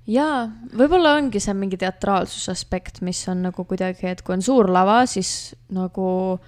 jaa, 0.07 0.49
võib-olla 0.77 1.15
ongi 1.19 1.39
see 1.39 1.53
mingi 1.57 1.77
teatraalsuse 1.77 2.51
aspekt, 2.51 3.01
mis 3.01 3.21
on 3.29 3.45
nagu 3.47 3.65
kuidagi, 3.65 4.07
et 4.07 4.21
kui 4.25 4.35
on 4.37 4.41
suur 4.41 4.69
lava, 4.71 5.05
siis 5.05 5.55
nagu 5.69 6.39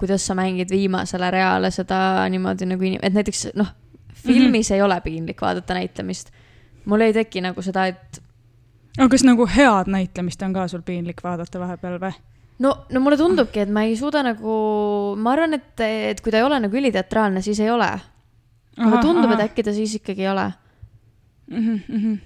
kuidas 0.00 0.24
sa 0.26 0.34
mängid 0.34 0.70
viimasele 0.72 1.30
reale 1.30 1.70
seda 1.70 2.24
niimoodi 2.32 2.68
nagu 2.70 2.86
inim-, 2.88 3.02
et 3.04 3.16
näiteks 3.16 3.50
noh, 3.54 3.74
filmis 4.14 4.70
mm 4.70 4.72
-hmm. 4.72 4.74
ei 4.74 4.82
ole 4.82 5.00
piinlik 5.00 5.42
vaadata 5.42 5.74
näitlemist. 5.74 6.30
mul 6.84 7.00
ei 7.00 7.12
teki 7.12 7.40
nagu 7.40 7.62
seda, 7.62 7.86
et 7.86 8.22
aga 8.98 9.08
kas 9.08 9.24
nagu 9.24 9.46
head 9.46 9.90
näitlemist 9.90 10.42
on 10.42 10.52
ka 10.52 10.68
sul 10.68 10.82
piinlik 10.82 11.22
vaadata 11.24 11.60
vahepeal 11.60 11.98
või? 12.00 12.12
no, 12.58 12.74
no 12.90 13.00
mulle 13.00 13.16
tundubki, 13.16 13.60
et 13.60 13.72
ma 13.72 13.84
ei 13.88 13.96
suuda 13.96 14.22
nagu, 14.22 14.54
ma 15.16 15.32
arvan, 15.32 15.54
et, 15.54 15.80
et 15.80 16.20
kui 16.20 16.32
ta 16.32 16.40
ei 16.40 16.46
ole 16.46 16.60
nagu 16.60 16.76
üliteatraalne, 16.76 17.42
siis 17.42 17.60
ei 17.60 17.70
ole. 17.70 17.90
Mulle 18.80 19.04
tundub, 19.04 19.36
et 19.36 19.46
äkki 19.48 19.66
ta 19.66 19.76
siis 19.76 19.94
ikkagi 20.00 20.26
ei 20.26 20.32
ole. 20.32 20.48
äkki. 21.50 22.18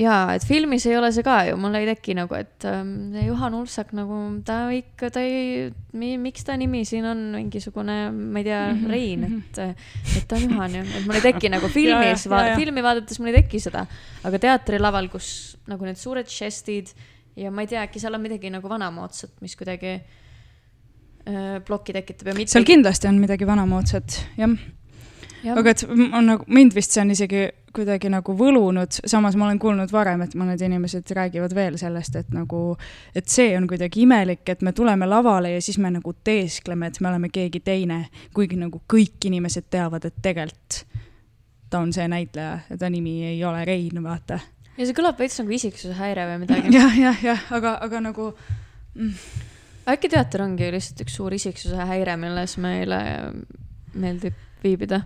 jaa, 0.00 0.32
et 0.34 0.44
filmis 0.48 0.86
ei 0.88 0.96
ole 0.96 1.10
see 1.12 1.24
ka 1.26 1.34
ju, 1.50 1.58
mul 1.60 1.76
ei 1.76 1.86
teki 1.90 2.14
nagu, 2.16 2.36
et 2.38 2.64
ähm, 2.68 3.12
Juhan 3.26 3.54
Ulfsak 3.58 3.92
nagu 3.96 4.18
ta 4.46 4.64
ikka, 4.72 5.10
ta 5.12 5.20
ei, 5.20 5.68
miks 5.92 6.46
ta 6.48 6.56
nimi 6.56 6.80
siin 6.88 7.06
on 7.10 7.20
mingisugune, 7.36 7.98
ma 8.10 8.40
ei 8.40 8.46
tea, 8.48 8.62
Rein, 8.88 9.26
et, 9.28 9.62
et 10.16 10.26
ta 10.28 10.38
on 10.38 10.46
Juhan 10.48 10.78
ju, 10.80 10.84
et 10.86 11.06
mul 11.08 11.20
ei 11.20 11.26
teki 11.28 11.52
nagu 11.52 11.68
filmis, 11.76 12.24
ja, 12.24 12.42
ja. 12.48 12.56
filmi 12.58 12.84
vaadates 12.84 13.20
mul 13.20 13.34
ei 13.34 13.42
teki 13.42 13.60
seda, 13.68 13.84
aga 14.24 14.42
teatrilaval, 14.48 15.12
kus 15.12 15.28
nagu 15.70 15.86
need 15.86 16.00
suured 16.00 16.30
žestid 16.30 16.94
ja 17.36 17.52
ma 17.52 17.64
ei 17.64 17.70
tea, 17.70 17.84
äkki 17.84 18.00
seal 18.00 18.16
on 18.16 18.24
midagi 18.24 18.50
nagu 18.52 18.68
vanamoodsat, 18.72 19.36
mis 19.44 19.56
kuidagi 19.60 19.98
plokki 21.66 21.94
tekitab 21.94 22.32
ja 22.32 22.34
mitte. 22.34 22.52
seal 22.52 22.66
kindlasti 22.66 23.08
on 23.10 23.18
midagi 23.22 23.46
vanamoodsat, 23.46 24.20
jah. 24.38 24.54
aga 25.56 25.74
et 25.74 25.84
on 25.88 26.26
nagu, 26.26 26.46
mind 26.46 26.74
vist 26.74 26.94
see 26.94 27.02
on 27.04 27.12
isegi 27.14 27.48
kuidagi 27.72 28.10
nagu 28.12 28.34
võlunud, 28.36 28.98
samas 29.08 29.36
ma 29.38 29.46
olen 29.46 29.60
kuulnud 29.62 29.92
varem, 29.92 30.22
et 30.26 30.34
mõned 30.36 30.60
inimesed 30.60 31.08
räägivad 31.16 31.54
veel 31.56 31.78
sellest, 31.80 32.18
et 32.20 32.32
nagu, 32.34 32.76
et 33.16 33.28
see 33.32 33.54
on 33.56 33.66
kuidagi 33.70 34.02
imelik, 34.04 34.42
et 34.52 34.62
me 34.62 34.74
tuleme 34.76 35.08
lavale 35.08 35.54
ja 35.54 35.62
siis 35.64 35.78
me 35.80 35.90
nagu 35.94 36.12
teeskleme, 36.24 36.90
et 36.90 37.00
me 37.00 37.08
oleme 37.08 37.32
keegi 37.32 37.62
teine, 37.64 38.04
kuigi 38.36 38.58
nagu 38.60 38.82
kõik 38.92 39.30
inimesed 39.30 39.70
teavad, 39.72 40.04
et 40.08 40.20
tegelikult 40.22 40.82
ta 41.72 41.80
on 41.80 41.92
see 41.92 42.04
näitleja 42.08 42.58
ja 42.68 42.76
ta 42.78 42.90
nimi 42.92 43.22
ei 43.24 43.44
ole 43.44 43.64
Rein, 43.64 44.02
vaata. 44.04 44.38
ja 44.76 44.84
see 44.84 44.96
kõlab 44.96 45.20
veits 45.20 45.38
nagu 45.40 45.54
isiksuse 45.56 45.96
häire 45.96 46.26
või 46.28 46.42
midagi. 46.44 46.74
jah, 46.78 46.98
jah, 46.98 47.24
jah, 47.24 47.46
aga, 47.56 47.78
aga 47.86 48.02
nagu 48.10 48.32
äkki 49.88 50.10
teater 50.12 50.44
ongi 50.44 50.70
lihtsalt 50.74 51.04
üks 51.04 51.16
suur 51.18 51.34
isiksuse 51.34 51.86
häire, 51.88 52.16
milles 52.20 52.56
meile 52.62 53.00
meeldib 53.94 54.36
viibida. 54.62 55.02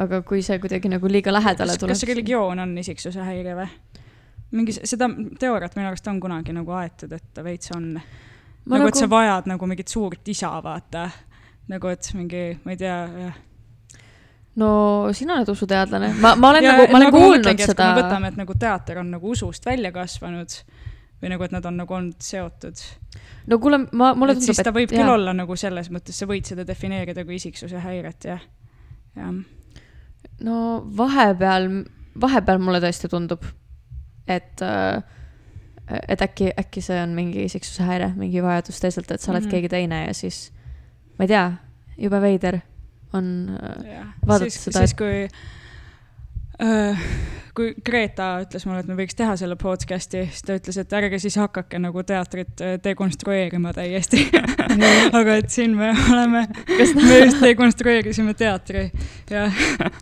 aga 0.00 0.20
kui 0.22 0.42
see 0.42 0.58
kuidagi 0.62 0.88
nagu 0.88 1.08
liiga 1.10 1.32
lähedale 1.32 1.74
kas, 1.74 1.80
tuleb. 1.82 1.96
kas 1.96 2.08
religioon 2.08 2.62
on 2.62 2.76
isiksuse 2.78 3.24
häire 3.26 3.56
või? 3.58 3.68
mingi, 4.56 4.74
seda 4.84 5.08
teooriat 5.40 5.76
minu 5.78 5.90
arust 5.90 6.08
on 6.10 6.18
kunagi 6.22 6.54
nagu 6.54 6.74
aetud, 6.78 7.12
et 7.14 7.28
ta 7.34 7.44
veits 7.46 7.70
on. 7.76 7.92
Nagu, 7.94 8.06
nagu, 8.66 8.82
nagu- 8.82 8.88
et 8.88 8.98
sa 8.98 9.10
vajad 9.10 9.46
nagu 9.50 9.66
mingit 9.66 9.88
suurt 9.88 10.28
isa, 10.28 10.50
vaata. 10.62 11.08
nagu, 11.70 11.88
et 11.88 12.10
mingi, 12.14 12.58
ma 12.64 12.74
ei 12.74 12.76
tea. 12.76 13.32
no 14.60 14.70
sina 15.14 15.38
oled 15.38 15.48
usuteadlane, 15.48 16.12
ma, 16.20 16.34
ma 16.36 16.50
olen 16.50 16.66
nagu, 16.66 16.86
ma 16.90 16.98
olen 16.98 17.12
kuulnud 17.14 17.62
seda. 17.62 17.92
võtame, 17.96 18.32
et 18.32 18.40
nagu 18.40 18.54
teater 18.58 18.98
on 18.98 19.10
nagu 19.14 19.30
usust 19.30 19.66
välja 19.66 19.92
kasvanud 19.94 20.58
või 21.20 21.32
nagu, 21.34 21.44
et 21.44 21.54
nad 21.54 21.66
on 21.68 21.76
nagu 21.82 21.94
olnud 21.94 22.24
seotud. 22.24 22.82
no 23.50 23.58
kuule, 23.62 23.82
ma, 23.92 24.12
mulle 24.16 24.34
et 24.34 24.40
tundub, 24.40 24.54
siis 24.54 24.64
ta 24.64 24.72
võib 24.74 24.92
küll 24.92 25.04
jaa. 25.04 25.14
olla 25.16 25.34
nagu 25.36 25.56
selles 25.58 25.90
mõttes, 25.92 26.16
sa 26.16 26.28
võid 26.30 26.48
seda 26.48 26.64
defineerida 26.66 27.24
kui 27.28 27.36
isiksuse 27.40 27.82
häiret, 27.84 28.28
jah. 28.32 28.42
jah, 29.18 29.32
no 30.46 30.58
vahepeal, 30.96 31.70
vahepeal 32.20 32.62
mulle 32.62 32.82
tõesti 32.84 33.10
tundub, 33.12 33.44
et 34.28 34.64
äh, 34.64 35.02
et 36.08 36.22
äkki, 36.22 36.52
äkki 36.54 36.82
see 36.86 37.00
on 37.02 37.16
mingi 37.16 37.44
isiksuse 37.48 37.82
häire, 37.82 38.12
mingi 38.16 38.42
vajadus 38.44 38.78
teisalt, 38.80 39.10
et 39.10 39.20
sa 39.20 39.32
oled 39.32 39.42
mm. 39.42 39.46
-hmm. 39.46 39.50
keegi 39.50 39.68
teine 39.68 40.04
ja 40.06 40.14
siis 40.14 40.52
ma 41.18 41.26
ei 41.26 41.32
tea, 41.32 41.46
jube 41.98 42.20
veider 42.22 42.60
on 43.12 43.56
äh, 43.58 43.94
jah. 43.96 44.12
Vaadata 44.26 44.50
siis, 44.50 44.64
seda, 44.64 44.84
siis 44.86 44.94
kui 44.94 45.24
äh, 45.24 45.59
kui 47.56 47.72
Greta 47.84 48.26
ütles 48.44 48.64
mulle, 48.66 48.82
et 48.82 48.88
me 48.88 48.96
võiks 48.98 49.16
teha 49.16 49.34
selle 49.38 49.56
podcast'i, 49.60 50.22
siis 50.30 50.44
ta 50.46 50.56
ütles, 50.58 50.76
et 50.80 50.92
ärge 50.96 51.18
siis 51.22 51.36
hakake 51.40 51.80
nagu 51.82 52.02
teatrit 52.06 52.62
äh, 52.64 52.76
dekonstrueerima 52.82 53.72
täiesti. 53.76 54.22
aga 55.18 55.36
et 55.40 55.50
siin 55.52 55.74
me 55.78 55.90
oleme, 56.12 56.44
me 56.68 57.18
just 57.24 57.42
dekonstrueerisime 57.42 58.34
teatri 58.38 58.86
ja 59.30 59.48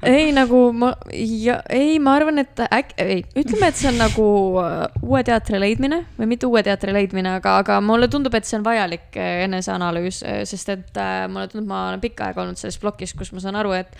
ei 0.06 0.28
nagu 0.36 0.60
ma 0.76 0.92
ja 1.14 1.58
ei, 1.72 1.96
ma 2.02 2.18
arvan, 2.18 2.42
et 2.44 2.62
äkki, 2.66 2.98
ei, 3.02 3.22
ütleme, 3.38 3.70
et 3.72 3.80
see 3.80 3.90
on 3.90 3.98
nagu 4.02 4.28
äh, 4.62 4.84
uue 5.02 5.24
teatri 5.26 5.60
leidmine 5.62 6.02
või 6.18 6.30
mitte 6.34 6.50
uue 6.50 6.62
teatri 6.66 6.94
leidmine, 6.94 7.38
aga, 7.40 7.58
aga 7.62 7.80
mulle 7.84 8.10
tundub, 8.12 8.36
et 8.36 8.48
see 8.48 8.58
on 8.60 8.66
vajalik 8.66 9.16
äh, 9.16 9.44
eneseanalüüs, 9.48 10.22
sest 10.48 10.74
et 10.74 11.00
äh, 11.00 11.24
mulle 11.32 11.48
tundub, 11.50 11.70
ma 11.72 11.88
olen 11.88 12.04
pikka 12.04 12.28
aega 12.28 12.44
olnud 12.44 12.60
selles 12.60 12.78
plokis, 12.82 13.16
kus 13.16 13.32
ma 13.32 13.42
saan 13.42 13.58
aru, 13.58 13.74
et 13.78 13.96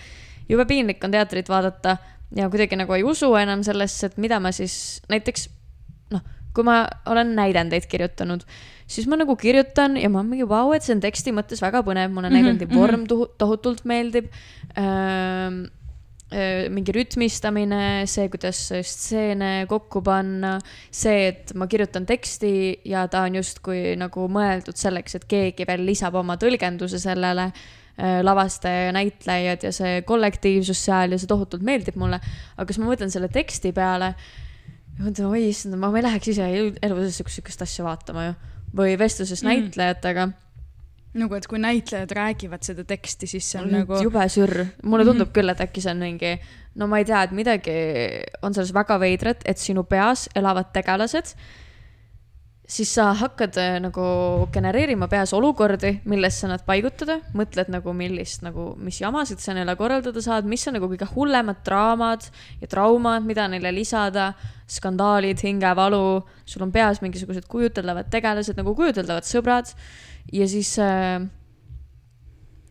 jube 0.49 0.65
piinlik 0.69 1.03
on 1.05 1.13
teatrit 1.13 1.49
vaadata 1.49 1.97
ja 2.35 2.49
kuidagi 2.49 2.77
nagu 2.79 2.93
ei 2.97 3.05
usu 3.07 3.31
enam 3.39 3.63
sellesse, 3.65 4.09
et 4.09 4.19
mida 4.21 4.39
ma 4.43 4.51
siis 4.55 4.99
näiteks 5.09 5.47
noh, 6.13 6.21
kui 6.53 6.65
ma 6.67 6.83
olen 7.09 7.33
näidendeid 7.37 7.87
kirjutanud, 7.89 8.45
siis 8.89 9.07
ma 9.09 9.17
nagu 9.19 9.35
kirjutan 9.39 9.97
ja 9.99 10.11
ma 10.13 10.23
mingi 10.25 10.47
vau, 10.49 10.71
et 10.75 10.85
see 10.85 10.95
on 10.97 11.03
teksti 11.03 11.33
mõttes 11.35 11.61
väga 11.63 11.83
põnev, 11.85 12.13
mulle 12.13 12.31
näidendi 12.33 12.67
mhm. 12.67 12.77
vorm 12.77 13.09
tohu- 13.09 13.31
tohutult 13.41 13.85
meeldib 13.89 14.31
ähm,. 14.77 15.67
mingi 16.69 16.93
rütmistamine, 16.93 18.03
see, 18.05 18.27
kuidas 18.29 18.59
stseene 18.85 19.63
kokku 19.65 20.03
panna, 20.05 20.59
see, 20.93 21.23
et 21.31 21.55
ma 21.57 21.65
kirjutan 21.65 22.05
teksti 22.05 22.51
ja 22.85 23.07
ta 23.09 23.23
on 23.25 23.39
justkui 23.39 23.95
nagu 23.97 24.27
mõeldud 24.29 24.77
selleks, 24.77 25.17
et 25.17 25.25
keegi 25.25 25.65
veel 25.65 25.87
lisab 25.87 26.19
oma 26.21 26.35
tõlgenduse 26.37 27.01
sellele 27.01 27.47
lavastaja 28.23 28.85
ja 28.89 28.91
näitlejad 28.95 29.63
ja 29.67 29.71
see 29.75 30.01
kollektiivsus 30.07 30.85
seal 30.85 31.11
ja 31.11 31.19
see 31.19 31.27
tohutult 31.27 31.61
meeldib 31.65 31.95
mulle. 31.99 32.19
aga 32.57 32.67
siis 32.73 32.79
ma 32.83 32.91
mõtlen 32.91 33.11
selle 33.11 33.27
teksti 33.33 33.71
peale 33.75 34.13
mõtlen, 34.99 35.25
oi 35.31 35.47
issand, 35.49 35.75
ma 35.79 35.91
ei 35.95 36.03
läheks 36.03 36.27
ise 36.33 36.45
elu 36.47 36.73
elu 36.83 37.01
sees 37.05 37.17
sihukest, 37.19 37.35
sihukest 37.39 37.61
asja 37.67 37.85
vaatama 37.87 38.25
ju. 38.29 38.33
või 38.75 38.97
vestluses 38.99 39.43
Mm. 39.43 39.47
mm. 39.49 39.53
näitlejatega 39.63 40.29
nagu, 41.19 41.33
et 41.35 41.47
kui 41.49 41.57
näitlejad 41.59 42.11
räägivad 42.13 42.61
seda 42.63 42.83
teksti, 42.85 43.27
siis 43.27 43.47
see 43.51 43.59
on 43.61 43.65
on 43.65 43.79
nagu 43.79 44.01
jube 44.03 44.21
sürr, 44.29 44.65
mulle 44.83 45.03
Mhm. 45.03 45.09
tundub 45.11 45.31
küll, 45.33 45.49
et 45.49 45.59
äkki 45.59 45.81
see 45.81 45.91
on 45.91 45.97
mingi, 45.99 46.39
no 46.75 46.87
ma 46.87 46.99
ei 46.99 47.05
tea, 47.05 47.23
et 47.23 47.31
midagi 47.31 47.71
on 48.43 48.53
selles 48.53 48.73
väga 48.73 48.99
veidrat, 48.99 49.41
et 49.45 49.57
sinu 49.57 49.83
peas 49.83 50.27
elavad 50.35 50.69
tegelased, 50.71 51.33
siis 52.69 52.91
sa 52.93 53.09
hakkad 53.17 53.57
äh, 53.57 53.77
nagu 53.81 54.03
genereerima 54.53 55.07
peas 55.09 55.33
olukordi, 55.33 55.95
millesse 56.09 56.49
nad 56.49 56.61
paigutada, 56.67 57.17
mõtled 57.37 57.71
nagu, 57.73 57.93
millist 57.97 58.43
nagu, 58.45 58.73
mis 58.77 58.99
jamasid 59.01 59.41
sa 59.41 59.55
neile 59.57 59.73
korraldada 59.79 60.21
saad, 60.21 60.47
mis 60.49 60.67
on 60.69 60.77
nagu 60.77 60.89
kõige 60.91 61.09
hullemad 61.15 61.63
draamad 61.65 62.27
ja 62.61 62.69
traumad, 62.69 63.25
mida 63.25 63.47
neile 63.49 63.73
lisada, 63.73 64.31
skandaalid, 64.69 65.41
hingevalu, 65.41 66.21
sul 66.45 66.67
on 66.67 66.73
peas 66.75 67.01
mingisugused 67.01 67.49
kujuteldavad 67.49 68.11
tegelased 68.13 68.59
nagu 68.59 68.75
kujuteldavad 68.77 69.25
sõbrad. 69.25 69.73
Ja 70.35 70.45
siis 70.49 70.75
äh, 70.83 71.25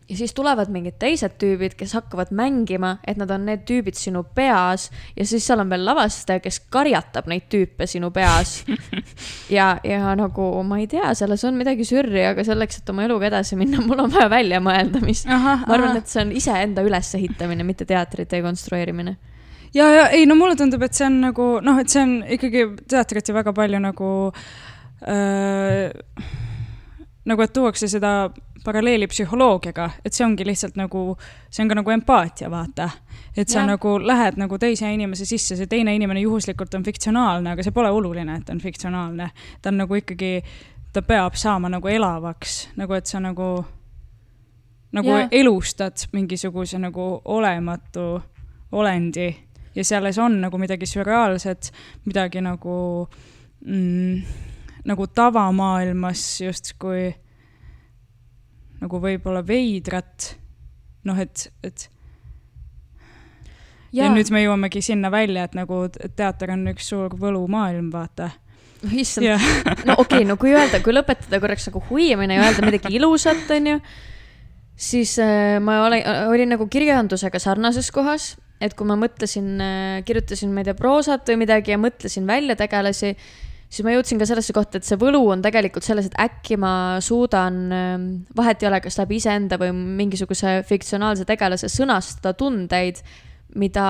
ja 0.09 0.17
siis 0.17 0.33
tulevad 0.33 0.71
mingid 0.73 0.97
teised 0.99 1.35
tüübid, 1.41 1.75
kes 1.77 1.93
hakkavad 1.97 2.31
mängima, 2.35 2.95
et 3.07 3.19
nad 3.19 3.29
on 3.31 3.45
need 3.45 3.61
tüübid 3.69 3.97
sinu 3.97 4.23
peas 4.35 4.89
ja 5.15 5.25
siis 5.27 5.45
seal 5.45 5.61
on 5.61 5.69
veel 5.69 5.85
lavastaja, 5.85 6.41
kes 6.43 6.59
karjatab 6.73 7.29
neid 7.29 7.45
tüüpe 7.51 7.87
sinu 7.89 8.09
peas. 8.15 8.59
ja, 9.57 9.71
ja 9.85 10.15
nagu 10.17 10.49
ma 10.65 10.81
ei 10.81 10.89
tea, 10.89 11.13
selles 11.17 11.45
on 11.45 11.59
midagi 11.59 11.85
sürri, 11.87 12.23
aga 12.31 12.45
selleks, 12.47 12.81
et 12.81 12.93
oma 12.93 13.05
eluga 13.05 13.29
edasi 13.29 13.59
minna, 13.59 13.83
mul 13.85 14.05
on 14.05 14.13
vaja 14.13 14.29
välja 14.33 14.61
mõelda, 14.63 15.03
mis. 15.05 15.25
ma 15.29 15.59
arvan, 15.67 15.99
et 16.01 16.09
see 16.09 16.23
on 16.25 16.33
iseenda 16.35 16.85
ülesehitamine, 16.85 17.67
mitte 17.67 17.87
teatri 17.89 18.25
dekonstrueerimine 18.29 19.17
ja, 19.73 19.87
ja 19.93 20.09
ei, 20.09 20.25
no 20.25 20.35
mulle 20.39 20.57
tundub, 20.57 20.83
et 20.85 20.97
see 20.97 21.05
on 21.07 21.21
nagu 21.27 21.49
noh, 21.65 21.79
et 21.81 21.93
see 21.93 22.01
on 22.01 22.19
ikkagi 22.37 22.65
teatrit 22.89 23.29
ju 23.29 23.35
väga 23.37 23.53
palju 23.55 23.81
nagu 23.83 24.11
äh, 25.05 25.91
nagu, 27.25 27.41
et 27.41 27.53
tuuakse 27.53 27.87
seda 27.87 28.29
paralleeli 28.63 29.07
psühholoogiaga, 29.07 29.89
et 30.05 30.13
see 30.13 30.25
ongi 30.25 30.45
lihtsalt 30.47 30.77
nagu, 30.79 31.03
see 31.49 31.63
on 31.63 31.71
ka 31.71 31.77
nagu 31.79 31.93
empaatia, 31.93 32.49
vaata. 32.51 32.89
et 33.37 33.49
sa 33.49 33.59
ja. 33.59 33.65
nagu 33.73 33.97
lähed 33.99 34.39
nagu 34.39 34.57
teise 34.59 34.91
inimese 34.93 35.25
sisse, 35.25 35.55
see 35.55 35.67
teine 35.67 35.95
inimene 35.95 36.21
juhuslikult 36.21 36.73
on 36.75 36.83
fiktsionaalne, 36.83 37.51
aga 37.51 37.63
see 37.63 37.75
pole 37.75 37.91
oluline, 37.91 38.39
et 38.41 38.49
on 38.49 38.59
fiktsionaalne. 38.59 39.29
ta 39.61 39.69
on 39.69 39.77
nagu 39.83 39.95
ikkagi, 39.95 40.41
ta 40.93 41.01
peab 41.01 41.35
saama 41.35 41.69
nagu 41.69 41.87
elavaks, 41.87 42.69
nagu 42.79 42.93
et 42.93 43.05
sa 43.05 43.19
nagu, 43.23 43.51
nagu 44.91 45.15
ja. 45.15 45.27
elustad 45.31 46.07
mingisuguse 46.11 46.79
nagu 46.79 47.21
olematu 47.25 48.21
olendi 48.71 49.29
ja 49.75 49.83
selles 49.83 50.17
on 50.17 50.41
nagu 50.41 50.57
midagi 50.57 50.85
sürreaalset, 50.85 51.71
midagi 52.05 52.41
nagu 52.41 53.07
mm, 53.65 54.21
nagu 54.89 55.07
tavamaailmas 55.07 56.25
justkui 56.41 57.11
nagu 58.79 58.99
võib-olla 59.03 59.43
veidrat. 59.45 60.33
noh, 61.07 61.19
et, 61.19 61.47
et. 61.63 61.87
ja. 63.91 64.05
ja 64.05 64.11
nüüd 64.13 64.31
me 64.35 64.43
jõuamegi 64.43 64.83
sinna 64.83 65.11
välja, 65.11 65.47
et 65.47 65.57
nagu 65.57 65.85
teater 65.91 66.55
on 66.55 66.67
üks 66.73 66.91
suur 66.91 67.15
võlumaailm, 67.19 67.89
vaata 67.93 68.31
no 68.83 68.91
issand 68.95 69.27
yeah. 69.27 69.49
no 69.87 69.97
okei 69.99 70.21
okay,, 70.21 70.27
no 70.27 70.37
kui 70.39 70.53
öelda, 70.55 70.81
kui 70.83 70.95
lõpetada 70.95 71.41
korraks 71.41 71.67
nagu 71.69 71.81
huviamine 71.89 72.37
ja 72.37 72.45
öelda 72.47 72.67
midagi 72.67 72.93
ilusat, 72.99 73.47
onju, 73.55 73.79
siis 74.79 75.17
äh, 75.23 75.57
ma 75.63 75.81
olen, 75.87 76.05
olin 76.31 76.55
nagu 76.55 76.69
kirjandusega 76.71 77.41
sarnases 77.43 77.91
kohas, 77.95 78.33
et 78.63 78.75
kui 78.79 78.87
ma 78.87 78.99
mõtlesin 78.99 79.51
äh,, 79.63 79.99
kirjutasin, 80.07 80.53
ma 80.55 80.63
ei 80.63 80.69
tea, 80.69 80.77
proosat 80.79 81.27
või 81.31 81.43
midagi 81.45 81.75
ja 81.75 81.81
mõtlesin 81.81 82.27
välja 82.29 82.55
tegelasi 82.59 83.15
siis 83.69 83.85
ma 83.85 83.93
jõudsin 83.93 84.19
ka 84.19 84.25
sellesse 84.25 84.53
kohta, 84.55 84.79
et 84.79 84.87
see 84.87 84.97
võlu 84.99 85.21
on 85.29 85.43
tegelikult 85.45 85.85
selles, 85.85 86.09
et 86.09 86.17
äkki 86.19 86.57
ma 86.59 86.73
suudan, 87.05 87.59
ähm, 87.75 88.05
vahet 88.37 88.63
ei 88.63 88.69
ole, 88.71 88.81
kas 88.81 88.97
läbi 88.99 89.19
iseenda 89.21 89.59
või 89.61 89.73
mingisuguse 89.73 90.59
fiktsionaalse 90.67 91.27
tegelase 91.29 91.69
sõnastada 91.71 92.33
tundeid, 92.37 93.03
mida 93.61 93.85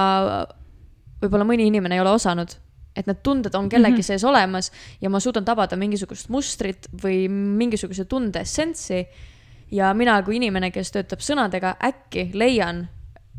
võib-olla 1.20 1.48
mõni 1.48 1.68
inimene 1.70 1.98
ei 1.98 2.04
ole 2.04 2.16
osanud. 2.16 2.58
et 2.98 3.08
need 3.08 3.20
tunded 3.24 3.54
on 3.56 3.70
kellegi 3.70 3.94
mm 3.94 4.00
-hmm. 4.00 4.06
sees 4.06 4.24
olemas 4.24 4.72
ja 5.02 5.10
ma 5.10 5.20
suudan 5.20 5.46
tabada 5.46 5.76
mingisugust 5.76 6.30
mustrit 6.30 6.88
või 7.04 7.30
mingisuguse 7.30 8.06
tunde 8.06 8.40
essentsi. 8.40 9.08
ja 9.72 9.94
mina 9.94 10.24
kui 10.24 10.36
inimene, 10.36 10.72
kes 10.72 10.92
töötab 10.92 11.20
sõnadega, 11.20 11.76
äkki 11.84 12.32
leian 12.34 12.88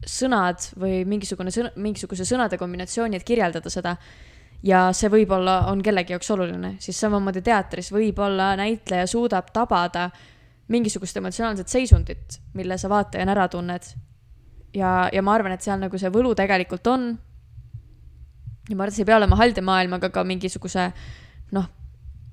sõnad 0.06 0.56
või 0.78 1.04
mingisugune 1.04 1.50
sõna, 1.50 1.70
mingisuguse 1.76 2.24
sõnade 2.24 2.58
kombinatsiooni, 2.58 3.16
et 3.16 3.24
kirjeldada 3.24 3.70
seda 3.70 3.96
ja 4.62 4.90
see 4.96 5.10
võib-olla 5.12 5.64
on 5.70 5.82
kellegi 5.84 6.14
jaoks 6.14 6.30
oluline, 6.34 6.74
siis 6.82 6.98
samamoodi 7.00 7.42
teatris 7.44 7.90
võib-olla 7.94 8.52
näitleja 8.60 9.06
suudab 9.10 9.48
tabada 9.54 10.10
mingisugust 10.70 11.16
emotsionaalset 11.16 11.68
seisundit, 11.68 12.38
mille 12.54 12.78
sa 12.78 12.88
vaatajana 12.92 13.34
ära 13.34 13.48
tunned. 13.48 13.90
ja, 14.74 15.08
ja 15.12 15.22
ma 15.22 15.34
arvan, 15.34 15.52
et 15.52 15.62
seal 15.62 15.80
nagu 15.80 15.98
see 15.98 16.12
võlu 16.12 16.34
tegelikult 16.34 16.86
on. 16.86 17.10
ja 18.68 18.76
ma 18.76 18.84
arvan, 18.84 18.92
et 18.92 18.98
see 18.98 19.04
ei 19.04 19.10
pea 19.10 19.18
olema 19.18 19.36
haldemaailm, 19.40 19.98
aga 19.98 20.10
ka 20.14 20.24
mingisuguse 20.24 20.92
noh, 21.56 21.66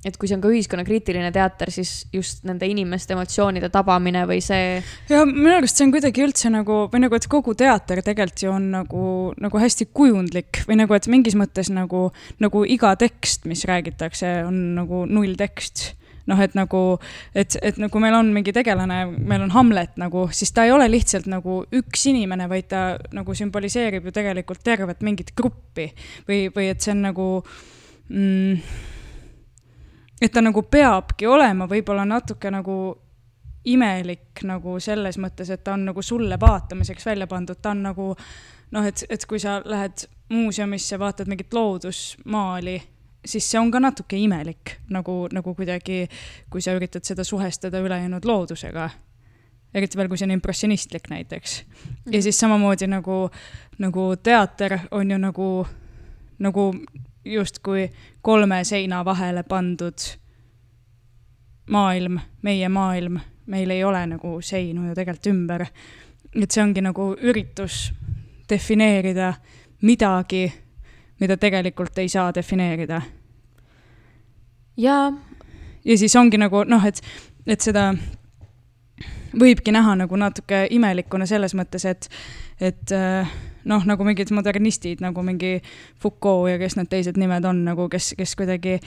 et 0.05 0.17
kui 0.17 0.29
see 0.29 0.37
on 0.37 0.43
ka 0.43 0.51
ühiskonnakriitiline 0.53 1.31
teater, 1.33 1.71
siis 1.73 2.05
just 2.13 2.45
nende 2.47 2.67
inimeste 2.69 3.15
emotsioonide 3.15 3.71
tabamine 3.73 4.23
või 4.29 4.39
see. 4.45 4.77
ja 5.09 5.23
minu 5.27 5.55
arust 5.57 5.79
see 5.79 5.87
on 5.87 5.93
kuidagi 5.95 6.25
üldse 6.25 6.51
nagu 6.53 6.83
või 6.93 7.03
nagu, 7.03 7.17
et 7.17 7.29
kogu 7.31 7.55
teater 7.57 8.03
tegelikult 8.05 8.43
ju 8.45 8.53
on 8.53 8.71
nagu, 8.75 9.03
nagu 9.41 9.61
hästi 9.63 9.89
kujundlik 9.97 10.63
või 10.69 10.81
nagu, 10.83 10.97
et 10.97 11.09
mingis 11.11 11.37
mõttes 11.39 11.71
nagu, 11.73 12.07
nagu 12.43 12.65
iga 12.69 12.93
tekst, 12.99 13.47
mis 13.49 13.65
räägitakse, 13.67 14.41
on 14.47 14.61
nagu 14.77 15.05
nulltekst 15.09 15.91
noh, 16.27 16.39
et 16.43 16.55
nagu, 16.57 16.81
et, 17.37 17.55
et 17.63 17.77
nagu 17.79 18.01
meil 18.03 18.17
on 18.17 18.31
mingi 18.35 18.53
tegelane, 18.55 18.99
meil 19.15 19.45
on 19.45 19.53
Hamlet 19.55 19.95
nagu, 19.99 20.27
siis 20.35 20.51
ta 20.55 20.65
ei 20.67 20.73
ole 20.75 20.89
lihtsalt 20.91 21.29
nagu 21.31 21.61
üks 21.79 22.03
inimene, 22.11 22.49
vaid 22.51 22.67
ta 22.71 22.83
nagu 23.15 23.35
sümboliseerib 23.37 24.09
ju 24.09 24.15
tegelikult 24.15 24.63
tervet 24.65 25.03
mingit 25.07 25.31
gruppi 25.37 25.89
või, 26.27 26.47
või 26.53 26.67
et 26.73 26.83
see 26.83 26.93
on 26.93 27.05
nagu 27.07 27.29
mm, 28.11 28.59
et 30.21 30.31
ta 30.31 30.41
nagu 30.41 30.63
peabki 30.63 31.27
olema 31.27 31.67
võib-olla 31.69 32.05
natuke 32.05 32.51
nagu 32.51 32.77
imelik 33.67 34.43
nagu 34.47 34.77
selles 34.79 35.17
mõttes, 35.19 35.49
et 35.51 35.63
ta 35.63 35.75
on 35.75 35.87
nagu 35.89 36.01
sulle 36.01 36.39
vaatamiseks 36.39 37.05
välja 37.05 37.27
pandud, 37.27 37.59
ta 37.61 37.73
on 37.75 37.83
nagu 37.89 38.11
noh, 38.71 38.85
et, 38.85 39.03
et 39.09 39.25
kui 39.27 39.39
sa 39.39 39.59
lähed 39.65 40.07
muuseumisse, 40.31 40.99
vaatad 40.99 41.27
mingit 41.27 41.53
loodusmaali, 41.53 42.77
siis 43.25 43.49
see 43.51 43.59
on 43.59 43.71
ka 43.71 43.81
natuke 43.83 44.19
imelik 44.19 44.77
nagu, 44.93 45.25
nagu 45.33 45.55
kuidagi, 45.55 46.05
kui 46.51 46.63
sa 46.63 46.75
üritad 46.77 47.07
seda 47.07 47.23
suhestada 47.27 47.79
ülejäänud 47.83 48.25
loodusega. 48.25 48.89
eriti 49.73 49.97
veel, 49.97 50.07
kui 50.07 50.17
see 50.17 50.25
on 50.25 50.31
impressionistlik 50.31 51.09
näiteks. 51.09 51.63
ja 52.11 52.21
siis 52.21 52.39
samamoodi 52.39 52.87
nagu, 52.87 53.29
nagu 53.77 54.15
teater 54.23 54.79
on 54.91 55.11
ju 55.11 55.17
nagu, 55.17 55.67
nagu 56.39 56.71
justkui 57.33 57.89
kolme 58.21 58.63
seina 58.63 59.05
vahele 59.05 59.43
pandud 59.43 59.97
maailm, 61.69 62.19
meie 62.41 62.69
maailm, 62.69 63.19
meil 63.45 63.69
ei 63.69 63.83
ole 63.83 64.05
nagu 64.07 64.37
seinu 64.41 64.87
ju 64.87 64.95
tegelikult 64.95 65.27
ümber. 65.27 65.65
et 66.41 66.51
see 66.51 66.61
ongi 66.63 66.81
nagu 66.81 67.15
üritus 67.21 67.93
defineerida 68.49 69.33
midagi, 69.81 70.53
mida 71.19 71.37
tegelikult 71.37 71.97
ei 71.97 72.09
saa 72.09 72.33
defineerida. 72.35 73.01
ja. 74.77 75.13
ja 75.85 75.97
siis 75.97 76.15
ongi 76.15 76.37
nagu 76.37 76.63
noh, 76.63 76.85
et, 76.85 77.01
et 77.47 77.61
seda 77.61 77.93
võibki 79.39 79.71
näha 79.71 79.95
nagu 79.95 80.15
natuke 80.15 80.67
imelikuna 80.71 81.25
selles 81.25 81.55
mõttes, 81.55 81.85
et, 81.85 82.09
et 82.59 82.91
äh, 82.95 83.31
noh, 83.67 83.85
nagu 83.87 84.07
mingid 84.07 84.31
modernistid 84.35 85.03
nagu 85.03 85.23
mingi 85.25 85.57
Foucault 86.01 86.51
ja 86.51 86.57
kes 86.61 86.77
need 86.79 86.91
teised 86.91 87.19
nimed 87.19 87.45
on 87.45 87.63
nagu, 87.67 87.87
kes, 87.91 88.13
kes 88.17 88.35
kuidagi 88.39 88.79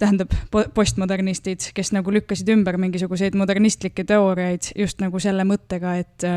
tähendab 0.00 0.32
postmodernistid, 0.74 1.70
kes 1.76 1.92
nagu 1.92 2.12
lükkasid 2.12 2.48
ümber 2.54 2.78
mingisuguseid 2.80 3.36
modernistlikke 3.36 4.04
teooriaid 4.08 4.72
just 4.78 5.02
nagu 5.04 5.20
selle 5.20 5.44
mõttega, 5.48 5.98
et 6.00 6.28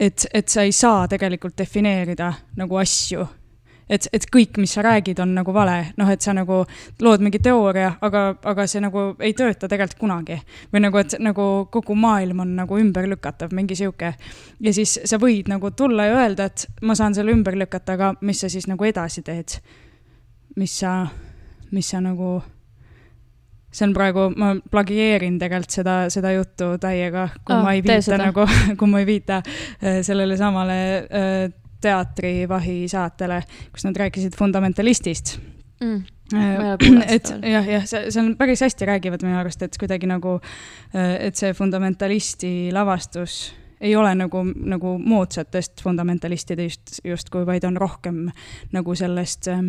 et, 0.00 0.26
et 0.32 0.48
sa 0.48 0.64
ei 0.64 0.72
saa 0.72 1.08
tegelikult 1.08 1.56
defineerida 1.58 2.32
nagu 2.60 2.80
asju 2.80 3.26
et, 3.90 4.06
et 4.14 4.26
kõik, 4.32 4.58
mis 4.62 4.72
sa 4.76 4.84
räägid, 4.86 5.18
on 5.22 5.34
nagu 5.34 5.54
vale, 5.54 5.92
noh, 5.98 6.10
et 6.10 6.22
sa 6.22 6.34
nagu 6.36 6.62
lood 7.02 7.24
mingi 7.24 7.40
teooria, 7.42 7.92
aga, 8.06 8.24
aga 8.52 8.66
see 8.70 8.82
nagu 8.84 9.04
ei 9.18 9.34
tööta 9.36 9.68
tegelikult 9.68 9.98
kunagi. 10.00 10.38
või 10.72 10.84
nagu, 10.86 11.00
et 11.02 11.16
nagu 11.18 11.48
kogu 11.72 11.96
maailm 11.98 12.44
on 12.44 12.54
nagu 12.62 12.78
ümberlükatav, 12.78 13.54
mingi 13.56 13.76
sihuke. 13.78 14.14
ja 14.60 14.74
siis 14.74 14.98
sa 15.04 15.18
võid 15.18 15.50
nagu 15.50 15.70
tulla 15.70 16.06
ja 16.06 16.22
öelda, 16.22 16.50
et 16.50 16.66
ma 16.82 16.94
saan 16.94 17.14
selle 17.14 17.34
ümber 17.34 17.58
lükata, 17.58 17.98
aga 17.98 18.14
mis 18.20 18.40
sa 18.40 18.48
siis 18.48 18.68
nagu 18.70 18.84
edasi 18.84 19.22
teed? 19.22 19.60
mis 20.56 20.72
sa, 20.80 21.06
mis 21.70 21.88
sa 21.88 22.00
nagu 22.02 22.40
see 23.70 23.86
on 23.86 23.92
praegu, 23.94 24.26
ma 24.34 24.54
plagieerin 24.70 25.38
tegelikult 25.38 25.74
seda, 25.74 25.96
seda 26.10 26.32
juttu 26.34 26.72
täiega, 26.82 27.28
kui 27.46 27.54
oh, 27.54 27.62
ma 27.62 27.74
ei 27.76 27.84
viita 27.86 28.18
nagu, 28.18 28.46
kui 28.78 28.90
ma 28.90 29.02
ei 29.02 29.06
viita 29.06 29.38
äh, 29.44 30.00
sellele 30.06 30.36
samale 30.38 30.78
äh, 31.06 31.52
teatrivahi 31.80 32.88
saatele, 32.88 33.42
kus 33.72 33.84
nad 33.84 33.96
rääkisid 33.96 34.36
fundamentalistist. 34.38 35.38
Mm. 35.84 36.02
Et 37.14 37.32
jah, 37.42 37.66
jah, 37.66 37.86
see, 37.88 38.10
see 38.10 38.22
on 38.22 38.34
päris 38.38 38.60
hästi 38.62 38.86
räägivad 38.86 39.24
minu 39.26 39.38
arust, 39.40 39.62
et 39.66 39.74
kuidagi 39.80 40.06
nagu, 40.06 40.36
äh, 40.94 41.16
et 41.26 41.36
see 41.36 41.50
fundamentalisti 41.58 42.70
lavastus 42.72 43.48
ei 43.80 43.96
ole 43.96 44.12
nagu, 44.14 44.44
nagu 44.44 44.92
moodsatest 44.98 45.82
fundamentalistidest 45.82 47.00
justkui, 47.04 47.46
vaid 47.46 47.64
on 47.66 47.76
rohkem 47.80 48.28
nagu 48.72 48.94
sellest 48.94 49.48
äh, 49.50 49.64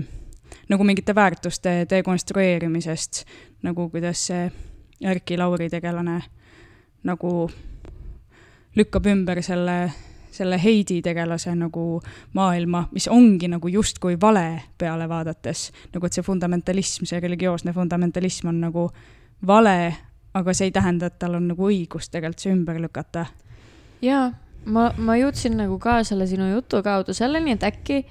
nagu 0.69 0.83
mingite 0.83 1.15
väärtuste 1.15 1.85
dekonstrueerimisest, 1.89 3.23
nagu 3.63 3.89
kuidas 3.89 4.27
see 4.27 4.51
Erki 5.01 5.37
Lauri 5.37 5.69
tegelane 5.69 6.19
nagu 7.03 7.49
lükkab 8.75 9.07
ümber 9.11 9.41
selle, 9.43 9.91
selle 10.31 10.59
Heidi 10.63 11.01
tegelase 11.01 11.53
nagu 11.55 12.01
maailma, 12.33 12.85
mis 12.91 13.07
ongi 13.11 13.47
nagu 13.51 13.67
justkui 13.67 14.17
vale 14.21 14.61
peale 14.77 15.09
vaadates. 15.09 15.71
nagu 15.93 16.05
et 16.05 16.13
see 16.13 16.23
fundamentalism, 16.23 17.05
see 17.05 17.19
religioosne 17.19 17.73
fundamentalism 17.73 18.47
on 18.47 18.61
nagu 18.61 18.89
vale, 19.47 19.95
aga 20.33 20.53
see 20.53 20.69
ei 20.69 20.71
tähenda, 20.71 21.05
et 21.11 21.19
tal 21.19 21.35
on 21.35 21.47
nagu 21.51 21.67
õigus 21.67 22.09
tegelikult 22.11 22.39
see 22.39 22.53
ümber 22.53 22.79
lükata. 22.81 23.25
jaa, 24.01 24.31
ma, 24.65 24.91
ma 24.97 25.17
jõudsin 25.19 25.57
nagu 25.57 25.79
ka 25.79 26.01
selle 26.07 26.27
sinu 26.27 26.49
jutu 26.53 26.83
kaudu 26.83 27.13
selleni, 27.13 27.57
et 27.57 27.63
äkki, 27.63 28.05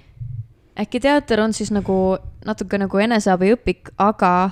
äkki 0.81 1.01
teater 1.01 1.41
on 1.41 1.53
siis 1.53 1.71
nagu 1.75 2.19
natuke 2.47 2.79
nagu 2.79 2.99
eneseabiõpik, 2.99 3.95
aga 3.99 4.51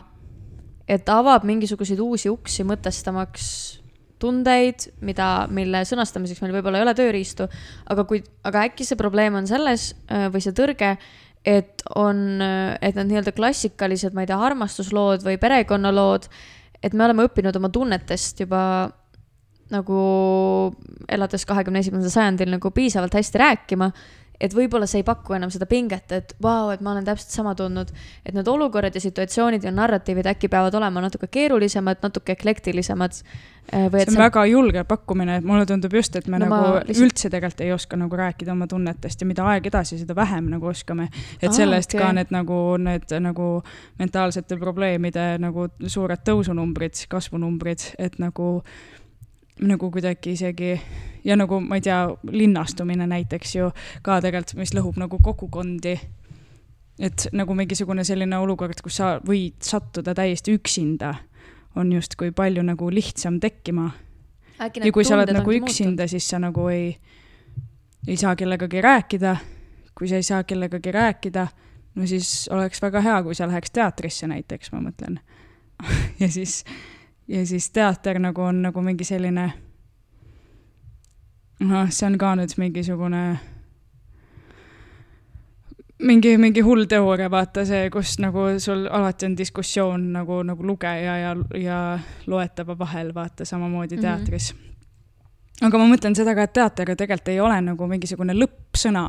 et 0.89 1.09
avab 1.09 1.45
mingisuguseid 1.45 2.01
uusi 2.01 2.31
uksi 2.33 2.65
mõtestamaks 2.65 3.78
tundeid, 4.23 4.89
mida, 5.05 5.47
mille 5.55 5.85
sõnastamiseks 5.89 6.43
meil 6.43 6.57
võib-olla 6.59 6.81
ei 6.81 6.87
ole 6.87 6.95
tööriistu, 6.99 7.49
aga 7.93 8.05
kui, 8.09 8.23
aga 8.49 8.67
äkki 8.69 8.87
see 8.87 8.99
probleem 9.01 9.39
on 9.39 9.49
selles 9.51 9.93
äh, 10.11 10.27
või 10.33 10.45
see 10.45 10.57
tõrge, 10.57 10.97
et 11.47 11.85
on, 11.97 12.43
et 12.83 12.97
need 12.99 13.13
nii-öelda 13.13 13.33
klassikalised, 13.37 14.15
ma 14.15 14.25
ei 14.25 14.31
tea, 14.31 14.39
armastuslood 14.49 15.23
või 15.25 15.39
perekonnalood, 15.41 16.27
et 16.83 16.95
me 16.95 17.07
oleme 17.07 17.29
õppinud 17.29 17.57
oma 17.59 17.71
tunnetest 17.75 18.43
juba 18.43 18.63
nagu 19.73 19.99
elades 21.09 21.45
kahekümne 21.49 21.83
esimesel 21.85 22.13
sajandil 22.13 22.51
nagu 22.55 22.71
piisavalt 22.73 23.17
hästi 23.19 23.41
rääkima 23.43 23.91
et 24.41 24.55
võib-olla 24.55 24.87
see 24.87 25.03
ei 25.03 25.07
paku 25.07 25.35
enam 25.35 25.51
seda 25.51 25.67
pinget, 25.67 26.13
et 26.15 26.35
vau, 26.43 26.71
et 26.71 26.83
ma 26.85 26.93
olen 26.93 27.07
täpselt 27.07 27.35
sama 27.35 27.55
tundnud. 27.59 27.91
et 28.25 28.35
need 28.35 28.49
olukorrad 28.49 28.95
ja 28.95 29.01
situatsioonid 29.03 29.65
ja 29.65 29.73
narratiivid 29.75 30.27
äkki 30.31 30.49
peavad 30.49 30.75
olema 30.75 31.03
natuke 31.03 31.27
keerulisemad, 31.27 31.99
natuke 32.03 32.33
eklektilisemad. 32.33 33.19
Äh, 33.75 33.89
see 33.91 34.05
on 34.07 34.13
see... 34.15 34.21
väga 34.23 34.45
julge 34.49 34.85
pakkumine, 34.89 35.39
et 35.41 35.45
mulle 35.45 35.67
tundub 35.67 35.93
just, 35.93 36.17
et 36.17 36.29
me 36.29 36.39
no, 36.39 36.47
nagu 36.49 36.79
lihtsalt... 36.79 37.05
üldse 37.05 37.31
tegelikult 37.31 37.65
ei 37.67 37.73
oska 37.75 37.99
nagu 38.01 38.17
rääkida 38.17 38.55
oma 38.55 38.69
tunnetest 38.71 39.21
ja 39.21 39.29
mida 39.29 39.49
aeg 39.53 39.67
edasi, 39.69 39.99
seda 39.99 40.17
vähem 40.17 40.49
nagu 40.55 40.71
oskame. 40.71 41.09
et 41.41 41.51
Aa, 41.51 41.57
sellest 41.57 41.95
okay. 41.95 42.05
ka 42.05 42.13
need 42.21 42.33
nagu, 42.35 42.61
need 42.83 43.19
nagu 43.25 43.51
mentaalsete 43.99 44.57
probleemide 44.61 45.35
nagu 45.43 45.69
suured 45.87 46.25
tõusunumbrid, 46.25 47.05
kasvunumbrid, 47.11 47.93
et 47.99 48.19
nagu 48.23 48.63
nagu 49.61 49.91
kuidagi 49.91 50.33
isegi 50.33 50.81
ja 51.25 51.37
nagu 51.37 51.61
ma 51.61 51.79
ei 51.79 51.85
tea, 51.85 52.01
linnastumine 52.31 53.07
näiteks 53.07 53.55
ju 53.57 53.71
ka 54.03 54.21
tegelikult, 54.25 54.59
mis 54.61 54.75
lõhub 54.77 54.99
nagu 55.01 55.19
kogukondi. 55.23 55.99
et 56.99 57.29
nagu 57.33 57.55
mingisugune 57.55 58.03
selline 58.05 58.39
olukord, 58.39 58.81
kus 58.83 58.97
sa 58.99 59.21
võid 59.23 59.63
sattuda 59.63 60.15
täiesti 60.19 60.57
üksinda, 60.59 61.15
on 61.77 61.93
justkui 61.93 62.33
palju 62.33 62.63
nagu 62.63 62.91
lihtsam 62.91 63.41
tekkima. 63.41 63.91
ja 64.59 64.93
kui 64.93 65.05
sa 65.05 65.15
oled 65.15 65.33
nagu 65.33 65.53
üksinda, 65.53 66.09
siis 66.09 66.29
sa 66.29 66.39
nagu 66.39 66.69
ei, 66.69 66.97
ei 68.07 68.17
saa 68.17 68.37
kellegagi 68.37 68.81
rääkida. 68.81 69.37
kui 69.95 70.09
sa 70.09 70.15
ei 70.15 70.23
saa 70.23 70.45
kellegagi 70.45 70.93
rääkida, 70.93 71.47
no 71.95 72.07
siis 72.07 72.49
oleks 72.53 72.83
väga 72.83 73.01
hea, 73.01 73.23
kui 73.23 73.35
sa 73.35 73.47
läheks 73.47 73.71
teatrisse 73.71 74.27
näiteks, 74.27 74.73
ma 74.73 74.81
mõtlen 74.81 75.19
ja 76.23 76.29
siis 76.31 76.65
ja 77.29 77.47
siis 77.47 77.71
teater 77.71 78.19
nagu 78.19 78.43
on 78.43 78.63
nagu 78.63 78.83
mingi 78.83 79.05
selline, 79.05 79.51
noh, 81.61 81.91
see 81.91 82.07
on 82.07 82.19
ka 82.19 82.35
nüüd 82.39 82.55
mingisugune 82.57 83.23
mingi, 85.99 86.37
mingi 86.39 86.65
hull 86.65 86.87
teooria, 86.91 87.31
vaata 87.31 87.65
see, 87.69 87.91
kus 87.91 88.17
nagu 88.23 88.49
sul 88.63 88.87
alati 88.87 89.29
on 89.29 89.37
diskussioon 89.39 90.09
nagu, 90.15 90.43
nagu 90.47 90.67
lugeja 90.67 91.17
ja, 91.25 91.37
ja 91.59 91.79
loetava 92.27 92.79
vahel, 92.79 93.15
vaata 93.15 93.45
samamoodi 93.45 93.97
mhm. 93.97 94.03
teatris 94.03 94.55
mm. 94.55 94.61
-hmm. 94.61 95.67
aga 95.67 95.79
ma 95.79 95.89
mõtlen 95.95 96.17
seda 96.17 96.35
ka, 96.35 96.43
et 96.43 96.53
teater 96.53 96.91
ju 96.91 96.97
tegelikult 96.97 97.29
ei 97.29 97.41
ole 97.41 97.61
nagu 97.61 97.87
mingisugune 97.87 98.37
lõppsõna, 98.37 99.09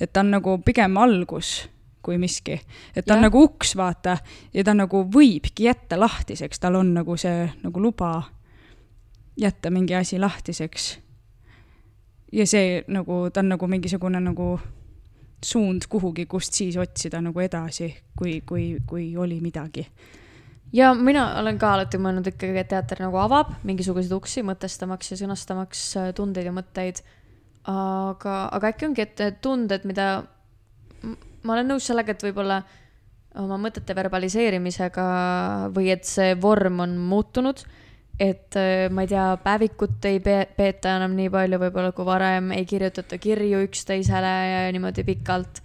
et 0.00 0.12
ta 0.12 0.20
on 0.20 0.30
nagu 0.38 0.58
pigem 0.58 0.96
algus 0.96 1.68
kui 2.06 2.18
miski. 2.22 2.60
et 2.94 3.04
ta 3.04 3.14
ja. 3.14 3.16
on 3.16 3.26
nagu 3.26 3.42
uks, 3.42 3.74
vaata, 3.76 4.18
ja 4.54 4.64
ta 4.64 4.74
nagu 4.74 5.02
võibki 5.12 5.66
jätta 5.66 5.98
lahtiseks, 6.00 6.62
tal 6.62 6.78
on 6.78 6.94
nagu 7.00 7.16
see 7.18 7.48
nagu 7.62 7.82
luba 7.82 8.12
jätta 9.36 9.70
mingi 9.70 9.94
asi 9.94 10.18
lahtiseks. 10.22 10.98
ja 12.32 12.46
see 12.46 12.82
nagu, 12.88 13.26
ta 13.30 13.42
on 13.42 13.54
nagu 13.54 13.66
mingisugune 13.66 14.20
nagu 14.20 14.54
suund 15.44 15.84
kuhugi, 15.88 16.26
kust 16.26 16.54
siis 16.56 16.76
otsida 16.80 17.20
nagu 17.20 17.40
edasi, 17.40 17.90
kui, 18.16 18.40
kui, 18.46 18.76
kui 18.86 19.10
oli 19.16 19.40
midagi 19.40 19.84
ja 20.72 20.94
mina 20.94 21.28
olen 21.40 21.58
ka 21.58 21.72
alati 21.74 21.98
mõelnud 22.00 22.26
ikkagi, 22.30 22.58
et 22.60 22.70
teater 22.70 23.02
nagu 23.04 23.18
avab 23.20 23.52
mingisuguseid 23.66 24.14
uksi 24.16 24.42
mõtestamaks 24.46 25.12
ja 25.12 25.20
sõnastamaks 25.20 25.84
äh, 26.00 26.08
tundeid 26.16 26.48
ja 26.48 26.54
mõtteid. 26.54 27.02
aga, 27.66 28.34
aga 28.52 28.72
äkki 28.72 28.86
ongi, 28.86 29.02
et 29.02 29.40
tunded, 29.42 29.84
mida 29.84 30.24
ma 31.46 31.54
olen 31.54 31.72
nõus 31.74 31.86
sellega, 31.88 32.12
et 32.12 32.26
võib-olla 32.26 32.60
oma 33.42 33.58
mõtete 33.60 33.94
verbaliseerimisega 33.96 35.06
või 35.74 35.90
et 35.94 36.06
see 36.08 36.34
vorm 36.40 36.80
on 36.84 36.96
muutunud, 37.10 37.60
et 38.20 38.56
äh, 38.56 38.86
ma 38.92 39.04
ei 39.04 39.10
tea, 39.10 39.26
päevikut 39.44 40.08
ei 40.08 40.22
peeta 40.24 40.94
enam 40.96 41.16
nii 41.18 41.28
palju 41.32 41.60
võib-olla 41.60 41.92
kui 41.96 42.08
varem, 42.08 42.50
ei 42.56 42.64
kirjutata 42.68 43.18
kirju 43.20 43.60
üksteisele 43.66 44.32
ja 44.52 44.64
niimoodi 44.72 45.04
pikalt. 45.04 45.62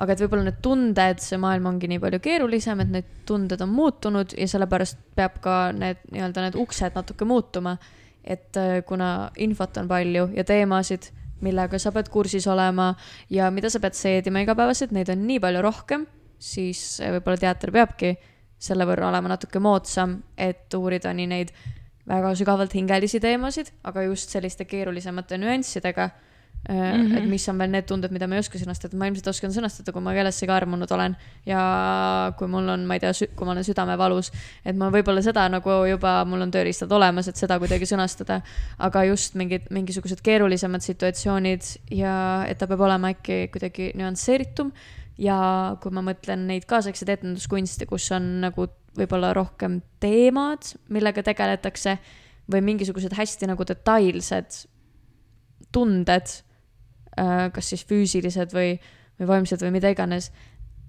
aga 0.00 0.14
et 0.14 0.20
võib-olla 0.22 0.46
need 0.46 0.60
tunded, 0.64 1.18
see 1.20 1.36
maailm 1.36 1.66
ongi 1.68 1.90
nii 1.90 2.00
palju 2.00 2.22
keerulisem, 2.24 2.80
et 2.80 2.92
need 2.94 3.08
tunded 3.28 3.60
on 3.60 3.68
muutunud 3.68 4.32
ja 4.32 4.46
sellepärast 4.48 5.02
peab 5.16 5.36
ka 5.44 5.56
need 5.76 6.00
nii-öelda 6.14 6.46
need 6.46 6.56
uksed 6.56 6.96
natuke 6.96 7.28
muutuma. 7.28 7.76
et 8.24 8.56
äh, 8.56 8.80
kuna 8.84 9.30
infot 9.36 9.76
on 9.80 9.88
palju 9.88 10.30
ja 10.36 10.44
teemasid 10.44 11.08
millega 11.44 11.78
sa 11.80 11.92
pead 11.94 12.08
kursis 12.12 12.46
olema 12.50 12.92
ja 13.30 13.50
mida 13.50 13.70
sa 13.70 13.80
pead 13.80 13.96
seedima 13.98 14.42
igapäevaselt, 14.44 14.92
neid 14.96 15.10
on 15.12 15.26
nii 15.26 15.40
palju 15.42 15.62
rohkem, 15.64 16.06
siis 16.38 17.00
võib-olla 17.00 17.40
teater 17.40 17.72
peabki 17.74 18.14
selle 18.60 18.84
võrra 18.88 19.08
olema 19.08 19.32
natuke 19.32 19.60
moodsam, 19.62 20.18
et 20.36 20.72
uurida 20.76 21.12
nii 21.16 21.28
neid 21.30 21.52
väga 22.10 22.32
sügavalt 22.36 22.74
hingelisi 22.74 23.20
teemasid, 23.22 23.70
aga 23.86 24.04
just 24.08 24.32
selliste 24.34 24.66
keerulisemate 24.68 25.38
nüanssidega 25.40 26.10
Mm 26.68 26.76
-hmm. 26.76 27.16
et 27.16 27.28
mis 27.28 27.48
on 27.48 27.58
veel 27.58 27.70
need 27.70 27.86
tunded, 27.88 28.12
mida 28.12 28.26
ma 28.28 28.36
ei 28.36 28.42
oska 28.44 28.58
sõnastada, 28.60 28.96
ma 28.96 29.06
ilmselt 29.08 29.26
oskan 29.32 29.50
sõnastada, 29.50 29.92
kui 29.92 30.02
ma 30.04 30.12
kellessegi 30.12 30.52
armunud 30.52 30.90
olen 30.92 31.16
ja 31.46 32.32
kui 32.36 32.48
mul 32.48 32.68
on, 32.68 32.84
ma 32.84 32.94
ei 32.94 33.00
tea, 33.00 33.12
kui 33.34 33.46
ma 33.46 33.54
olen 33.54 33.64
südamevalus, 33.64 34.28
et 34.64 34.76
ma 34.76 34.90
võib-olla 34.92 35.22
seda 35.24 35.48
nagu 35.48 35.70
juba, 35.88 36.24
mul 36.24 36.44
on 36.44 36.50
tööriistad 36.50 36.92
olemas, 36.92 37.28
et 37.28 37.36
seda 37.36 37.58
kuidagi 37.58 37.88
sõnastada. 37.88 38.42
aga 38.78 39.04
just 39.04 39.34
mingid, 39.34 39.70
mingisugused 39.70 40.20
keerulisemad 40.20 40.84
situatsioonid 40.84 41.62
ja 41.90 42.44
et 42.46 42.58
ta 42.58 42.66
peab 42.66 42.80
olema 42.80 43.08
äkki 43.08 43.48
kuidagi 43.52 43.92
nüansseeritum. 43.94 44.72
ja 45.18 45.76
kui 45.80 45.90
ma 45.90 46.02
mõtlen 46.02 46.46
neid 46.46 46.66
kaasaegseid 46.66 47.08
etenduskunste, 47.08 47.86
kus 47.86 48.12
on 48.12 48.40
nagu 48.40 48.68
võib-olla 48.96 49.32
rohkem 49.32 49.80
teemad, 50.00 50.76
millega 50.88 51.22
tegeletakse 51.22 51.98
või 52.52 52.60
mingisugused 52.60 53.16
hästi 53.16 53.46
nagu 53.46 53.64
detailsed 53.64 54.66
tunded 55.72 56.49
kas 57.54 57.72
siis 57.72 57.84
füüsilised 57.88 58.54
või, 58.56 58.74
või 59.20 59.28
vaimsed 59.28 59.62
või 59.64 59.74
mida 59.76 59.92
iganes. 59.92 60.30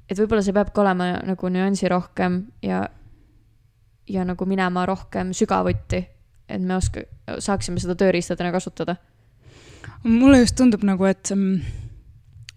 et 0.09 0.19
võib-olla 0.19 0.43
see 0.43 0.55
peabki 0.55 0.81
olema 0.83 1.11
nagu 1.27 1.49
nüansirohkem 1.49 2.41
ja, 2.65 2.81
ja 4.09 4.25
nagu 4.27 4.45
minema 4.45 4.85
rohkem 4.85 5.33
sügavuti, 5.33 6.01
et 6.49 6.61
me 6.61 6.75
oska-, 6.75 7.05
saaksime 7.39 7.79
seda 7.79 7.95
tööriistadena 7.95 8.51
kasutada. 8.51 8.95
mulle 10.03 10.39
just 10.39 10.55
tundub 10.55 10.83
nagu, 10.83 11.05
et 11.05 11.31
mm, 11.35 11.61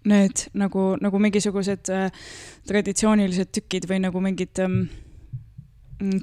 need 0.05 0.45
nagu, 0.53 0.95
nagu 1.01 1.19
mingisugused 1.19 1.89
äh, 1.93 2.11
traditsioonilised 2.67 3.51
tükid 3.51 3.89
või 3.89 4.01
nagu 4.03 4.21
mingid 4.21 4.61
ähm, 4.61 4.85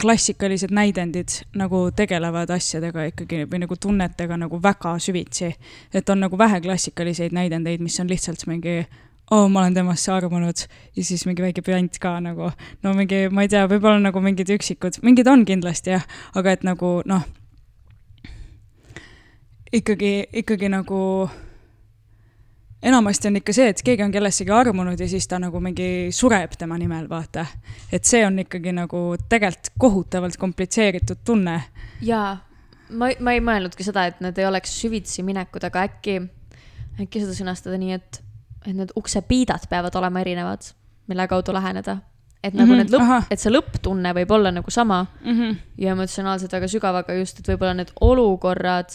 klassikalised 0.01 0.73
näidendid 0.75 1.39
nagu 1.57 1.87
tegelevad 1.97 2.51
asjadega 2.53 3.07
ikkagi 3.09 3.47
või 3.49 3.63
nagu 3.65 3.77
tunnetega 3.81 4.37
nagu 4.37 4.61
väga 4.63 4.99
süvitsi. 5.01 5.55
et 5.95 6.09
on 6.09 6.21
nagu 6.21 6.39
vähe 6.39 6.61
klassikaliseid 6.61 7.33
näidendeid, 7.33 7.81
mis 7.81 8.01
on 8.01 8.09
lihtsalt 8.09 8.47
mingi 8.47 8.85
oo 9.31 9.45
oh,, 9.45 9.51
ma 9.51 9.61
olen 9.61 9.75
temasse 9.75 10.13
armunud 10.13 10.65
ja 10.97 11.05
siis 11.05 11.25
mingi 11.27 11.43
väike 11.43 11.63
püant 11.63 11.99
ka 11.99 12.19
nagu, 12.21 12.51
no 12.83 12.93
mingi, 12.95 13.29
ma 13.31 13.47
ei 13.47 13.49
tea, 13.49 13.65
võib-olla 13.71 14.01
nagu 14.03 14.21
mingid 14.21 14.51
üksikud, 14.53 14.99
mingid 15.03 15.27
on 15.31 15.47
kindlasti 15.49 15.95
jah, 15.95 16.05
aga 16.37 16.53
et 16.53 16.67
nagu 16.69 16.91
noh, 17.09 17.25
ikkagi, 19.73 20.13
ikkagi 20.43 20.69
nagu 20.69 21.31
enamasti 22.83 23.29
on 23.29 23.37
ikka 23.37 23.53
see, 23.53 23.69
et 23.73 23.83
keegi 23.85 24.03
on 24.03 24.13
kellessegi 24.13 24.51
armunud 24.51 25.01
ja 25.01 25.09
siis 25.09 25.29
ta 25.29 25.39
nagu 25.39 25.61
mingi 25.61 26.09
sureb 26.15 26.57
tema 26.59 26.79
nimel, 26.79 27.09
vaata. 27.09 27.47
et 27.93 28.05
see 28.05 28.25
on 28.27 28.39
ikkagi 28.43 28.73
nagu 28.73 29.03
tegelikult 29.29 29.73
kohutavalt 29.79 30.37
komplitseeritud 30.37 31.23
tunne. 31.25 31.63
jaa, 32.03 32.37
ma, 32.91 33.11
ma 33.21 33.33
ei 33.33 33.41
mõelnudki 33.41 33.87
seda, 33.87 34.07
et 34.11 34.21
need 34.21 34.39
ei 34.39 34.47
oleks 34.47 34.75
süvitsi 34.83 35.23
minekud, 35.27 35.65
aga 35.65 35.87
äkki, 35.89 36.21
äkki 37.01 37.23
seda 37.23 37.37
sõnastada 37.39 37.79
nii, 37.79 37.99
et, 38.01 38.23
et 38.67 38.75
need 38.77 38.95
uksepiidad 38.99 39.69
peavad 39.71 39.95
olema 40.01 40.21
erinevad, 40.25 40.73
mille 41.11 41.29
kaudu 41.29 41.53
läheneda. 41.55 41.99
et 42.43 42.55
nagu 42.55 42.73
mm 42.73 42.73
-hmm, 42.73 42.83
need 42.83 42.91
lõpp 42.91 43.31
et 43.31 43.41
see 43.41 43.53
lõpptunne 43.53 44.13
võib 44.15 44.31
olla 44.35 44.51
nagu 44.51 44.71
sama 44.71 45.07
Mhm. 45.25 45.57
ja 45.79 45.93
emotsionaalselt 45.93 46.53
väga 46.53 46.67
sügav, 46.69 46.95
aga 46.95 47.15
just, 47.15 47.39
et 47.39 47.49
võib-olla 47.49 47.75
need 47.75 47.93
olukorrad, 48.01 48.91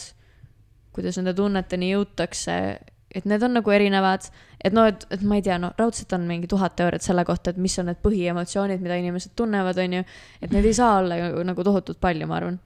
kuidas 0.92 1.16
nende 1.16 1.34
tunneteni 1.34 1.92
jõutakse, 1.94 2.78
et 3.18 3.26
need 3.28 3.44
on 3.44 3.54
nagu 3.58 3.74
erinevad, 3.74 4.28
et 4.64 4.74
noh, 4.76 4.88
et, 4.90 5.04
et 5.14 5.24
ma 5.26 5.38
ei 5.38 5.44
tea, 5.44 5.58
no 5.60 5.72
raudselt 5.78 6.12
on 6.16 6.24
mingi 6.28 6.50
tuhat 6.50 6.76
teooriat 6.78 7.04
selle 7.04 7.24
kohta, 7.28 7.52
et 7.54 7.60
mis 7.62 7.74
on 7.82 7.90
need 7.90 8.00
põhiemotsioonid, 8.04 8.82
mida 8.84 8.98
inimesed 9.00 9.34
tunnevad, 9.38 9.78
on 9.84 9.98
ju, 9.98 10.06
et 10.42 10.54
neid 10.54 10.68
ei 10.68 10.76
saa 10.76 10.98
olla 11.02 11.20
ju 11.20 11.44
nagu 11.46 11.66
tohutult 11.66 12.00
palju, 12.02 12.30
ma 12.30 12.40
arvan. 12.40 12.58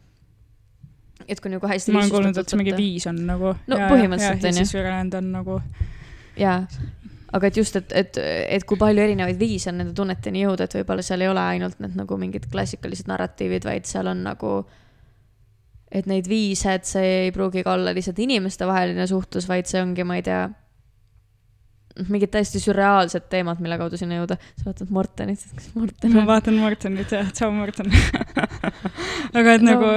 et 1.28 1.40
kui 1.40 1.52
nagu 1.52 1.68
hästi 1.70 1.92
ma 1.94 2.02
olen 2.02 2.10
kuulnud, 2.10 2.38
et 2.42 2.56
mingi 2.58 2.74
viis 2.76 3.06
on 3.06 3.20
nagu. 3.28 3.54
No 3.70 3.78
põhimõtteliselt, 3.78 4.42
ja 4.42 4.50
on 4.50 4.58
ju. 4.58 4.64
siis 4.64 4.74
ülejäänud 4.74 5.14
on 5.20 5.32
nagu. 5.36 5.60
jaa, 6.36 6.56
aga 7.32 7.48
et 7.48 7.56
just, 7.56 7.76
et, 7.80 7.92
et, 7.96 8.18
et 8.58 8.64
kui 8.68 8.78
palju 8.80 9.02
erinevaid 9.02 9.38
viise 9.40 9.70
on 9.72 9.78
nende 9.80 9.94
tunneteni 9.96 10.44
jõuda, 10.44 10.66
et 10.68 10.76
võib-olla 10.80 11.04
seal 11.06 11.24
ei 11.24 11.30
ole 11.32 11.44
ainult 11.54 11.80
need 11.82 11.96
nagu 11.98 12.18
mingid 12.20 12.48
klassikalised 12.52 13.08
narratiivid, 13.10 13.64
vaid 13.68 13.88
seal 13.88 14.10
on 14.12 14.24
nagu, 14.26 14.56
et 15.92 16.06
neid 16.08 16.28
viise, 16.30 16.72
et 16.78 16.88
see 16.88 17.08
ei 17.26 17.32
pruugi 17.34 17.62
ka 17.66 17.74
olla 17.76 17.92
lihtsalt 17.94 18.18
inimestevaheline 18.24 19.04
suhtlus, 19.10 19.44
vaid 19.50 19.68
see 19.68 19.82
ongi, 19.84 20.04
ma 20.08 20.16
ei 20.16 20.22
tea, 20.24 20.46
mingid 22.08 22.30
täiesti 22.32 22.56
sürreaalsed 22.62 23.26
teemad, 23.28 23.58
mille 23.60 23.76
kaudu 23.76 23.98
sinna 24.00 24.16
jõuda. 24.22 24.38
sa 24.56 24.70
vaatad 24.70 24.92
Mortenit, 24.96 25.42
kas 25.58 25.66
Morten 25.76 26.14
ma 26.14 26.22
on? 26.22 26.28
vaatan 26.30 26.56
Mortonit 26.56 27.12
ja 27.12 27.20
tšau 27.28 27.50
Morton. 27.52 27.92
aga 29.38 29.54
et 29.58 29.62
No. 29.62 29.74
nagu 29.74 29.90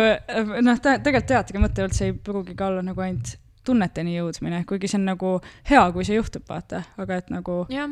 noh, 0.65 0.81
tegelikult 0.83 1.29
teatri 1.31 1.61
mõte 1.63 1.85
üldse 1.87 2.09
ei 2.09 2.13
pruugi 2.13 2.55
ka 2.59 2.67
olla 2.67 2.83
nagu 2.83 3.01
ainult 3.05 3.37
tunneteni 3.65 4.17
jõudmine, 4.17 4.59
kuigi 4.69 4.89
see 4.91 4.99
on 4.99 5.07
nagu 5.13 5.31
hea, 5.71 5.85
kui 5.95 6.03
see 6.05 6.19
juhtub, 6.19 6.43
vaata, 6.51 6.83
aga 7.01 7.21
et 7.23 7.31
nagu 7.33 7.61
jah, 7.73 7.89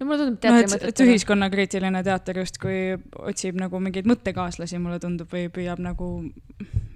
no 0.00 0.08
mulle 0.08 0.24
tundub 0.24 0.40
teatri 0.40 0.64
et, 0.64 0.74
et 0.74 0.86
mõtet. 0.88 1.04
ühiskonnakriitiline 1.06 2.02
teater 2.06 2.40
justkui 2.40 2.80
otsib 3.20 3.60
nagu 3.60 3.80
mingeid 3.84 4.08
mõttekaaslasi, 4.08 4.80
mulle 4.82 5.00
tundub, 5.02 5.30
või 5.32 5.50
püüab 5.52 5.82
nagu 5.84 6.10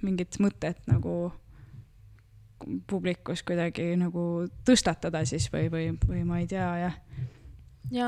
mingit 0.05 0.39
mõtet 0.43 0.81
nagu 0.89 1.29
publikus 2.89 3.43
kuidagi 3.45 3.93
nagu 3.99 4.45
tõstatada 4.65 5.21
siis 5.29 5.47
või, 5.53 5.69
või, 5.69 5.87
või 6.07 6.23
ma 6.25 6.41
ei 6.41 6.47
tea, 6.49 6.67
jah. 6.81 6.95
ja 7.93 8.07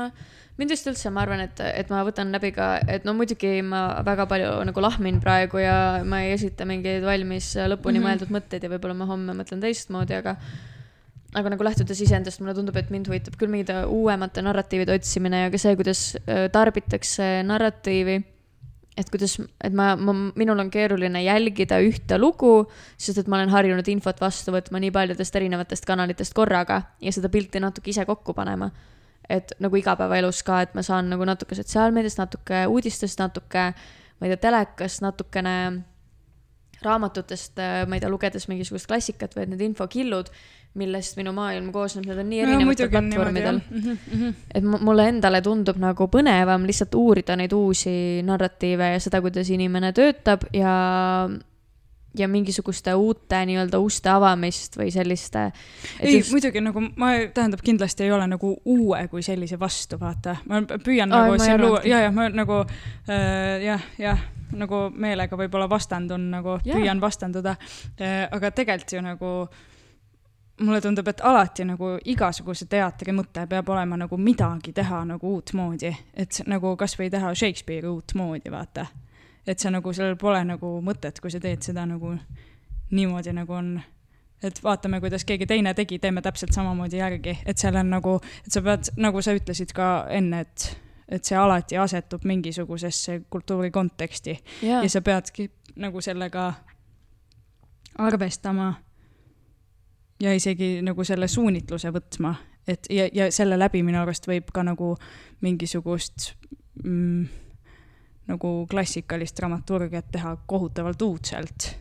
mind 0.58 0.74
vist 0.74 0.88
üldse, 0.90 1.12
ma 1.14 1.22
arvan, 1.22 1.44
et, 1.46 1.60
et 1.68 1.92
ma 1.92 2.00
võtan 2.06 2.32
läbi 2.34 2.50
ka, 2.56 2.72
et 2.90 3.06
no 3.06 3.14
muidugi 3.14 3.60
ma 3.62 4.00
väga 4.06 4.26
palju 4.30 4.56
nagu 4.66 4.82
lahmin 4.82 5.20
praegu 5.22 5.62
ja 5.62 5.76
ma 6.02 6.24
ei 6.24 6.34
esita 6.34 6.66
mingeid 6.66 7.06
valmis 7.06 7.52
lõpuni 7.54 8.00
mm. 8.00 8.02
-hmm. 8.02 8.08
mõeldud 8.08 8.34
mõtteid 8.34 8.66
ja 8.66 8.72
võib-olla 8.72 8.98
ma 8.98 9.08
homme 9.12 9.36
mõtlen 9.38 9.62
teistmoodi, 9.62 10.18
aga 10.18 10.38
aga 11.36 11.52
nagu 11.52 11.66
lähtudes 11.66 12.00
iseendast, 12.00 12.40
mulle 12.40 12.54
tundub, 12.56 12.76
et 12.80 12.90
mind 12.94 13.10
huvitab 13.10 13.36
küll 13.40 13.52
mingite 13.52 13.82
uuemate 13.92 14.42
narratiivide 14.44 14.96
otsimine 14.96 15.44
ja 15.44 15.52
ka 15.52 15.60
see, 15.60 15.76
kuidas 15.76 16.02
äh, 16.24 16.46
tarbitakse 16.52 17.38
narratiivi. 17.46 18.18
et 18.98 19.10
kuidas, 19.14 19.36
et 19.62 19.74
ma, 19.78 19.92
ma, 19.94 20.12
minul 20.34 20.58
on 20.58 20.72
keeruline 20.74 21.20
jälgida 21.22 21.76
ühte 21.86 22.16
lugu, 22.18 22.66
sest 22.98 23.20
et 23.20 23.28
ma 23.30 23.36
olen 23.38 23.52
harjunud 23.52 23.86
infot 23.92 24.18
vastu 24.20 24.50
võtma 24.50 24.80
nii 24.82 24.90
paljudest 24.90 25.36
erinevatest 25.38 25.86
kanalitest 25.86 26.34
korraga 26.34 26.80
ja 26.98 27.12
seda 27.14 27.30
pilti 27.30 27.62
natuke 27.62 27.92
ise 27.92 28.02
kokku 28.08 28.34
panema 28.34 28.72
et 29.28 29.52
nagu 29.60 29.76
igapäevaelus 29.76 30.42
ka, 30.46 30.62
et 30.64 30.74
ma 30.74 30.82
saan 30.84 31.10
nagu 31.12 31.26
natuke 31.28 31.56
sotsiaalmeediast, 31.58 32.20
natuke 32.20 32.64
uudistest, 32.72 33.20
natuke, 33.20 33.68
ma 34.18 34.26
ei 34.26 34.32
tea, 34.32 34.40
telekast, 34.48 35.02
natukene 35.04 35.54
raamatutest, 36.84 37.58
ma 37.88 37.96
ei 37.96 38.00
tea, 38.00 38.10
lugedes 38.12 38.48
mingisugust 38.48 38.86
klassikat 38.86 39.34
või 39.34 39.42
et 39.46 39.52
need 39.54 39.64
infokillud, 39.66 40.30
millest 40.78 41.16
minu 41.18 41.32
maailm 41.34 41.72
koosneb, 41.74 42.04
need 42.06 42.18
on 42.22 42.28
nii 42.30 42.40
erinevatel 42.44 42.90
platvormidel. 42.92 43.60
Mhm, 43.70 44.34
et 44.54 44.62
mu- 44.64 44.78
mulle 44.86 45.08
endale 45.08 45.40
tundub 45.42 45.76
nagu 45.82 46.06
põnevam 46.12 46.66
lihtsalt 46.68 46.94
uurida 46.94 47.36
neid 47.36 47.52
uusi 47.56 48.22
narratiive 48.22 48.92
ja 48.92 49.00
seda, 49.00 49.20
kuidas 49.24 49.50
inimene 49.50 49.92
töötab 49.96 50.44
ja 50.52 51.28
ja 52.16 52.28
mingisuguste 52.28 52.94
uute 52.94 53.40
nii-öelda 53.46 53.78
uste 53.78 54.10
avamist 54.10 54.78
või 54.78 54.90
selliste. 54.94 55.50
ei 56.00 56.18
just..., 56.18 56.32
muidugi 56.32 56.62
nagu 56.64 56.82
ma, 56.96 57.12
tähendab, 57.34 57.62
kindlasti 57.64 58.06
ei 58.06 58.12
ole 58.12 58.26
nagu 58.30 58.54
uue 58.64 59.04
kui 59.12 59.22
sellise 59.22 59.58
vastu, 59.60 60.00
vaata, 60.00 60.38
ma 60.48 60.62
püüan 60.66 61.12
Aa, 61.12 61.28
nagu 61.28 61.38
siin 61.42 61.60
luua, 61.62 61.82
ja, 61.84 62.02
ja 62.06 62.12
ma 62.14 62.28
nagu 62.32 62.60
äh, 62.64 63.64
jah, 63.64 63.88
jah, 63.98 64.22
nagu 64.56 64.88
meelega 64.94 65.36
võib-olla 65.36 65.68
vastandun 65.70 66.30
nagu, 66.32 66.58
püüan 66.64 67.00
vastanduda 67.00 67.56
äh,, 68.00 68.24
aga 68.30 68.52
tegelikult 68.56 68.96
ju 68.96 69.04
nagu 69.04 69.32
mulle 70.60 70.80
tundub, 70.80 71.08
et 71.08 71.20
alati 71.22 71.64
nagu 71.68 71.92
igasuguse 72.10 72.66
teatri 72.70 73.12
mõte 73.14 73.44
peab 73.50 73.68
olema 73.70 73.98
nagu 74.00 74.16
midagi 74.18 74.72
teha 74.74 75.04
nagu 75.06 75.34
uutmoodi, 75.36 75.92
et 76.18 76.40
nagu 76.50 76.74
kasvõi 76.76 77.10
teha 77.12 77.34
Shakespeare'i 77.34 77.90
uutmoodi, 77.92 78.50
vaata. 78.50 78.86
Et 79.48 79.58
see 79.58 79.72
nagu, 79.72 79.92
sellel 79.96 80.18
pole 80.20 80.40
nagu 80.44 80.72
mõtet, 80.84 81.20
kui 81.22 81.32
sa 81.32 81.40
teed 81.40 81.64
seda 81.64 81.86
nagu 81.88 82.14
niimoodi, 82.94 83.32
nagu 83.36 83.56
on. 83.56 83.78
Et 84.44 84.60
vaatame, 84.62 85.00
kuidas 85.02 85.24
keegi 85.26 85.48
teine 85.50 85.72
tegi, 85.74 85.98
teeme 85.98 86.22
täpselt 86.22 86.54
samamoodi 86.54 87.00
järgi, 87.00 87.40
et 87.48 87.58
seal 87.58 87.74
on 87.80 87.88
nagu, 87.90 88.12
et 88.46 88.54
sa 88.54 88.62
pead, 88.62 88.92
nagu 89.00 89.22
sa 89.24 89.34
ütlesid 89.34 89.72
ka 89.74 89.88
enne, 90.14 90.44
et, 90.46 90.66
et 91.08 91.24
see 91.26 91.38
alati 91.38 91.78
asetub 91.80 92.22
mingisugusesse 92.28 93.22
kultuuri 93.30 93.72
konteksti. 93.74 94.36
Jaa. 94.62 94.84
Ja 94.84 94.92
sa 94.92 95.02
peadki 95.02 95.48
nagu 95.82 96.02
sellega 96.04 96.52
arvestama 97.98 98.68
ja 100.22 100.34
isegi 100.34 100.78
nagu 100.86 101.04
selle 101.04 101.26
suunitluse 101.28 101.90
võtma, 101.94 102.36
et 102.68 102.86
ja, 102.94 103.08
ja 103.12 103.32
selle 103.34 103.58
läbi 103.58 103.82
minu 103.82 103.98
arust 104.04 104.30
võib 104.30 104.52
ka 104.54 104.62
nagu 104.66 104.94
mingisugust 105.42 106.32
mm, 106.84 107.26
nagu 108.28 108.54
klassikalist 108.70 109.36
dramaturgiat 109.36 110.10
teha 110.12 110.36
kohutavalt 110.46 111.02
uudselt 111.02 111.72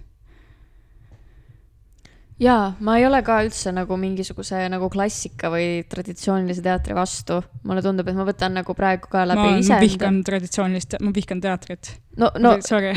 jaa, 2.41 2.73
ma 2.85 2.97
ei 2.99 3.05
ole 3.07 3.19
ka 3.25 3.39
üldse 3.45 3.71
nagu 3.73 3.97
mingisuguse 3.99 4.59
nagu 4.69 4.89
klassika 4.93 5.49
või 5.53 5.83
traditsioonilise 5.89 6.61
teatri 6.65 6.95
vastu. 6.97 7.39
mulle 7.65 7.81
tundub, 7.81 8.07
et 8.07 8.17
ma 8.17 8.25
võtan 8.27 8.53
nagu 8.59 8.75
praegu 8.77 9.09
ka 9.09 9.23
ma, 9.23 9.29
läbi 9.31 9.45
ma 9.45 9.61
iseenda. 9.61 9.81
vihkan 9.85 10.19
traditsioonilist, 10.25 10.97
ma 11.01 11.13
vihkan 11.15 11.41
teatrit. 11.41 11.95
no, 12.17 12.29
no 12.39 12.57
sorry. 12.69 12.93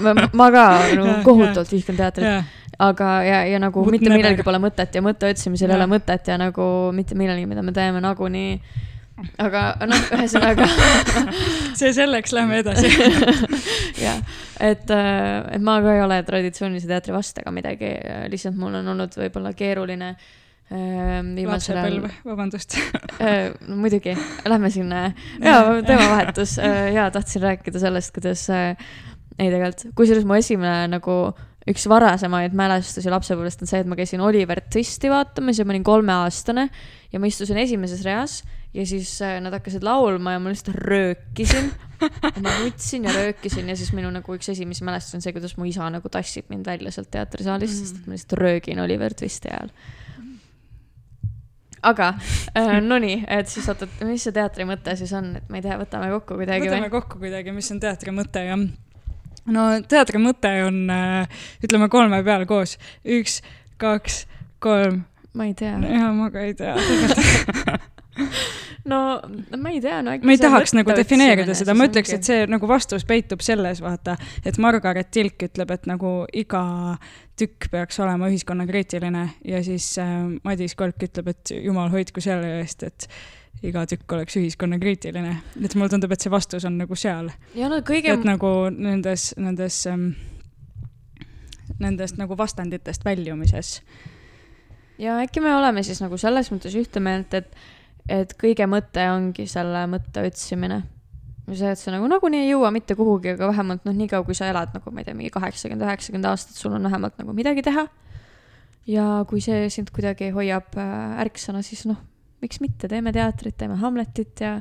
ma, 0.00 0.14
ma 0.32 0.50
ka 0.52 0.66
nagu 0.92 1.16
kohutavalt 1.24 1.72
vihkan 1.72 1.96
teatrit, 2.00 2.52
aga, 2.78 3.12
ja, 3.24 3.40
ja 3.48 3.62
nagu 3.62 3.84
But 3.84 3.96
mitte 3.96 4.10
never. 4.10 4.20
millelgi 4.20 4.44
pole 4.46 4.60
mõtet 4.60 4.98
ja 4.98 5.04
mõtte 5.04 5.32
otsimisel 5.32 5.72
ei 5.72 5.78
ole 5.78 5.88
mõtet 5.96 6.28
ja 6.28 6.36
nagu 6.40 6.68
mitte 6.96 7.16
millelgi, 7.16 7.48
mida 7.48 7.64
me 7.64 7.72
teeme 7.76 8.04
nagunii. 8.04 8.60
Aga 9.40 9.62
noh, 9.88 10.08
ühesõnaga 10.16 10.66
see 11.78 11.92
selleks, 11.96 12.34
lähme 12.36 12.60
edasi. 12.60 12.90
jah, 14.06 14.20
et, 14.60 14.90
et 14.92 15.62
ma 15.64 15.78
ka 15.84 15.94
ei 15.96 16.02
ole 16.04 16.18
traditsioonilise 16.26 16.90
teatri 16.90 17.14
vastu 17.16 17.42
ega 17.42 17.54
midagi, 17.54 17.92
lihtsalt 18.32 18.58
mul 18.60 18.76
on 18.82 18.92
olnud 18.92 19.16
võib-olla 19.16 19.54
keeruline 19.56 20.10
äh, 20.12 21.22
viimasel 21.32 21.80
ajal 21.82 22.06
vabandust. 22.26 22.78
Äh, 23.16 23.54
no 23.64 23.78
muidugi, 23.80 24.12
lähme 24.44 24.68
sinna, 24.68 25.06
jaa, 25.40 25.78
teemavahetus, 25.86 26.58
jaa, 26.92 27.06
tahtsin 27.14 27.40
rääkida 27.46 27.80
sellest, 27.80 28.12
kuidas 28.12 28.42
äh, 28.52 28.74
ei 29.38 29.48
tegelikult, 29.48 29.94
kusjuures 29.96 30.26
mu 30.28 30.36
esimene 30.36 30.90
nagu 30.92 31.14
üks 31.66 31.86
varasemaid 31.88 32.52
mälestusi 32.56 33.08
lapsepõlvest 33.10 33.64
on 33.64 33.70
see, 33.70 33.80
et 33.80 33.88
ma 33.88 33.96
käisin 33.96 34.20
Oliver 34.20 34.60
Twisti 34.68 35.08
vaatamas 35.10 35.56
ja 35.56 35.64
ma 35.64 35.72
olin 35.72 35.86
kolmeaastane 35.86 36.68
ja 37.12 37.22
ma 37.22 37.30
istusin 37.32 37.56
esimeses 37.64 38.04
reas 38.04 38.42
ja 38.76 38.86
siis 38.86 39.10
äh, 39.24 39.38
nad 39.40 39.54
hakkasid 39.56 39.84
laulma 39.86 40.36
ja 40.36 40.40
ma 40.42 40.52
lihtsalt 40.52 40.76
röökisin. 40.76 41.70
ma 42.44 42.56
nutsin 42.60 43.04
ja 43.08 43.12
röökisin 43.14 43.68
ja 43.68 43.76
siis 43.76 43.92
minu 43.96 44.10
nagu 44.12 44.34
üks 44.36 44.50
esimesi 44.52 44.84
mälestusi 44.84 45.16
on 45.16 45.24
see, 45.24 45.32
kuidas 45.32 45.56
mu 45.56 45.64
isa 45.68 45.86
nagu 45.90 46.10
tassib 46.12 46.50
mind 46.52 46.68
välja 46.68 46.92
sealt 46.92 47.08
teatrisaalist, 47.14 47.78
sest 47.80 48.02
et 48.02 48.08
ma 48.08 48.16
lihtsalt 48.16 48.36
röögin 48.40 48.82
Oliver 48.84 49.16
Twisti 49.16 49.48
ajal 49.48 49.72
aga 51.86 52.10
äh, 52.58 52.80
no 52.90 52.98
nii, 53.00 53.22
et 53.38 53.48
siis 53.48 53.68
oota, 53.72 53.88
mis 54.04 54.26
see 54.28 54.36
teatri 54.36 54.68
mõte 54.68 54.96
siis 55.00 55.12
on, 55.16 55.32
et 55.40 55.48
ma 55.48 55.60
ei 55.60 55.64
tea, 55.64 55.78
võtame 55.80 56.10
kokku 56.12 56.36
kuidagi 56.42 56.68
võtame 56.68 56.90
või? 56.90 56.94
kokku 56.98 57.22
kuidagi, 57.22 57.56
mis 57.56 57.72
on 57.72 57.80
teatri 57.80 58.12
mõte 58.12 58.44
ja 58.44 58.60
no 59.56 59.66
teatri 59.88 60.20
mõte 60.20 60.52
on, 60.66 60.84
ütleme 61.64 61.88
kolme 61.92 62.20
peale 62.26 62.48
koos, 62.50 62.76
üks, 63.02 63.40
kaks, 63.80 64.26
kolm, 64.60 65.04
ma 65.32 65.48
ei 65.48 65.56
tea. 65.56 65.78
ja 65.80 66.12
ma 66.12 66.28
ka 66.34 66.44
ei 66.44 66.56
tea. 66.58 66.76
no 68.86 68.98
ma 69.58 69.72
ei 69.74 69.80
tea, 69.84 70.00
no 70.04 70.14
äkki 70.14 70.28
ma 70.28 70.34
ei 70.36 70.40
tahaks 70.40 70.74
nagu 70.76 70.96
defineerida 70.96 71.56
seda, 71.58 71.74
ma 71.76 71.88
ütleks, 71.88 72.12
et 72.16 72.26
see 72.26 72.44
nagu 72.50 72.68
vastus 72.70 73.06
peitub 73.08 73.44
selles, 73.44 73.82
vaata, 73.84 74.16
et 74.46 74.58
Margaret 74.62 75.10
Tilk 75.14 75.46
ütleb, 75.48 75.72
et 75.74 75.88
nagu 75.90 76.12
iga 76.36 76.62
tükk 77.36 77.70
peaks 77.72 77.98
olema 78.00 78.30
ühiskonnakriitiline 78.32 79.24
ja 79.44 79.64
siis 79.66 79.92
äh, 80.02 80.14
Madis 80.44 80.76
Kolk 80.78 81.02
ütleb, 81.08 81.32
et 81.34 81.56
jumal 81.58 81.90
hoidku 81.92 82.24
selle 82.24 82.60
eest, 82.60 82.86
et 82.86 83.08
iga 83.66 83.86
tükk 83.88 84.12
oleks 84.12 84.36
ühiskonnakriitiline. 84.36 85.36
et 85.64 85.74
mulle 85.74 85.90
tundub, 85.92 86.12
et 86.12 86.22
see 86.22 86.32
vastus 86.32 86.64
on 86.68 86.78
nagu 86.80 86.96
seal, 86.98 87.30
no 87.56 87.82
kõige 87.86 88.14
et 88.14 88.24
nagu 88.28 88.52
nendes, 88.70 89.32
nendes 89.40 89.82
ähm, 89.90 90.10
nendest 91.82 92.20
nagu 92.20 92.36
vastanditest 92.38 93.04
väljumises. 93.04 93.80
ja 94.98 95.18
äkki 95.20 95.40
me 95.40 95.54
oleme 95.56 95.82
siis 95.82 96.00
nagu 96.00 96.16
selles 96.16 96.50
mõttes 96.52 96.76
ühte 96.78 97.00
meelt, 97.00 97.34
et, 97.34 97.50
et 98.08 98.34
kõige 98.38 98.66
mõte 98.70 99.06
ongi 99.12 99.46
selle 99.50 99.86
mõtte 99.90 100.24
otsimine. 100.26 100.82
see, 101.52 101.70
et 101.70 101.78
sa 101.78 101.94
nagu 101.94 102.08
nagunii 102.10 102.42
ei 102.44 102.50
jõua 102.50 102.72
mitte 102.74 102.96
kuhugi, 102.98 103.34
aga 103.36 103.52
vähemalt 103.52 103.84
noh, 103.86 103.94
niikaua 103.94 104.24
kui 104.26 104.34
sa 104.34 104.48
elad 104.50 104.74
nagu 104.74 104.90
ma 104.90 105.02
ei 105.02 105.06
tea, 105.06 105.14
mingi 105.14 105.30
kaheksakümmend, 105.34 105.86
üheksakümmend 105.86 106.30
aastat, 106.32 106.58
sul 106.58 106.74
on 106.74 106.82
vähemalt 106.88 107.18
nagu 107.20 107.34
midagi 107.36 107.62
teha. 107.66 107.86
ja 108.86 109.24
kui 109.28 109.40
see 109.42 109.68
sind 109.70 109.90
kuidagi 109.94 110.30
hoiab 110.34 110.76
äh, 110.78 111.20
ärksana, 111.26 111.62
siis 111.62 111.86
noh, 111.86 111.98
miks 112.42 112.60
mitte, 112.60 112.88
teeme 112.88 113.12
teatrit, 113.14 113.56
teeme 113.58 113.78
Hamletit 113.80 114.42
ja 114.42 114.60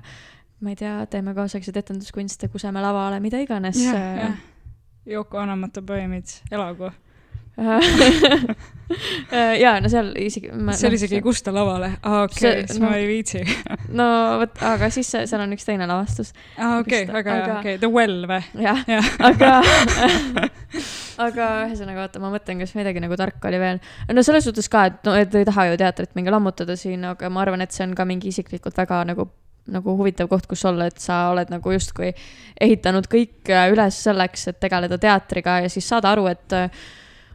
ma 0.61 0.73
ei 0.73 0.77
tea, 0.79 0.97
teeme 1.11 1.33
kaasaegseid 1.37 1.77
etenduskunste, 1.81 2.49
kuseme 2.53 2.81
lavale, 2.81 3.19
mida 3.21 3.41
iganes. 3.43 3.81
jah. 3.85 4.37
Yoko 5.05 5.37
Anamata 5.37 5.83
poemid 5.85 6.31
elagu. 6.51 6.89
ja 9.63 9.75
no 9.81 9.89
seal 9.91 10.09
isegi. 10.19 10.49
see 10.75 10.87
oli 10.89 10.97
isegi 10.99 11.17
ei 11.19 11.23
kusta 11.23 11.53
lavale, 11.55 11.91
aa 12.03 12.23
okei 12.25 12.49
okay,, 12.49 12.65
siis 12.67 12.81
no- 12.81 12.89
ma 12.89 12.97
ei 12.99 13.07
viitsi. 13.07 13.41
no 13.99 14.07
vot, 14.41 14.57
aga 14.67 14.89
siis 14.93 15.09
seal 15.15 15.41
on 15.41 15.55
üks 15.55 15.67
teine 15.67 15.87
lavastus, 15.89 16.33
aa 16.57 16.79
okei, 16.81 17.05
Vist- 17.05 17.13
väga 17.15 17.37
hea, 17.37 17.45
aga- 17.45 17.59
okei, 17.61 17.77
The 17.81 17.91
Well 17.91 18.27
või? 18.29 18.41
jah, 18.65 18.83
jah, 18.91 19.07
aga 19.31 19.53
aga 21.25 21.47
ühesõnaga 21.69 22.03
vaata, 22.03 22.21
ma 22.23 22.33
mõtlen, 22.33 22.61
kas 22.63 22.75
midagi 22.77 23.03
nagu 23.03 23.17
tarka 23.19 23.49
oli 23.49 23.61
veel. 23.61 23.79
no 24.11 24.25
selles 24.27 24.47
suhtes 24.47 24.67
ka, 24.71 24.85
et 24.91 24.99
no, 25.07 25.15
et 25.15 25.39
ei 25.39 25.47
taha 25.47 25.69
ju 25.71 25.79
teatrit 25.81 26.13
mingi 26.19 26.33
lammutada 26.33 26.73
siin, 26.79 27.07
aga 27.15 27.31
ma 27.31 27.45
arvan, 27.45 27.63
et 27.65 27.75
see 27.75 27.85
on 27.87 27.95
ka 27.97 28.07
mingi 28.09 28.33
isiklikult 28.35 28.77
väga 28.83 29.03
nagu 29.13 29.29
nagu 29.71 29.95
huvitav 29.97 30.27
koht, 30.29 30.45
kus 30.49 30.61
olla, 30.69 30.85
et 30.91 30.99
sa 31.01 31.23
oled 31.31 31.49
nagu 31.49 31.71
justkui 31.73 32.11
ehitanud 32.61 33.07
kõik 33.09 33.49
äh, 33.49 33.71
üles 33.73 33.97
selleks, 34.05 34.43
et 34.51 34.59
tegeleda 34.61 34.99
teatriga 35.01 35.55
ja 35.65 35.71
siis 35.73 35.87
saada 35.89 36.11
aru, 36.13 36.27
et 36.29 36.53
äh, 36.53 36.69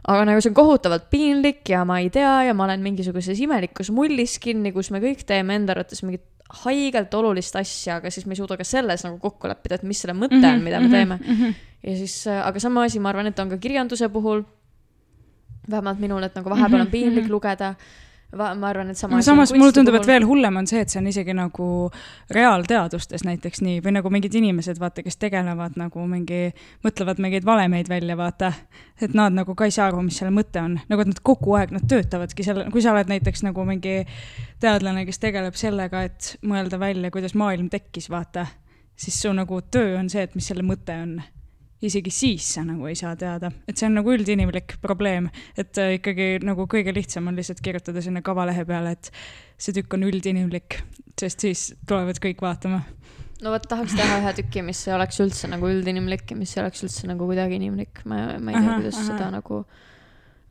aga 0.07 0.25
nagu 0.25 0.41
see 0.41 0.49
on 0.49 0.55
kohutavalt 0.57 1.09
piinlik 1.11 1.69
ja 1.69 1.83
ma 1.85 1.99
ei 2.01 2.09
tea 2.09 2.43
ja 2.47 2.53
ma 2.57 2.63
olen 2.65 2.81
mingisuguses 2.81 3.39
imelikus 3.39 3.91
mullis 3.93 4.39
kinni, 4.41 4.71
kus 4.73 4.89
me 4.91 4.99
kõik 5.03 5.25
teeme 5.29 5.55
enda 5.55 5.75
arvates 5.75 6.01
mingit 6.03 6.23
haigelt 6.65 7.13
olulist 7.15 7.55
asja, 7.55 7.99
aga 8.01 8.09
siis 8.11 8.25
me 8.27 8.33
ei 8.33 8.41
suuda 8.41 8.57
ka 8.59 8.63
selles 8.67 9.05
nagu 9.05 9.19
kokku 9.23 9.47
leppida, 9.47 9.75
et 9.75 9.83
mis 9.87 10.01
selle 10.01 10.13
mõte 10.17 10.35
Mhm, 10.41 10.49
on, 10.57 10.63
mida 10.65 10.79
me 10.83 10.89
teeme. 10.89 11.19
ja 11.83 11.95
siis, 11.95 12.15
aga 12.27 12.59
sama 12.59 12.83
asi, 12.83 12.99
ma 12.99 13.09
arvan, 13.09 13.27
et 13.27 13.39
on 13.39 13.49
ka 13.49 13.57
kirjanduse 13.57 14.09
puhul. 14.09 14.43
vähemalt 15.69 15.99
minul, 16.01 16.23
et 16.23 16.35
nagu 16.35 16.49
vahepeal 16.49 16.81
on 16.81 16.87
Mhm, 16.87 16.91
piinlik 16.91 17.23
mhm. 17.23 17.31
lugeda. 17.31 17.75
Ma 18.37 18.69
arvan, 18.69 18.91
et 18.91 18.97
sama 18.97 19.17
on 19.17 19.23
samas 19.23 19.51
mulle 19.51 19.65
kunsti 19.67 19.79
tundub, 19.79 19.97
et 19.99 20.07
veel 20.07 20.25
hullem 20.27 20.59
on 20.61 20.67
see, 20.69 20.81
et 20.83 20.91
see 20.91 21.01
on 21.01 21.07
isegi 21.11 21.33
nagu 21.35 21.65
reaalteadustes 22.31 23.25
näiteks 23.27 23.63
nii 23.65 23.81
või 23.83 23.95
nagu 23.97 24.11
mingid 24.13 24.35
inimesed, 24.39 24.79
vaata, 24.79 25.03
kes 25.03 25.19
tegelevad 25.21 25.75
nagu 25.79 26.05
mingi, 26.07 26.53
mõtlevad 26.85 27.19
mingeid 27.23 27.47
valemeid 27.47 27.91
välja, 27.91 28.15
vaata. 28.19 28.53
et 29.01 29.17
nad 29.17 29.35
nagu 29.35 29.55
ka 29.57 29.67
ei 29.67 29.75
saa 29.75 29.89
aru, 29.91 30.03
mis 30.07 30.21
selle 30.21 30.31
mõte 30.35 30.63
on, 30.63 30.79
nagu 30.89 31.03
et 31.03 31.11
nad 31.11 31.19
kogu 31.31 31.57
aeg, 31.59 31.75
nad 31.75 31.87
töötavadki 31.91 32.45
selle, 32.47 32.69
kui 32.71 32.83
sa 32.83 32.95
oled 32.95 33.11
näiteks 33.11 33.43
nagu 33.47 33.65
mingi 33.67 34.01
teadlane, 34.63 35.05
kes 35.09 35.19
tegeleb 35.19 35.59
sellega, 35.59 36.05
et 36.07 36.35
mõelda 36.47 36.79
välja, 36.79 37.11
kuidas 37.11 37.35
maailm 37.35 37.67
tekkis, 37.73 38.07
vaata, 38.13 38.47
siis 38.95 39.19
su 39.19 39.35
nagu 39.35 39.59
töö 39.71 39.97
on 39.99 40.09
see, 40.13 40.23
et 40.23 40.39
mis 40.39 40.47
selle 40.47 40.63
mõte 40.63 40.95
on 41.03 41.19
isegi 41.85 42.13
siis 42.13 42.47
sa 42.55 42.63
nagu 42.65 42.85
ei 42.89 42.95
saa 42.97 43.15
teada, 43.19 43.51
et 43.67 43.79
see 43.79 43.87
on 43.89 43.97
nagu 43.97 44.13
üldinimlik 44.13 44.77
probleem, 44.83 45.29
et 45.57 45.77
äh, 45.81 45.95
ikkagi 45.97 46.35
nagu 46.45 46.67
kõige 46.69 46.93
lihtsam 46.95 47.29
on 47.31 47.37
lihtsalt 47.39 47.61
kirjutada 47.65 48.03
sinna 48.05 48.21
kavalehe 48.25 48.65
peale, 48.69 48.93
et 48.97 49.11
see 49.61 49.75
tükk 49.77 49.97
on 49.97 50.05
üldinimlik, 50.09 50.81
sest 51.19 51.45
siis 51.45 51.67
tulevad 51.89 52.21
kõik 52.21 52.41
vaatama. 52.43 52.83
no 53.41 53.53
vot, 53.53 53.65
tahaks 53.69 53.95
teha 53.97 54.19
ühe 54.21 54.33
tüki, 54.41 54.65
mis 54.65 54.81
ei 54.87 54.97
oleks 54.97 55.21
üldse 55.23 55.49
nagu 55.49 55.69
üldinimlik 55.69 56.29
ja 56.29 56.37
mis 56.37 56.53
ei 56.57 56.65
oleks 56.65 56.83
üldse 56.85 57.09
nagu 57.09 57.29
kuidagi 57.29 57.57
inimlik, 57.57 58.03
ma, 58.05 58.37
ma 58.37 58.53
ei 58.53 58.61
tea, 58.61 58.75
kuidas 58.77 58.99
ahah. 58.99 59.09
seda 59.09 59.31
nagu 59.33 59.63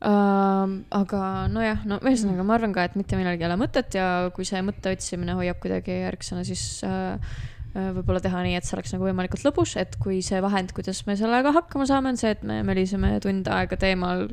ähm,. 0.07 0.75
aga 0.97 1.23
nojah, 1.53 1.87
no 1.87 2.01
ühesõnaga 2.03 2.43
ma 2.43 2.59
arvan 2.59 2.75
ka, 2.75 2.89
et 2.89 2.99
mitte 2.99 3.19
millelgi 3.19 3.47
ei 3.47 3.51
ole 3.53 3.59
mõtet 3.63 3.95
ja 3.95 4.11
kui 4.35 4.47
see 4.47 4.59
mõtte 4.65 4.91
otsimine 4.97 5.39
hoiab 5.39 5.63
kuidagi 5.63 6.01
ärksõna, 6.11 6.43
siis 6.47 6.65
äh, 6.83 7.39
võib-olla 7.71 8.19
teha 8.23 8.41
nii, 8.43 8.57
et 8.59 8.67
see 8.67 8.75
oleks 8.75 8.91
nagu 8.95 9.05
võimalikult 9.07 9.45
lõbus, 9.47 9.77
et 9.79 9.95
kui 10.01 10.19
see 10.25 10.41
vahend, 10.43 10.73
kuidas 10.75 10.99
me 11.07 11.15
sellega 11.19 11.53
hakkama 11.55 11.85
saame, 11.87 12.11
on 12.11 12.19
see, 12.19 12.33
et 12.35 12.43
me 12.47 12.59
möliseme 12.67 13.13
tund 13.23 13.47
aega 13.47 13.77
teemal, 13.79 14.25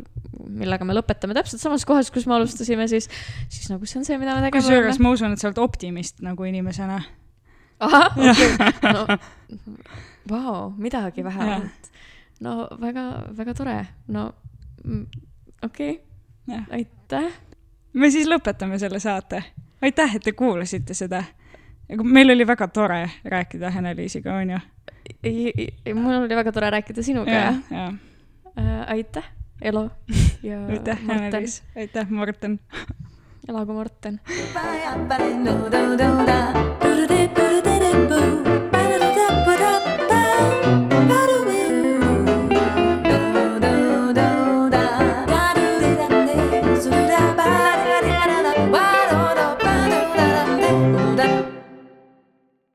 millega 0.49 0.86
me 0.89 0.97
lõpetame 0.97 1.36
täpselt 1.39 1.62
samas 1.62 1.86
kohas, 1.86 2.11
kus 2.14 2.26
me 2.26 2.34
alustasime, 2.39 2.89
siis, 2.91 3.07
siis 3.47 3.70
nagu 3.70 3.86
see 3.86 4.01
on 4.01 4.09
see, 4.09 4.18
mida 4.18 4.34
me 4.34 4.43
tegema 4.49 4.64
kusjuures 4.64 4.99
ma 5.05 5.14
usun, 5.14 5.36
et 5.36 5.43
sa 5.43 5.51
oled 5.51 5.62
optimist 5.62 6.18
nagu 6.26 6.49
inimesena. 6.51 6.99
ahah, 7.86 8.18
okei, 8.32 8.51
no 8.91 9.07
vau, 10.30 10.70
midagi 10.76 11.24
vähemalt. 11.24 11.91
no 12.41 12.68
väga, 12.80 13.07
väga 13.39 13.55
tore, 13.55 13.78
no 14.09 14.32
mm, 14.84 15.07
okei 15.62 16.01
okay., 16.49 16.64
aitäh. 16.70 17.32
me 17.93 18.11
siis 18.11 18.26
lõpetame 18.26 18.78
selle 18.78 19.01
saate. 19.01 19.45
aitäh, 19.82 20.16
et 20.16 20.26
te 20.26 20.32
kuulasite 20.32 20.95
seda. 20.95 21.22
Meil 21.89 22.30
oli 22.30 22.47
väga 22.47 22.68
tore 22.68 23.11
rääkida 23.24 23.70
Hene-Liisiga, 23.70 24.36
onju. 24.36 24.59
mul 25.95 26.14
oli 26.14 26.36
väga 26.36 26.53
tore 26.53 26.70
rääkida 26.70 27.03
sinuga 27.03 27.30
ja, 27.30 27.55
ja, 27.70 27.76
ja 27.76 27.93
äh, 28.59 28.91
aitäh, 28.91 29.24
Elo 29.62 29.91
ja 30.43 30.66
aitäh, 30.72 30.99
Morten, 31.03 31.20
Hene-Liis, 31.20 31.62
aitäh, 31.76 32.11
Morten. 32.11 32.61
elagu 33.49 33.72
Morten. 33.72 34.20